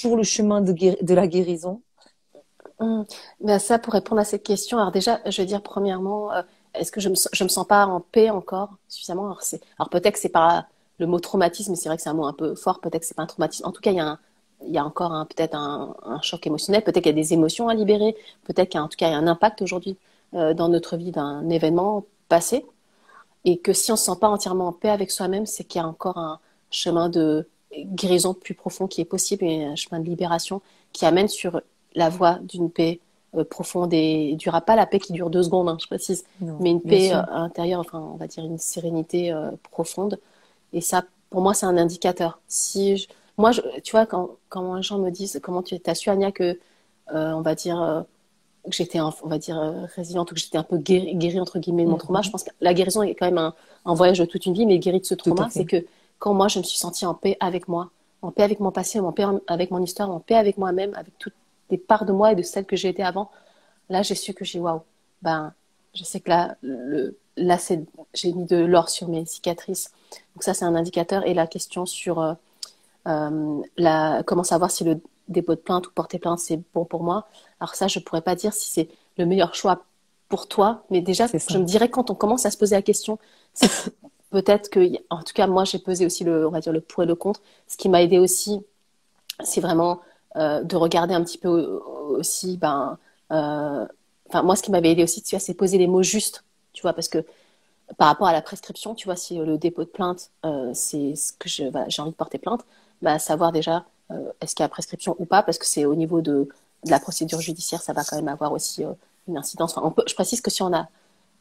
[0.00, 1.82] pour le chemin de, de la guérison?
[2.78, 3.04] Hum.
[3.40, 6.42] Ben ça, pour répondre à cette question, alors déjà, je veux dire, premièrement, euh,
[6.78, 9.36] est-ce que je me, me sens pas en paix encore suffisamment?
[9.78, 10.66] Alors, peut-être que c'est pas
[10.98, 13.14] le mot traumatisme, c'est vrai que c'est un mot un peu fort, peut-être que c'est
[13.14, 13.66] pas un traumatisme.
[13.66, 14.18] En tout cas, il y a,
[14.66, 18.16] y a encore peut-être un, choc émotionnel, peut-être qu'il y a des émotions à libérer,
[18.44, 19.96] peut-être qu'en tout cas, il y a un impact aujourd'hui
[20.34, 22.66] euh, dans notre vie d'un événement passé.
[23.44, 25.84] Et que si on se sent pas entièrement en paix avec soi-même, c'est qu'il y
[25.84, 30.06] a encore un chemin de guérison plus profond qui est possible, et un chemin de
[30.06, 30.62] libération
[30.92, 31.60] qui amène sur
[31.94, 33.00] la voie d'une paix
[33.44, 36.80] profonde et durera pas la paix qui dure deux secondes, hein, je précise, mais une
[36.80, 40.18] paix euh, intérieure, enfin on va dire une sérénité euh, profonde.
[40.72, 42.40] Et ça, pour moi, c'est un indicateur.
[42.48, 43.06] Si
[43.38, 43.50] moi,
[43.82, 46.58] tu vois, quand, quand les gens me disent comment tu as su Anya que,
[47.12, 48.04] on va dire
[48.64, 51.90] que j'étais, on va dire résiliente ou que j'étais un peu guérie, entre guillemets de
[51.90, 54.46] mon trauma, je pense que la guérison est quand même un, un voyage de toute
[54.46, 55.84] une vie, mais guérie de ce trauma, c'est que
[56.18, 57.90] quand moi je me suis sentie en paix avec moi,
[58.22, 61.16] en paix avec mon passé, en paix avec mon histoire, en paix avec moi-même, avec
[61.18, 61.34] toute
[61.70, 63.30] des parts de moi et de celles que j'ai été avant.
[63.88, 64.82] Là, j'ai su que j'ai waouh.
[65.22, 65.52] Ben,
[65.94, 69.92] je sais que là, le, là, c'est, j'ai mis de l'or sur mes cicatrices.
[70.34, 71.26] Donc ça, c'est un indicateur.
[71.26, 72.34] Et la question sur euh,
[73.06, 77.02] euh, la, comment savoir si le dépôt de plainte ou porter plainte, c'est bon pour
[77.02, 77.26] moi.
[77.60, 78.88] Alors ça, je pourrais pas dire si c'est
[79.18, 79.84] le meilleur choix
[80.28, 83.18] pour toi, mais déjà, je me dirais quand on commence à se poser la question,
[84.30, 87.02] peut-être que, en tout cas, moi, j'ai pesé aussi le, on va dire le pour
[87.02, 87.40] et le contre.
[87.68, 88.60] Ce qui m'a aidé aussi,
[89.44, 90.00] c'est vraiment
[90.36, 92.98] euh, de regarder un petit peu aussi, ben,
[93.32, 93.86] euh,
[94.42, 97.24] moi, ce qui m'avait aidé aussi, c'est poser les mots justes, tu vois, parce que
[97.96, 101.32] par rapport à la prescription, tu vois, si le dépôt de plainte, euh, c'est ce
[101.32, 101.70] que j'ai
[102.02, 102.64] envie de porter plainte,
[103.02, 103.84] bah, savoir déjà
[104.40, 106.48] est-ce qu'il y a prescription ou pas, parce que c'est au niveau de,
[106.84, 108.84] la procédure judiciaire, ça va quand même avoir aussi
[109.26, 109.76] une incidence.
[109.76, 110.88] Enfin, je précise que si on a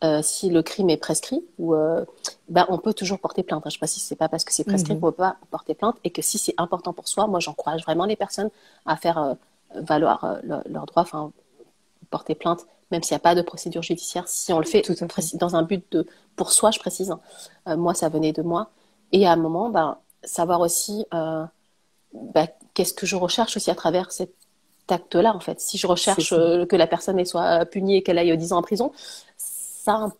[0.03, 2.03] euh, si le crime est prescrit, ou, euh,
[2.49, 3.63] ben, on peut toujours porter plainte.
[3.63, 4.99] Je ne sais pas si c'est pas parce que c'est prescrit mhm.
[4.99, 7.83] qu'on ne peut pas porter plainte, et que si c'est important pour soi, moi j'encourage
[7.83, 8.49] vraiment les personnes
[8.85, 9.33] à faire euh,
[9.75, 11.31] valoir leurs droits, enfin
[12.09, 14.83] porter plainte, même s'il n'y a pas de procédure judiciaire, si on le fait
[15.35, 17.11] dans un but de pour soi, je précise.
[17.11, 17.75] Hein.
[17.75, 18.69] moi, ça venait de moi,
[19.11, 24.11] et à un moment, ben, savoir aussi ben, qu'est-ce que je recherche aussi à travers
[24.11, 24.33] cet
[24.87, 25.59] acte-là, en fait.
[25.59, 28.91] Si je recherche que la personne soit punie et qu'elle aille 10 ans en prison,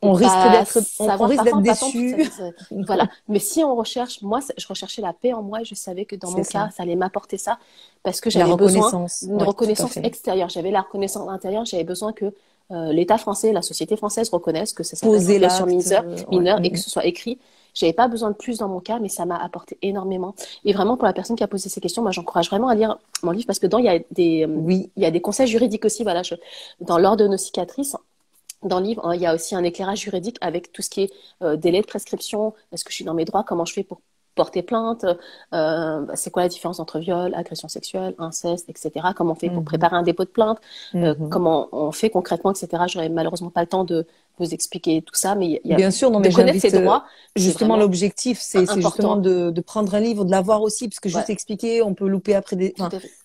[0.01, 2.29] on, risque d'être, on, risque d'être déçu.
[2.85, 3.07] voilà.
[3.27, 6.15] Mais si on recherche, moi, je recherchais la paix en moi et je savais que
[6.15, 7.57] dans mon cas, ça allait m'apporter ça
[8.03, 10.49] parce que j'avais besoin d'une reconnaissance extérieure.
[10.49, 12.33] J'avais la reconnaissance intérieure, j'avais besoin que
[12.71, 16.79] euh, l'État français, la société française reconnaisse que c'est une sur mineur, mineur et que
[16.79, 17.39] ce soit écrit.
[17.75, 20.33] J'avais pas besoin de plus dans mon cas, mais ça m'a apporté énormément.
[20.63, 22.97] Et vraiment, pour la personne qui a posé ces questions, moi, j'encourage vraiment à lire
[23.21, 24.89] mon livre parce que dedans, il y a des, oui.
[24.95, 26.03] il y a des conseils juridiques aussi.
[26.03, 26.21] Voilà,
[26.79, 27.97] dans l'ordre de nos cicatrices,
[28.65, 31.13] dans le livre, il y a aussi un éclairage juridique avec tout ce qui est
[31.41, 32.53] euh, délai de prescription.
[32.71, 33.43] Est-ce que je suis dans mes droits?
[33.43, 34.01] Comment je fais pour
[34.33, 35.05] porter plainte?
[35.53, 39.07] Euh, C'est quoi la différence entre viol, agression sexuelle, inceste, etc.
[39.15, 39.65] Comment on fait pour mhm.
[39.65, 40.59] préparer un dépôt de plainte?
[40.95, 41.29] Euh, mhm.
[41.29, 42.83] Comment on fait concrètement, etc.
[42.87, 44.05] J'aurais malheureusement pas le temps de
[44.37, 46.71] vous expliquer tout ça, mais il y a bien sûr, non, mais de connaître ses
[46.71, 47.05] droits.
[47.35, 51.29] Justement, l'objectif, c'est justement de, de, prendre un livre, de l'avoir aussi, parce que juste
[51.29, 52.73] expliquer, on peut louper après des.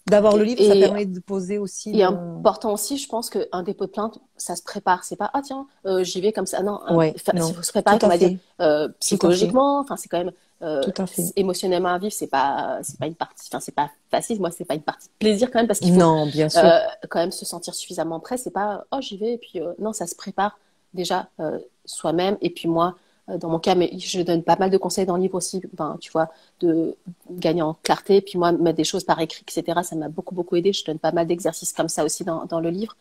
[0.06, 1.96] D'avoir le livre, ça permet de poser aussi.
[1.96, 5.04] Et important aussi, je pense qu'un dépôt de plainte, ça se prépare.
[5.04, 6.62] C'est pas ah tiens, euh, j'y vais comme ça.
[6.62, 9.80] Non, ouais, il faut se préparer, on va dire, euh, psychologiquement.
[9.80, 10.32] Enfin, c'est quand même.
[10.62, 11.22] Euh, Tout à fait.
[11.36, 14.40] émotionnellement à vivre, c'est pas, c'est pas une partie, enfin, c'est pas facile.
[14.40, 16.62] Moi, c'est pas une partie de plaisir quand même parce qu'il faut non, bien sûr.
[16.62, 18.36] Euh, quand même se sentir suffisamment prêt.
[18.36, 20.58] C'est pas, oh, j'y vais, et puis, euh, non, ça se prépare
[20.94, 22.36] déjà euh, soi-même.
[22.40, 22.96] Et puis moi,
[23.28, 25.62] euh, dans mon cas, mais je donne pas mal de conseils dans le livre aussi,
[25.74, 26.28] ben, tu vois,
[26.60, 26.96] de
[27.30, 28.20] gagner en clarté.
[28.20, 30.72] Puis moi, mettre des choses par écrit, etc., ça m'a beaucoup, beaucoup aidé.
[30.72, 32.96] Je donne pas mal d'exercices comme ça aussi dans, dans le livre.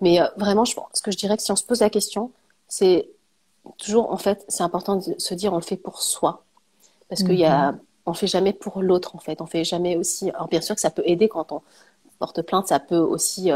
[0.00, 2.30] Mais euh, vraiment, je, ce que je dirais que si on se pose la question,
[2.68, 3.08] c'est
[3.78, 6.44] toujours, en fait, c'est important de se dire, on le fait pour soi.
[7.08, 7.78] Parce qu'il y a, mm-hmm.
[8.06, 9.40] on fait jamais pour l'autre, en fait.
[9.40, 10.30] On fait jamais aussi.
[10.30, 11.62] Alors, bien sûr que ça peut aider quand on
[12.18, 13.50] porte plainte, ça peut aussi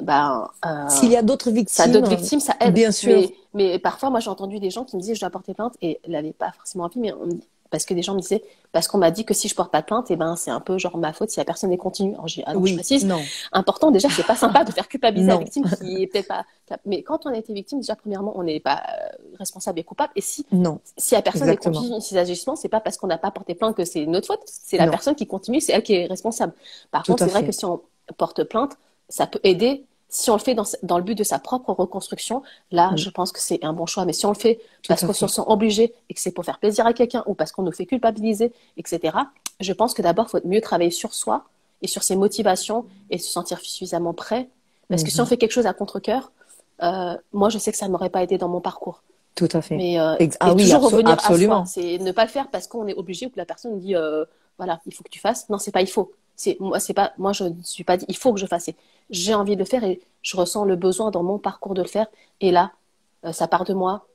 [0.00, 2.74] ben, euh, s'il y a d'autres victimes, ça d'autres victimes, ça aide.
[2.74, 3.12] Bien sûr.
[3.12, 5.74] Mais, mais parfois, moi, j'ai entendu des gens qui me disaient je dois porter plainte
[5.82, 7.28] et elle n'avait pas forcément envie, mais on,
[7.72, 9.80] parce que des gens me disaient parce qu'on m'a dit que si je porte pas
[9.80, 11.78] de plainte, et eh ben c'est un peu genre ma faute si la personne est
[11.78, 12.12] continue.
[12.12, 13.20] Alors, j'ai, alors oui, je précise, non.
[13.50, 16.44] important déjà, c'est pas sympa de faire culpabiliser la victime qui est peut-être pas.
[16.86, 20.12] Mais quand on a été victime, déjà premièrement, on n'est pas euh, responsable et coupable.
[20.16, 20.80] Et si non.
[20.96, 23.74] si la personne est continue ses agissements, c'est pas parce qu'on n'a pas porté plainte
[23.74, 24.42] que c'est notre faute.
[24.44, 26.52] C'est la personne qui continue, c'est elle qui est responsable.
[26.90, 27.80] Par contre, c'est vrai que si on
[28.16, 28.76] porte plainte,
[29.12, 32.42] ça peut aider Si on le fait dans, dans le but de sa propre reconstruction,
[32.70, 32.96] là, Mm.
[32.98, 34.04] je pense que c'est un bon choix.
[34.04, 34.56] Mais si on le fait
[34.88, 37.50] parce qu'on se sent obligé et que c'est pour faire plaisir à quelqu'un ou parce
[37.52, 39.16] qu'on nous fait culpabiliser, etc.,
[39.60, 41.36] je pense que d'abord, il faut mieux travailler sur soi
[41.80, 44.48] et sur ses motivations et se sentir suffisamment prêt.
[44.90, 46.30] Parce que si on fait quelque chose à contre-cœur,
[46.82, 49.02] euh, moi, je sais que ça ne m'aurait pas aidé dans mon parcours.
[49.34, 49.76] Tout à fait.
[49.76, 51.62] Mais euh, ah oui, toujours revenir absolument.
[51.62, 51.82] à soi.
[51.82, 54.24] C'est ne pas le faire parce qu'on est obligé ou que la personne dit euh,
[54.58, 55.48] voilà, il faut que tu fasses.
[55.48, 56.12] Non, c'est pas il faut.
[56.36, 57.32] C'est moi, c'est pas moi.
[57.32, 58.70] Je ne suis pas dit il faut que je fasse.
[59.10, 61.88] J'ai envie de le faire et je ressens le besoin dans mon parcours de le
[61.88, 62.06] faire.
[62.40, 62.72] Et là,
[63.24, 64.06] euh, ça part de moi.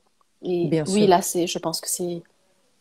[0.42, 1.08] Et Bien oui, sûr.
[1.08, 1.46] là, c'est.
[1.46, 2.22] Je pense que c'est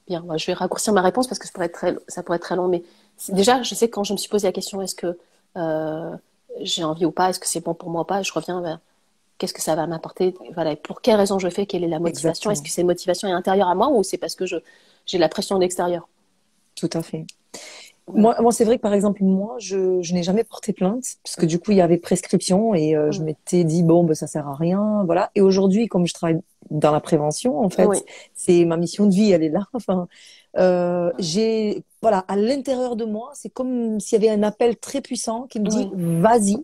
[0.08, 0.22] bien.
[0.22, 2.44] Moi, je vais raccourcir ma réponse parce que ça pourrait être très, ça pourrait être
[2.44, 2.68] très long.
[2.68, 2.84] Mais
[3.30, 5.18] déjà, je sais que quand je me suis posé la question, est-ce que
[5.58, 6.16] euh,
[6.62, 8.80] j'ai envie ou pas, est-ce que c'est bon pour moi ou pas, je reviens vers
[9.38, 12.00] qu'est-ce que ça va m'apporter, voilà, et pour quelles raisons je fais, quelle est la
[12.00, 14.58] motivation, est-ce que cette motivation est intérieure à moi ou c'est parce que je
[15.06, 16.08] j'ai la pression de l'extérieur.
[16.76, 17.26] Tout à fait.
[18.14, 21.36] Moi, moi c'est vrai que par exemple, moi, je, je n'ai jamais porté plainte, parce
[21.36, 24.28] que du coup, il y avait prescription et euh, je m'étais dit, bon, ben, ça
[24.28, 25.04] sert à rien.
[25.06, 25.30] Voilà.
[25.36, 26.40] Et aujourd'hui, comme je travaille
[26.70, 27.88] dans la prévention, en fait,
[28.34, 29.68] c'est ma mission de vie, elle est là.
[29.74, 30.08] Enfin,
[30.58, 35.02] euh, j'ai, voilà, à l'intérieur de moi, c'est comme s'il y avait un appel très
[35.02, 36.58] puissant qui me dit, vas-y,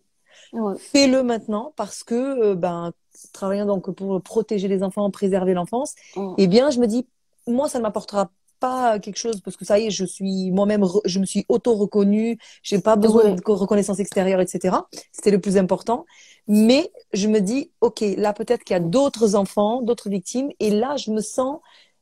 [0.78, 2.94] fais-le maintenant, parce que, euh, ben,
[3.34, 5.96] travaillant donc pour protéger les enfants, préserver l'enfance,
[6.38, 7.06] eh bien, je me dis,
[7.48, 8.32] moi, ça ne m'apportera
[8.64, 12.38] pas quelque chose parce que ça y est, je suis moi-même, je me suis auto-reconnue,
[12.64, 13.36] j'ai pas besoin Ouais.
[13.36, 14.88] de reconnaissance extérieure, etc.
[15.12, 16.06] C'était le plus important.
[16.48, 20.70] Mais je me dis, ok, là peut-être qu'il y a d'autres enfants, d'autres victimes, et
[20.72, 21.60] là je me sens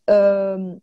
[0.10, 0.76] euh,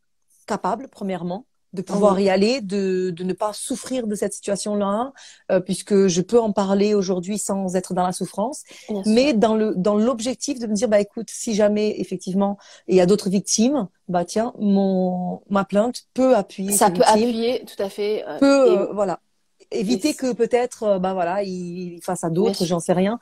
[0.47, 2.25] capable, premièrement, de pouvoir Oui.
[2.25, 5.13] y aller, de, de ne pas souffrir de cette situation-là,
[5.53, 9.13] euh, puisque je peux en parler aujourd'hui sans être dans la souffrance Bien sûr.
[9.13, 12.57] mais dans le dans l'objectif de me dire bah écoute si jamais effectivement
[12.87, 17.15] il y a d'autres victimes bah tiens mon ma plainte peut appuyer ça peut victimes,
[17.15, 18.25] appuyer tout à fait.
[18.27, 19.21] euh, peut et- euh, voilà
[19.71, 23.21] éviter et- que peut-être euh, bah voilà il, il fasse à d'autres j'en sais rien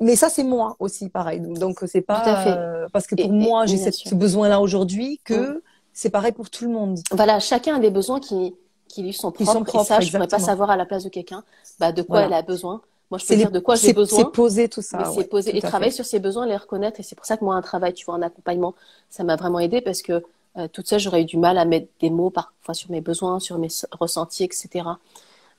[0.00, 2.50] mais ça c'est moi aussi pareil donc c'est pas Tout à fait.
[2.56, 5.62] euh, parce que pour et- moi j'ai ce besoin là aujourd'hui que
[5.98, 8.54] c'est pareil pour tout le monde Voilà, chacun a des besoins qui,
[8.88, 9.52] qui lui sont propres.
[9.52, 11.42] sont propres, et ça, je ne pourrais pas savoir à la place de quelqu'un
[11.80, 12.26] bah, de quoi Voilà.
[12.26, 12.80] elle a besoin.
[13.10, 14.20] Moi, je peux dire les- de quoi j'ai besoin.
[14.20, 15.96] c'est poser tout ça ouais, c'est poser tout et travailler fait.
[15.96, 17.00] sur ses besoins, les reconnaître.
[17.00, 18.74] Et c'est pour ça que moi, un travail, tu vois, un accompagnement,
[19.10, 20.22] ça m'a vraiment aidé parce que
[20.56, 23.38] euh, toute seule, j'aurais eu du mal à mettre des mots parfois sur mes besoins,
[23.40, 24.98] sur mes ressentis, etc.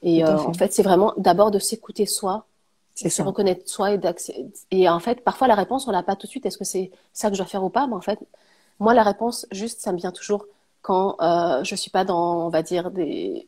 [0.04, 0.48] Et euh, fait.
[0.48, 2.46] en fait, c'est vraiment d'abord de s'écouter soi,
[2.96, 4.00] c'est se reconnaître soi et
[4.72, 6.46] Et en fait, parfois, la réponse, on l'a pas tout de suite.
[6.46, 7.88] Est-ce que c'est ça que je dois faire ou pas?
[7.88, 8.20] Mais en fait,
[8.80, 10.46] moi, la réponse, juste, ça me vient toujours
[10.82, 13.48] quand euh, je suis pas dans, on va dire, des,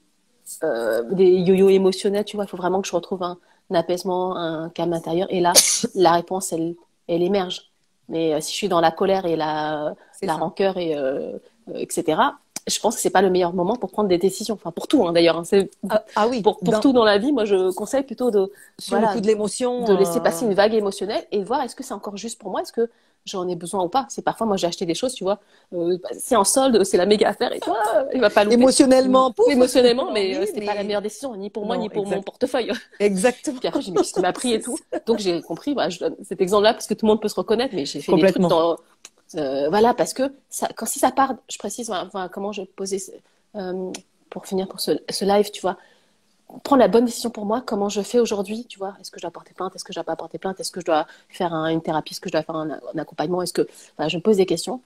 [0.64, 2.46] euh, des yo-yo émotionnels, tu vois.
[2.46, 3.38] Il faut vraiment que je retrouve un,
[3.70, 5.28] un apaisement, un calme intérieur.
[5.32, 5.54] Et là,
[5.96, 6.76] la réponse, elle,
[7.08, 7.72] elle émerge.
[8.10, 10.34] Mais euh, si je suis dans la colère et la, la ça.
[10.34, 11.38] rancœur et euh,
[11.76, 12.22] etc.,
[12.68, 14.54] je pense que c'est pas le meilleur moment pour prendre des décisions.
[14.56, 15.38] Enfin, pour tout, hein, d'ailleurs.
[15.38, 15.44] hein.
[15.90, 17.32] Ah, ah oui pour, pour dans- tout dans la vie.
[17.32, 20.54] Moi, je conseille plutôt de sur voilà, le coup de l'émotion de laisser passer une
[20.54, 22.90] vague émotionnelle et voir est-ce que c'est encore juste pour moi, est-ce que
[23.26, 24.06] j'en ai besoin ou pas.
[24.10, 25.40] C'est parfois, moi, j'ai acheté des choses, tu vois,
[25.74, 27.78] euh, c'est en solde, c'est la méga affaire et toi,
[28.14, 28.56] il va pas louper.
[28.56, 29.48] émotionnellement pouf.
[29.50, 32.16] émotionnellement, mais euh, c'était pas la meilleure décision, ni pour moi, Non, ni pour exact.
[32.18, 32.72] mon portefeuille.
[33.00, 34.78] exactement Puis après, j'ai dit, m'a pris et tout.
[35.06, 37.36] Donc, j'ai compris, voilà, je donne cet exemple-là parce que tout le monde peut se
[37.36, 38.50] reconnaître, mais j'ai fait des trucs Complètement.
[38.50, 38.78] dans,
[39.36, 42.98] euh, voilà, parce que ça, quand si ça part, je précise, enfin, comment je posais,
[43.56, 43.92] euh,
[44.30, 45.78] pour finir pour ce, ce live, tu vois,
[46.64, 49.24] prendre la bonne décision pour moi, comment je fais aujourd'hui, tu vois, est-ce que je
[49.24, 51.54] dois porter plainte, est-ce que je dois pas porter plainte, est-ce que je dois faire
[51.54, 53.68] un- une thérapie, est-ce que je dois faire un, un accompagnement, est-ce que,
[54.08, 54.82] je me pose des questions.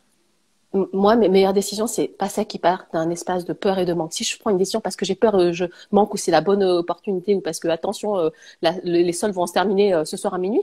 [0.74, 3.86] M- Moi, mes meilleures décisions, c'est pas celles qui partent d'un espace de peur et
[3.86, 4.14] de manque.
[4.14, 6.42] Si je prends une décision parce que j'ai peur, euh, je manque ou c'est la
[6.42, 8.30] bonne opportunité ou parce que, attention, euh,
[8.62, 10.62] la- les soldes vont se terminer euh, ce soir à minuit,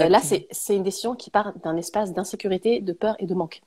[0.00, 3.34] euh, là, c'est c'est une décision qui part d'un espace d'insécurité, de peur et de
[3.34, 3.60] manque.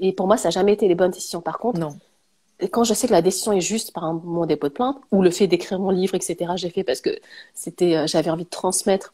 [0.00, 1.40] Et pour moi, ça n'a jamais été les bonnes décisions.
[1.40, 1.96] Par contre, non
[2.64, 4.96] et quand je sais que la décision est juste, par exemple, mon dépôt de plainte,
[5.12, 7.10] ou le fait d'écrire mon livre, etc., j'ai fait parce que
[7.52, 9.12] c'était, euh, j'avais envie de transmettre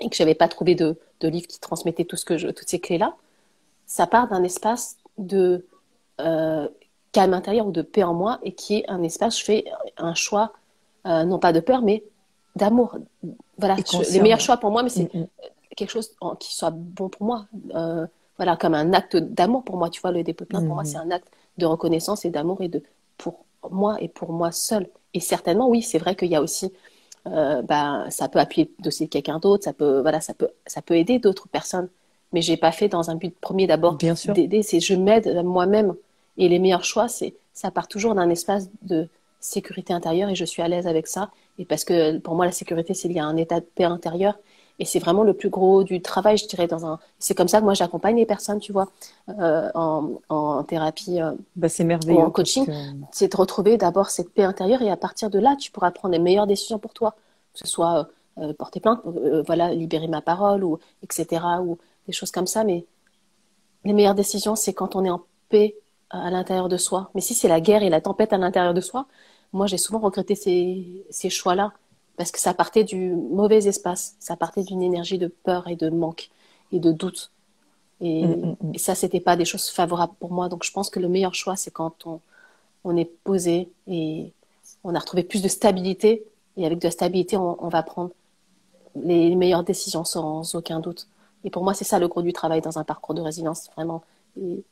[0.00, 2.68] et que j'avais pas trouvé de, de livre qui transmettait tout ce que je, toutes
[2.68, 3.14] ces clés-là,
[3.86, 5.66] ça part d'un espace de
[6.20, 6.68] euh,
[7.12, 9.64] calme intérieur ou de paix en moi et qui est un espace, je fais
[9.98, 10.52] un choix,
[11.06, 12.04] euh, non pas de peur, mais
[12.56, 12.96] d'amour.
[13.58, 15.26] Voilà, je- les meilleurs choix pour moi, mais c'est Mm, mm.
[15.76, 17.46] quelque chose en- qui soit bon pour moi.
[17.74, 18.06] Euh,
[18.38, 19.90] voilà, comme un acte d'amour pour moi.
[19.90, 20.90] Tu vois, le dépôt de plainte, pour moi, Mhm.
[20.90, 22.82] c'est un acte de reconnaissance et d'amour et de
[23.16, 24.88] pour moi et pour moi seul.
[25.14, 26.72] Et certainement, oui, c'est vrai qu'il y a aussi,
[27.26, 30.48] euh, bah, ça peut appuyer le dossier de quelqu'un d'autre, ça peut, voilà, ça peut,
[30.66, 31.88] ça peut aider d'autres personnes.
[32.32, 34.32] Mais j'ai pas fait dans un but premier d'abord Bien sûr.
[34.32, 34.62] d'aider.
[34.62, 35.94] C'est je m'aide moi-même.
[36.38, 39.08] Et les meilleurs choix, c'est ça part toujours d'un espace de
[39.38, 41.30] sécurité intérieure et je suis à l'aise avec ça.
[41.58, 44.38] Et parce que pour moi, la sécurité, c'est lié à un état de paix intérieure.
[44.82, 46.98] Et c'est vraiment le plus gros du travail, je dirais, dans un.
[47.20, 48.88] C'est comme ça que moi j'accompagne les personnes, tu vois,
[49.28, 52.18] euh, en, en thérapie, euh, Bah, c'est merveilleux.
[52.18, 52.66] Ou en coaching.
[52.66, 52.72] que-
[53.12, 56.12] c'est de retrouver d'abord cette paix intérieure et à partir de là, tu pourras prendre
[56.12, 57.14] les meilleures décisions pour toi.
[57.52, 59.00] Que ce soit euh, porter plainte,
[59.46, 61.78] voilà, libérer ma parole, ou etc., ou
[62.08, 62.64] des choses comme ça.
[62.64, 62.84] Mais
[63.84, 65.76] les meilleures décisions, c'est quand on est en paix
[66.10, 67.10] à l'intérieur de soi.
[67.14, 69.06] Mais si c'est la guerre et la tempête à l'intérieur de soi,
[69.52, 71.72] moi j'ai souvent regretté ces, ces choix-là
[72.16, 75.90] parce que ça partait du mauvais espace, ça partait d'une énergie de peur et de
[75.90, 76.30] manque
[76.72, 77.30] et de doute.
[78.00, 78.74] Et, mm, mm, mm.
[78.74, 80.48] et ça, c'était pas des choses favorables pour moi.
[80.48, 82.20] Donc je pense que le meilleur choix, c'est quand on,
[82.84, 84.32] on est posé et
[84.84, 86.24] on a retrouvé plus de stabilité.
[86.56, 88.10] Et avec de la stabilité, on, on va prendre
[88.96, 91.06] les meilleures décisions sans aucun doute.
[91.44, 94.02] Et pour moi, c'est ça le gros du travail dans un parcours de résilience, vraiment,
[94.40, 94.62] et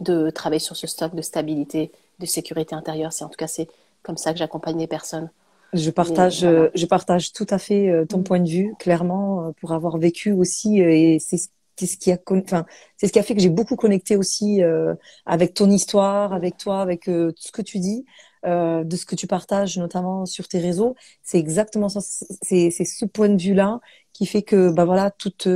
[0.00, 3.12] de travailler sur ce stock de stabilité, de sécurité intérieure.
[3.12, 3.68] C'est en tout cas c'est
[4.02, 5.30] comme ça que j'accompagne les personnes.
[5.74, 8.24] Je partage, euh, je partage tout à fait euh, ton mm.
[8.24, 12.64] point de vue, clairement, euh, pour avoir vécu aussi, et c'est ce qui a, enfin,
[12.96, 14.62] c'est ce qui a fait que j'ai beaucoup connecté aussi
[15.26, 18.04] avec ton histoire, avec toi, avec tout ce que tu dis,
[18.44, 20.94] de ce que tu partages, notamment sur tes réseaux.
[21.24, 21.98] C'est exactement ça.
[22.00, 23.80] C'est ce point de vue-là
[24.12, 25.48] qui fait que, bah voilà, toute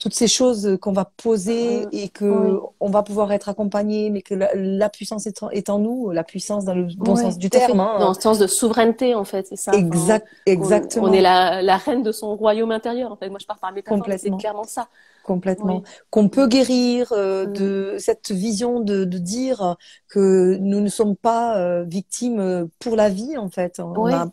[0.00, 4.34] toutes ces choses qu'on va poser et que on va pouvoir être accompagné, mais que
[4.34, 7.80] la, puissance est en, nous, la puissance dans le bon sens du terme.
[7.80, 7.98] Hein.
[8.00, 9.72] Dans le sens de souveraineté, en fait, c'est ça.
[9.72, 11.08] Exact, exactement.
[11.08, 13.28] On, est la, la, reine de son royaume intérieur, en fait.
[13.28, 13.84] Moi, je pars par mes
[14.16, 14.88] c'est clairement ça.
[15.22, 15.82] Complètement.
[16.08, 17.52] Qu'on peut guérir euh, mm.
[17.52, 19.76] de cette vision de, de, dire
[20.08, 23.80] que nous ne sommes pas euh, victimes pour la vie, en fait.
[23.80, 24.30] On a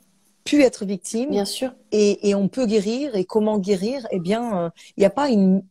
[0.48, 1.30] pu être victime.
[1.30, 1.72] Bien sûr.
[1.92, 3.16] Et, et on peut guérir.
[3.16, 4.08] Et comment guérir?
[4.12, 5.64] Eh bien, euh, il n'y a pas une,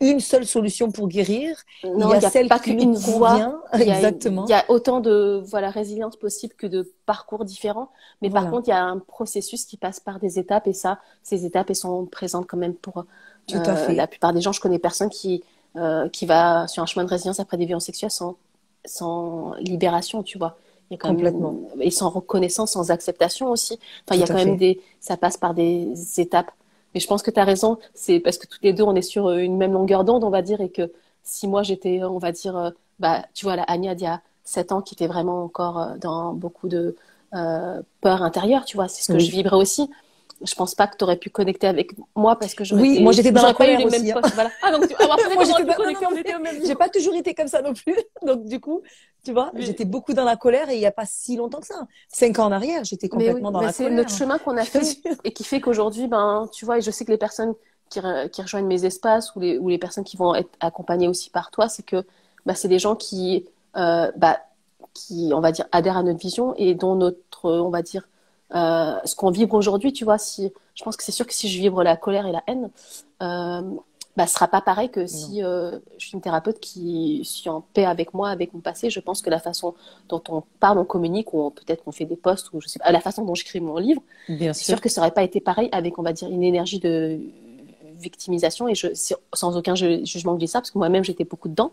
[0.00, 1.56] une seule solution pour guérir.
[1.84, 3.62] Non, il y a, celle pas qu'une voie.
[3.72, 4.44] Exactement.
[4.46, 7.90] Il y a autant de voilà résilience possible que de parcours différents.
[8.20, 10.98] Mais par contre, il y a un processus qui passe par des étapes et ça,
[11.22, 13.04] ces étapes, elles sont présentes quand même pour
[13.46, 13.94] Tout à euh, fait.
[13.94, 14.52] la plupart des gens.
[14.52, 15.42] Je connais personne qui
[15.76, 18.36] euh, qui va sur un chemin de résilience après des violences sexuelles sans
[18.84, 20.58] sans libération, tu vois.
[20.90, 21.52] Il y a quand Complètement.
[21.52, 23.78] Même, et sans reconnaissance, sans acceptation aussi.
[24.06, 26.50] Enfin, il y a quand même des, ça passe par des étapes.
[26.94, 27.78] Mais je pense que tu as raison.
[27.94, 30.42] C'est parce que toutes les deux, on est sur une même longueur d'onde, on va
[30.42, 30.92] dire, et que
[31.22, 32.70] si moi j'étais, on va dire, euh,
[33.00, 35.96] bah, tu vois, la Anya d'il y a 7 ans qui était vraiment encore euh,
[35.98, 36.96] dans beaucoup de
[37.34, 39.90] euh, peur intérieure, tu vois, c'est ce que je vibrais aussi
[40.44, 43.12] je pense pas que tu aurais pu connecter avec moi parce que je oui moi
[43.12, 44.28] j'étais dans la colère pas eu les aussi, mêmes hein.
[44.34, 44.50] voilà.
[44.62, 44.94] ah donc tu...
[44.94, 47.96] après, moi j'étais j'ai pas toujours été comme ça non plus.
[48.22, 48.82] Donc du coup
[49.24, 51.66] tu vois j'étais beaucoup dans la colère et il y a pas si longtemps que
[51.66, 51.86] ça.
[52.08, 53.90] Cinq ans en arrière j'étais complètement dans la colère.
[53.90, 56.90] c'est notre chemin qu'on a fait et qui fait qu'aujourd'hui ben tu vois et je
[56.90, 57.54] sais que les personnes
[57.90, 58.00] qui,
[58.32, 61.50] qui rejoignent mes espaces ou les ou les personnes qui vont être accompagnées aussi par
[61.50, 62.04] toi c'est que
[62.46, 63.46] bah, c'est des gens qui
[63.76, 64.40] euh, bah
[64.92, 68.08] qui on va dire adhèrent à notre vision et dont notre on va dire
[68.54, 71.48] euh, ce qu'on vibre aujourd'hui, tu vois, si je pense que c'est sûr que si
[71.48, 72.70] je vibre la colère et la haine,
[73.22, 73.62] euh,
[74.16, 77.62] bah, ce sera pas pareil que si euh, je suis une thérapeute qui suis en
[77.62, 78.88] paix avec moi, avec mon passé.
[78.88, 79.74] Je pense que la façon
[80.08, 82.92] dont on parle, on communique, ou peut-être qu'on fait des posts, ou je sais pas,
[82.92, 84.80] la façon dont j'écris mon livre, c'est sûr.
[84.80, 87.18] que ça aurait pas été pareil avec, on va dire, une énergie de
[87.98, 88.68] victimisation.
[88.68, 88.88] Et je,
[89.32, 91.72] sans aucun jugement de ça, parce que moi-même j'étais beaucoup dedans.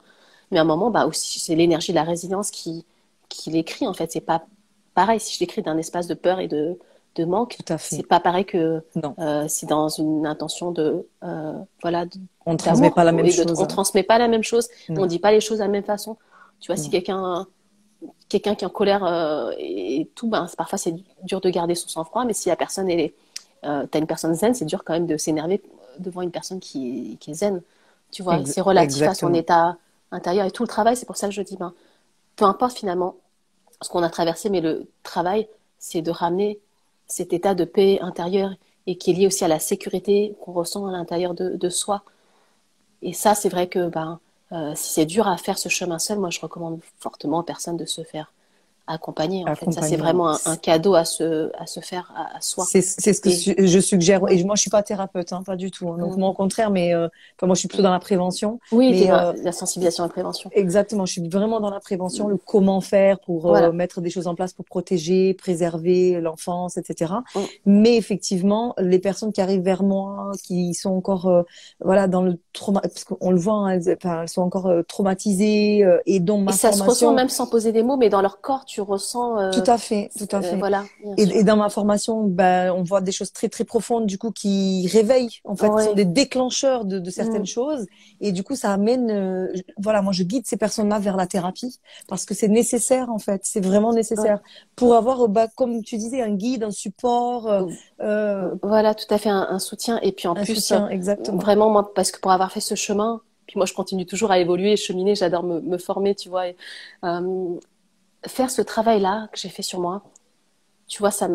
[0.50, 2.86] Mais à un moment, bah aussi, c'est l'énergie de la résilience qui,
[3.30, 3.88] qui l'écrit.
[3.88, 4.46] En fait, c'est pas
[4.94, 6.78] pareil, si je l'écris d'un espace de peur et de,
[7.16, 8.84] de manque, c'est pas pareil que
[9.20, 12.06] euh, si dans une intention de euh, voilà.
[12.46, 13.60] on transmet pas la même chose.
[13.60, 14.70] on transmet pas la même chose.
[14.90, 16.18] On dit pas les choses de la même façon.
[16.60, 17.48] Tu vois, si quelqu'un
[18.30, 21.90] quelqu'un qui est en colère euh, et, tout, ben parfois c'est dur de garder son
[21.90, 23.14] sang-froid, mais si la personne est,
[23.66, 25.62] euh, t'as une personne zen, c'est dur quand même de s'énerver
[26.00, 27.62] devant une personne qui, qui est zen.
[28.12, 29.78] Tu vois, c'est relatif à son état
[30.12, 30.98] intérieur et tout le travail.
[30.98, 31.74] C'est pour ça que je dis, ben,
[32.36, 33.16] peu importe finalement
[33.82, 35.48] ce qu'on a traversé, mais le travail,
[35.80, 36.60] c'est de ramener
[37.08, 38.52] cet état de paix intérieure
[38.88, 42.04] et qui est lié aussi à la sécurité qu'on ressent à l'intérieur de, soi.
[43.02, 44.20] Et ça, c'est vrai que ben,
[44.52, 47.78] euh, si c'est dur à faire ce chemin seul, moi, je recommande fortement aux personnes
[47.78, 48.32] de se faire
[48.88, 49.44] accompagner.
[49.48, 52.66] En fait, ça c'est vraiment un, cadeau à se à se faire à, soi.
[52.66, 53.30] C'est ce que
[53.68, 54.22] je suggère.
[54.30, 55.90] Et moi, je suis pas thérapeute, hein, pas du tout.
[55.90, 55.98] Hein.
[55.98, 56.20] Donc, mm.
[56.20, 57.08] moi, au contraire, mais euh,
[57.42, 58.60] moi, je suis plutôt dans la prévention.
[58.72, 60.50] Oui, mais, euh, la sensibilisation et la prévention.
[60.54, 61.06] Exactement.
[61.06, 64.36] Je suis vraiment dans la prévention, le comment faire pour euh, mettre des choses en
[64.36, 67.14] place pour protéger, préserver l'enfance, etc.
[67.36, 67.40] Mm.
[67.66, 71.44] Mais effectivement, les personnes qui arrivent vers moi, qui sont encore euh,
[71.84, 76.20] voilà dans le trauma, parce qu'on le voit, hein, elles, elles, sont encore traumatisées et
[76.20, 78.66] dont ma et ça se ressent même sans poser des mots, mais dans leur corps,
[78.72, 79.38] tu ressens.
[79.38, 80.56] Euh, tout à fait, tout à fait.
[80.56, 80.86] voilà.
[81.18, 84.88] Et, dans ma formation, ben, on voit des choses très très profondes du coup qui
[84.88, 87.48] réveillent, en fait, qui sont des déclencheurs de, certaines mm.
[87.48, 87.86] choses.
[88.22, 91.80] Et du coup, ça amène, euh, voilà, moi je guide ces personnes-là vers la thérapie
[92.08, 94.40] parce que c'est nécessaire en fait, c'est vraiment nécessaire
[94.78, 97.68] pour avoir, bah, comme tu disais, un guide, un support.
[98.02, 100.00] Euh, voilà, tout à fait, un, soutien.
[100.02, 101.38] Et puis en plus, soutien, exactement.
[101.38, 104.40] vraiment moi, parce que pour avoir fait ce chemin, puis moi je continue toujours à
[104.40, 106.48] évoluer, cheminer, j'adore me, me, former, tu vois.
[106.48, 106.56] Et,
[108.28, 110.04] faire ce travail-là que j'ai fait sur moi,
[110.88, 111.30] tu vois, ça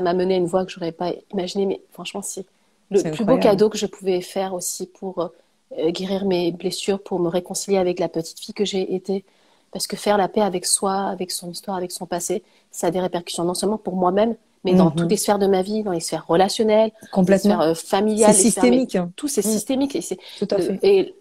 [0.00, 1.66] m'a mené à une voie que j'aurais pas imaginé.
[1.66, 2.46] Mais franchement, c'est
[2.90, 5.30] le plus beau cadeau que je pouvais faire aussi pour
[5.78, 9.24] euh, guérir mes blessures, pour me réconcilier avec la petite fille que j'ai été.
[9.70, 12.90] Parce que faire la paix avec soi, avec son histoire, avec son passé, ça a
[12.90, 14.34] des répercussions non seulement pour moi-même,
[14.64, 14.94] mais dans mhm.
[14.94, 17.58] toutes les sphères de ma vie, dans les sphères relationnelles, Complètement.
[17.58, 18.34] les sphères euh, familiales.
[18.34, 18.96] C'est systémique.
[19.14, 19.50] tout, c'est mm.
[19.50, 19.96] systémique.
[19.96, 20.78] Et Tout à fait.
[20.82, 21.14] Et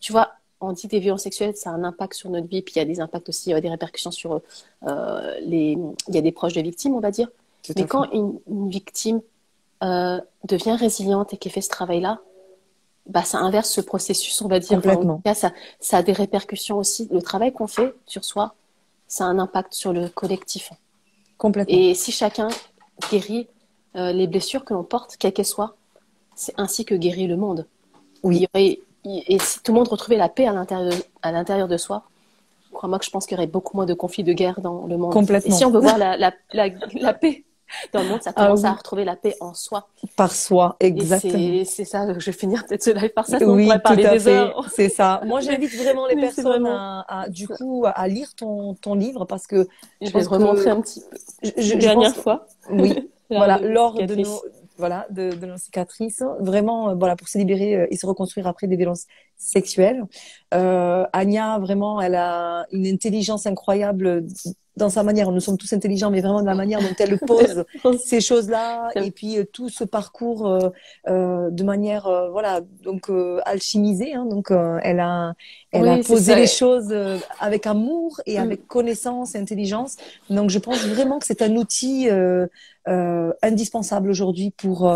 [0.00, 0.32] tu vois,
[0.64, 2.82] on dit des violences sexuelles, ça a un impact sur notre vie, puis il y
[2.82, 4.40] a des impacts aussi, des répercussions sur
[4.86, 5.78] euh, les.
[6.08, 7.28] Il y a des proches de victimes, on va dire.
[7.76, 8.38] Mais quand une,
[8.68, 9.20] victime
[9.82, 12.20] euh, devient résiliente et qu'elle fait ce travail-là,
[13.06, 14.80] bah, ça inverse ce processus, on va dire.
[14.80, 15.22] Complètement.
[15.34, 17.08] ça, ça a des répercussions aussi.
[17.10, 18.54] Le travail qu'on fait sur soi,
[19.08, 20.70] ça a un impact sur le collectif.
[21.38, 21.74] Complètement.
[21.76, 22.48] Et si chacun
[23.10, 23.48] guérit
[23.96, 25.76] euh, les blessures que l'on porte, quelles qu'elles soient,
[26.34, 27.66] c'est ainsi que guérit le monde.
[28.22, 28.46] Oui.
[29.04, 32.04] Et si tout le monde retrouvait la paix à l'intérieur à l'intérieur de soi,
[32.72, 34.96] crois-moi que je pense qu'il y aurait beaucoup moins de conflits de guerre dans le
[34.96, 35.12] monde.
[35.12, 35.54] Complètement.
[35.54, 37.44] Et si on veut voir la, la, la paix
[37.92, 39.88] dans le monde, ça ah commence à retrouver la paix en soi.
[40.16, 41.64] Par soi, exactement.
[41.64, 44.28] C'est ça, je vais finir peut-être ce live par ça, oui, on pourrait parler des
[44.28, 44.68] heures.
[44.72, 45.20] C'est ça.
[45.26, 49.66] Moi, j'invite vraiment les personnes À, du coup, à lire ton, ton livre parce que
[50.00, 51.16] je, vais te remontrer un petit peu.
[51.56, 52.46] Je, dernière fois.
[52.70, 53.10] Oui.
[53.30, 54.42] voilà, lors de nos,
[54.76, 58.46] voilà, de, de nos cicatrices, vraiment, euh, voilà, pour se libérer euh, et se reconstruire
[58.46, 59.06] après des violences
[59.36, 60.02] sexuelles.
[60.52, 64.26] Euh, Anya, vraiment, elle a une intelligence incroyable
[64.76, 67.18] dans sa manière, nous sommes tous intelligents, mais vraiment de la manière dont elle
[67.82, 70.70] pose ces choses-là, et puis euh, tout ce parcours euh,
[71.08, 73.10] euh, de manière, euh, voilà, donc
[73.44, 74.14] alchimisée.
[74.14, 75.34] Hein, donc elle a,
[75.70, 76.94] elle a posé les choses
[77.38, 78.42] avec amour et mm.
[78.42, 79.96] avec connaissance et intelligence.
[80.28, 82.08] Donc je pense vraiment que c'est un outil
[83.42, 84.92] indispensable aujourd'hui pour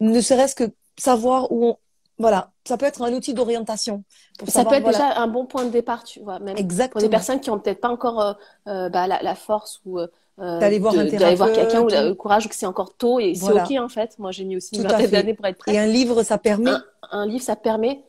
[0.00, 1.76] ne serait-ce que savoir où on,
[2.18, 4.02] voilà, ça peut être un outil d'orientation.
[4.46, 6.92] Ça peut être déjà un bon point de départ, tu vois, même Exactement.
[6.92, 8.32] pour des personnes qui ont peut-être pas encore euh,
[8.66, 12.46] euh bah, la, la, force ou euh, d'aller voir, un voir quelqu'un ou le courage
[12.46, 14.18] ou que c'est encore tôt et c'est ok en fait.
[14.18, 15.74] Moi, j'ai mis aussi une vingtaine d'années pour être prête.
[15.74, 16.72] Et un livre, ça permet.
[17.10, 18.02] un livre, ça permet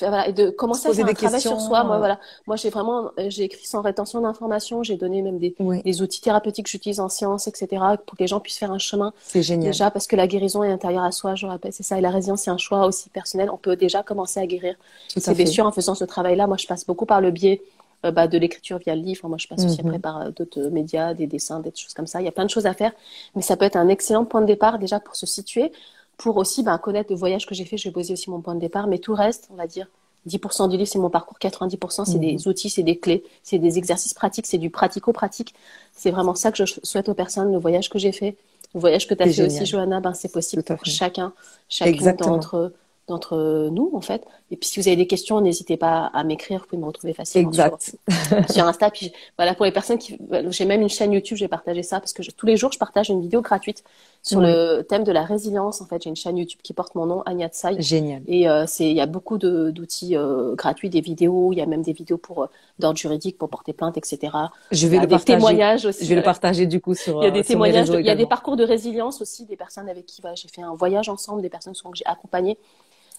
[0.00, 1.84] voilà, et de commencer à faire un travail sur soi.
[1.84, 5.54] Moi, voilà, moi j'ai vraiment, euh, j'ai écrit sans rétention d'informations, j'ai donné même des,
[5.84, 8.78] des outils thérapeutiques que j'utilise en sciences, etc., pour que les gens puissent faire un
[8.78, 9.12] chemin.
[9.22, 9.72] C'est génial.
[9.72, 12.10] Déjà, parce que la guérison est intérieure à soi, je rappelle, c'est ça, et la
[12.10, 13.50] résilience, c'est un choix aussi personnel.
[13.50, 14.76] On peut déjà commencer à guérir
[15.08, 16.46] C'est bien sûr en faisant ce travail-là.
[16.46, 17.62] Moi, je passe beaucoup par le biais
[18.04, 19.28] euh, bah, de l'écriture via le livre.
[19.28, 19.86] Moi, je passe aussi mhm.
[19.86, 22.20] après par euh, d'autres médias, des dessins, des choses comme ça.
[22.20, 22.92] Il y a plein de choses à faire,
[23.36, 25.70] mais ça peut être un excellent point de départ déjà pour se situer,
[26.16, 27.76] pour aussi bah, connaître le voyage que j'ai fait.
[27.76, 29.88] Je vais poser aussi mon point de départ, mais tout reste, on va dire,
[30.28, 32.40] 10% du livre, c'est mon parcours, 90%, c'est des mhm.
[32.46, 35.54] outils, c'est des clés, c'est des exercices pratiques, c'est du pratico-pratique.
[35.92, 38.36] C'est vraiment ça que je souhaite aux personnes, le voyage que j'ai fait,
[38.74, 41.32] le voyage que tu as fait aussi, Johanna, ben, c'est possible pour chacun,
[41.68, 42.72] chacun d'entre
[43.08, 44.24] d'entre nous, en fait.
[44.52, 46.60] Et puis, si vous avez des questions, n'hésitez pas à m'écrire.
[46.60, 47.78] Vous pouvez me retrouver facilement Sur,
[48.50, 48.90] sur, Insta.
[48.90, 50.16] Puis, voilà, pour les personnes qui,
[50.50, 53.10] j'ai même une chaîne YouTube, j'ai partagé ça parce que tous les jours, je partage
[53.10, 53.82] une vidéo gratuite
[54.22, 55.80] sur le thème de la résilience.
[55.80, 57.80] En fait, j'ai une chaîne YouTube qui porte mon nom, Anya Tsai.
[57.80, 58.22] Génial.
[58.26, 61.52] Et euh, c'est, il y a beaucoup d'outils euh, gratuits, des vidéos.
[61.52, 62.46] Il y a même des vidéos pour euh,
[62.78, 64.32] d'ordre juridique pour porter plainte, etc.
[64.70, 65.38] Je vais il y a le des partager.
[65.38, 66.04] témoignages aussi.
[66.04, 67.20] Je vais le partager du coup sur.
[67.20, 67.88] Il y a des témoignages.
[67.88, 70.74] il y a des parcours de résilience aussi, des personnes avec qui j'ai fait un
[70.74, 72.58] voyage ensemble, des personnes que j'ai accompagnées.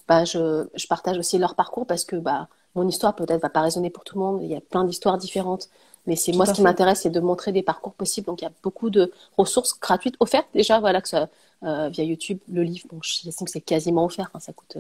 [0.08, 3.62] Bah, je, je, partage aussi leur parcours parce que bah, mon histoire peut-être va pas
[3.62, 4.40] résonner pour tout le monde.
[4.42, 5.70] Il y a plein d'histoires différentes.
[6.06, 8.28] Mais c'est moi ce qui m'intéresse, c'est de montrer des parcours possibles.
[8.28, 11.30] Donc il y a beaucoup de ressources gratuites offertes déjà, voilà, que ça,
[11.64, 12.88] euh, via YouTube, le livre.
[12.92, 14.30] Bon, j'estime que c'est quasiment offert.
[14.34, 14.78] Hein, ça coûte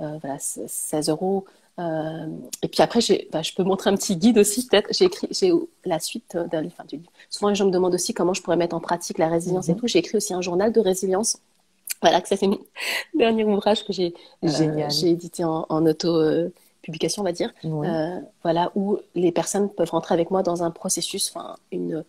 [0.00, 1.44] euh, voilà 16 euros.
[1.78, 2.26] Euh,
[2.62, 4.88] et puis après, bah, je peux montrer un petit guide aussi peut-être.
[4.92, 5.52] J'ai écrit, j'ai
[5.84, 6.74] la suite d'un livre.
[6.76, 6.98] Enfin,
[7.30, 9.74] souvent les gens me demandent aussi comment je pourrais mettre en pratique la résilience et
[9.74, 9.80] mhm.
[9.80, 9.86] tout.
[9.86, 11.38] J'ai écrit aussi un journal de résilience
[12.00, 12.60] voilà, que ça c'est mon
[13.14, 14.14] dernier ouvrage que j'ai
[14.44, 16.48] euh, édité en, auto euh,
[16.82, 17.52] publication, on va dire.
[17.64, 22.04] Euh, voilà, où les personnes peuvent rentrer avec moi dans un processus, enfin une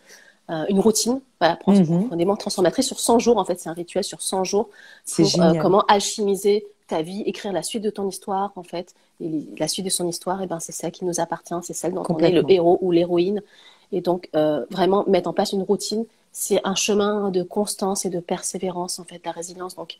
[0.68, 2.40] une routine, voilà, profondément mhm.
[2.40, 3.38] transformatrice sur 100 jours.
[3.38, 4.70] En fait, c'est un rituel sur 100 jours
[5.16, 5.32] pour
[5.62, 8.96] comment alchimiser ta vie, écrire la suite de ton histoire, en fait.
[9.22, 11.76] Et la suite de son histoire, et eh ben, c'est celle qui nous appartient, c'est
[11.76, 13.44] celle dont on est le héros ou l'héroïne.
[13.92, 14.28] Et donc,
[14.72, 19.04] vraiment mettre en place une routine c'est un chemin de constance et de persévérance, en
[19.04, 19.76] fait, la résilience.
[19.76, 19.98] Donc,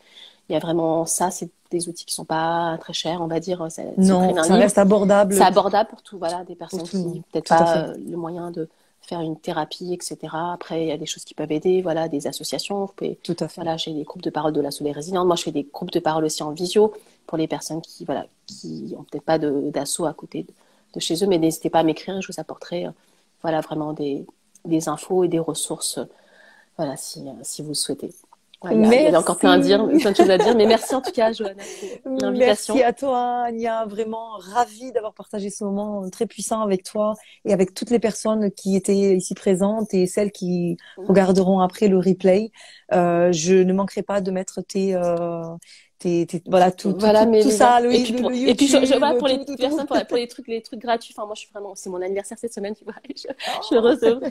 [0.48, 3.40] il y a vraiment ça, c'est des outils qui sont pas très chers, on va
[3.40, 3.68] dire.
[3.98, 5.34] Non, ça reste abordable.
[5.34, 8.68] C'est abordable pour tout, voilà, des personnes qui n'ont peut-être pas le moyen de
[9.02, 10.18] faire une thérapie, etc.
[10.34, 12.86] Après, il y a des choses qui peuvent aider, voilà, des associations.
[12.86, 13.62] Vous pouvez, tout à fait.
[13.62, 15.26] Voilà, j'ai des groupes de parole de la Soleil Résiliente.
[15.26, 16.94] Moi, je fais des groupes de parole aussi en visio
[17.26, 20.46] pour les personnes qui, voilà, qui ont peut-être pas d'assaut à côté
[20.94, 22.92] de, chez eux, mais n'hésitez pas à m'écrire, je vous apporterai, euh,
[23.42, 24.26] voilà, vraiment des,
[24.66, 26.00] des infos et des ressources
[26.80, 28.10] voilà, si, euh, si vous souhaitez.
[28.72, 31.02] il, y a, encore plein, à dire, plein de choses à dire, mais merci en
[31.02, 31.62] tout cas, Johanna,
[32.04, 32.76] pour l'invitation.
[32.76, 33.86] Merci à toi, Ania.
[33.86, 38.50] Vraiment ravie d'avoir partagé ce moment très puissant avec toi et avec toutes les personnes
[38.52, 42.52] qui étaient ici présentes et celles qui regarderont après le replay.
[42.94, 45.44] Euh, je ne manquerai pas de mettre tes, euh,
[46.46, 49.16] voilà tout, voilà, tout, mais tout ça et puis, pour, et puis je, je vois
[49.16, 51.74] pour les personnes pour, pour, les trucs les trucs gratuits enfin moi je suis vraiment
[51.76, 54.00] c'est mon anniversaire cette semaine tu vois je, je suis heureuse.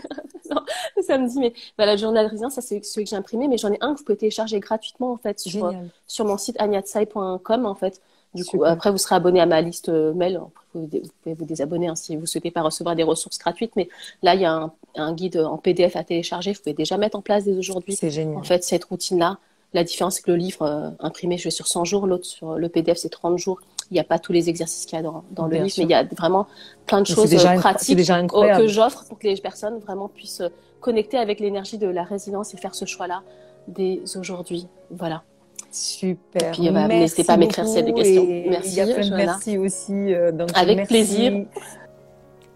[0.51, 0.63] Non,
[1.03, 3.77] samedi mais voilà le journal résilience ça c'est celui que j'ai imprimé mais j'en ai
[3.83, 5.75] un que vous pouvez télécharger gratuitement en fait sur,
[6.07, 8.01] sur mon site agnatsai.com en fait.
[8.35, 10.41] Du coup après vous serez abonné à ma liste euh, mail.
[10.75, 10.87] Vous,
[11.23, 13.89] pouvez vous désabonner hein, si vous souhaitez pas recevoir des ressources gratuites mais
[14.23, 16.53] là il y a un, un guide en PDF à télécharger.
[16.53, 18.39] Vous pouvez déjà mettre en place dès aujourd'hui c'est génial.
[18.39, 19.39] en fait cette routine là
[19.75, 22.55] la différence, c'est que le livre euh, imprimé, je vais sur 100 jours, l'autre sur
[22.55, 23.61] le PDF, c'est 30 jours.
[23.91, 25.85] Il n'y a pas tous les exercices qu'il y a dans, dans le livre, mais
[25.85, 26.47] il y a vraiment
[26.87, 30.49] plein de choses euh, pratiques que j'offre pour que les personnes vraiment puissent euh,
[30.81, 33.23] connecter avec l'énergie de la résilience et faire ce choix-là
[33.67, 34.67] dès aujourd'hui.
[34.91, 35.23] Voilà.
[35.71, 36.49] Super.
[36.49, 38.27] Et puis, bah, n'hésitez pas à m'écrire s'il y a des questions.
[38.27, 38.81] Merci.
[38.81, 40.15] Il merci aussi.
[40.33, 41.45] donc, avec plaisir.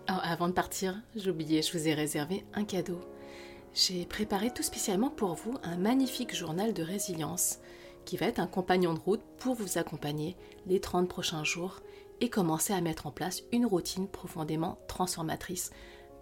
[0.07, 2.99] avant de partir, j'ai oublié, je vous ai réservé un cadeau
[3.74, 7.59] j'ai préparé tout spécialement pour vous un magnifique journal de résilience
[8.05, 10.36] qui va être un compagnon de route pour vous accompagner
[10.66, 11.81] les 30 prochains jours
[12.20, 15.70] et commencer à mettre en place une routine profondément transformatrice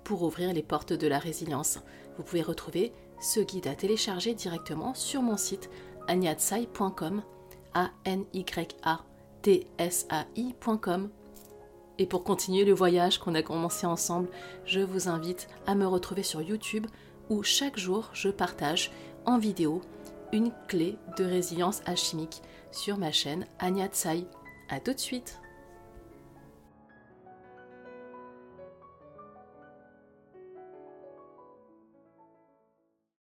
[0.05, 1.79] pour ouvrir les portes de la résilience.
[2.17, 5.71] Vous pouvez retrouver ce guide à télécharger directement sur mon site
[6.09, 7.23] agnatsai.com
[7.75, 8.45] a n y
[8.83, 9.01] a
[9.43, 11.11] t s a i.com.
[11.99, 14.29] Et pour continuer le voyage qu'on a commencé ensemble,
[14.65, 16.87] je vous invite à me retrouver sur YouTube
[17.31, 18.91] où chaque jour je partage
[19.25, 19.81] en vidéo
[20.33, 23.47] une clé de résilience alchimique sur ma chaîne
[23.93, 24.27] Tsai.
[24.69, 25.40] A tout de suite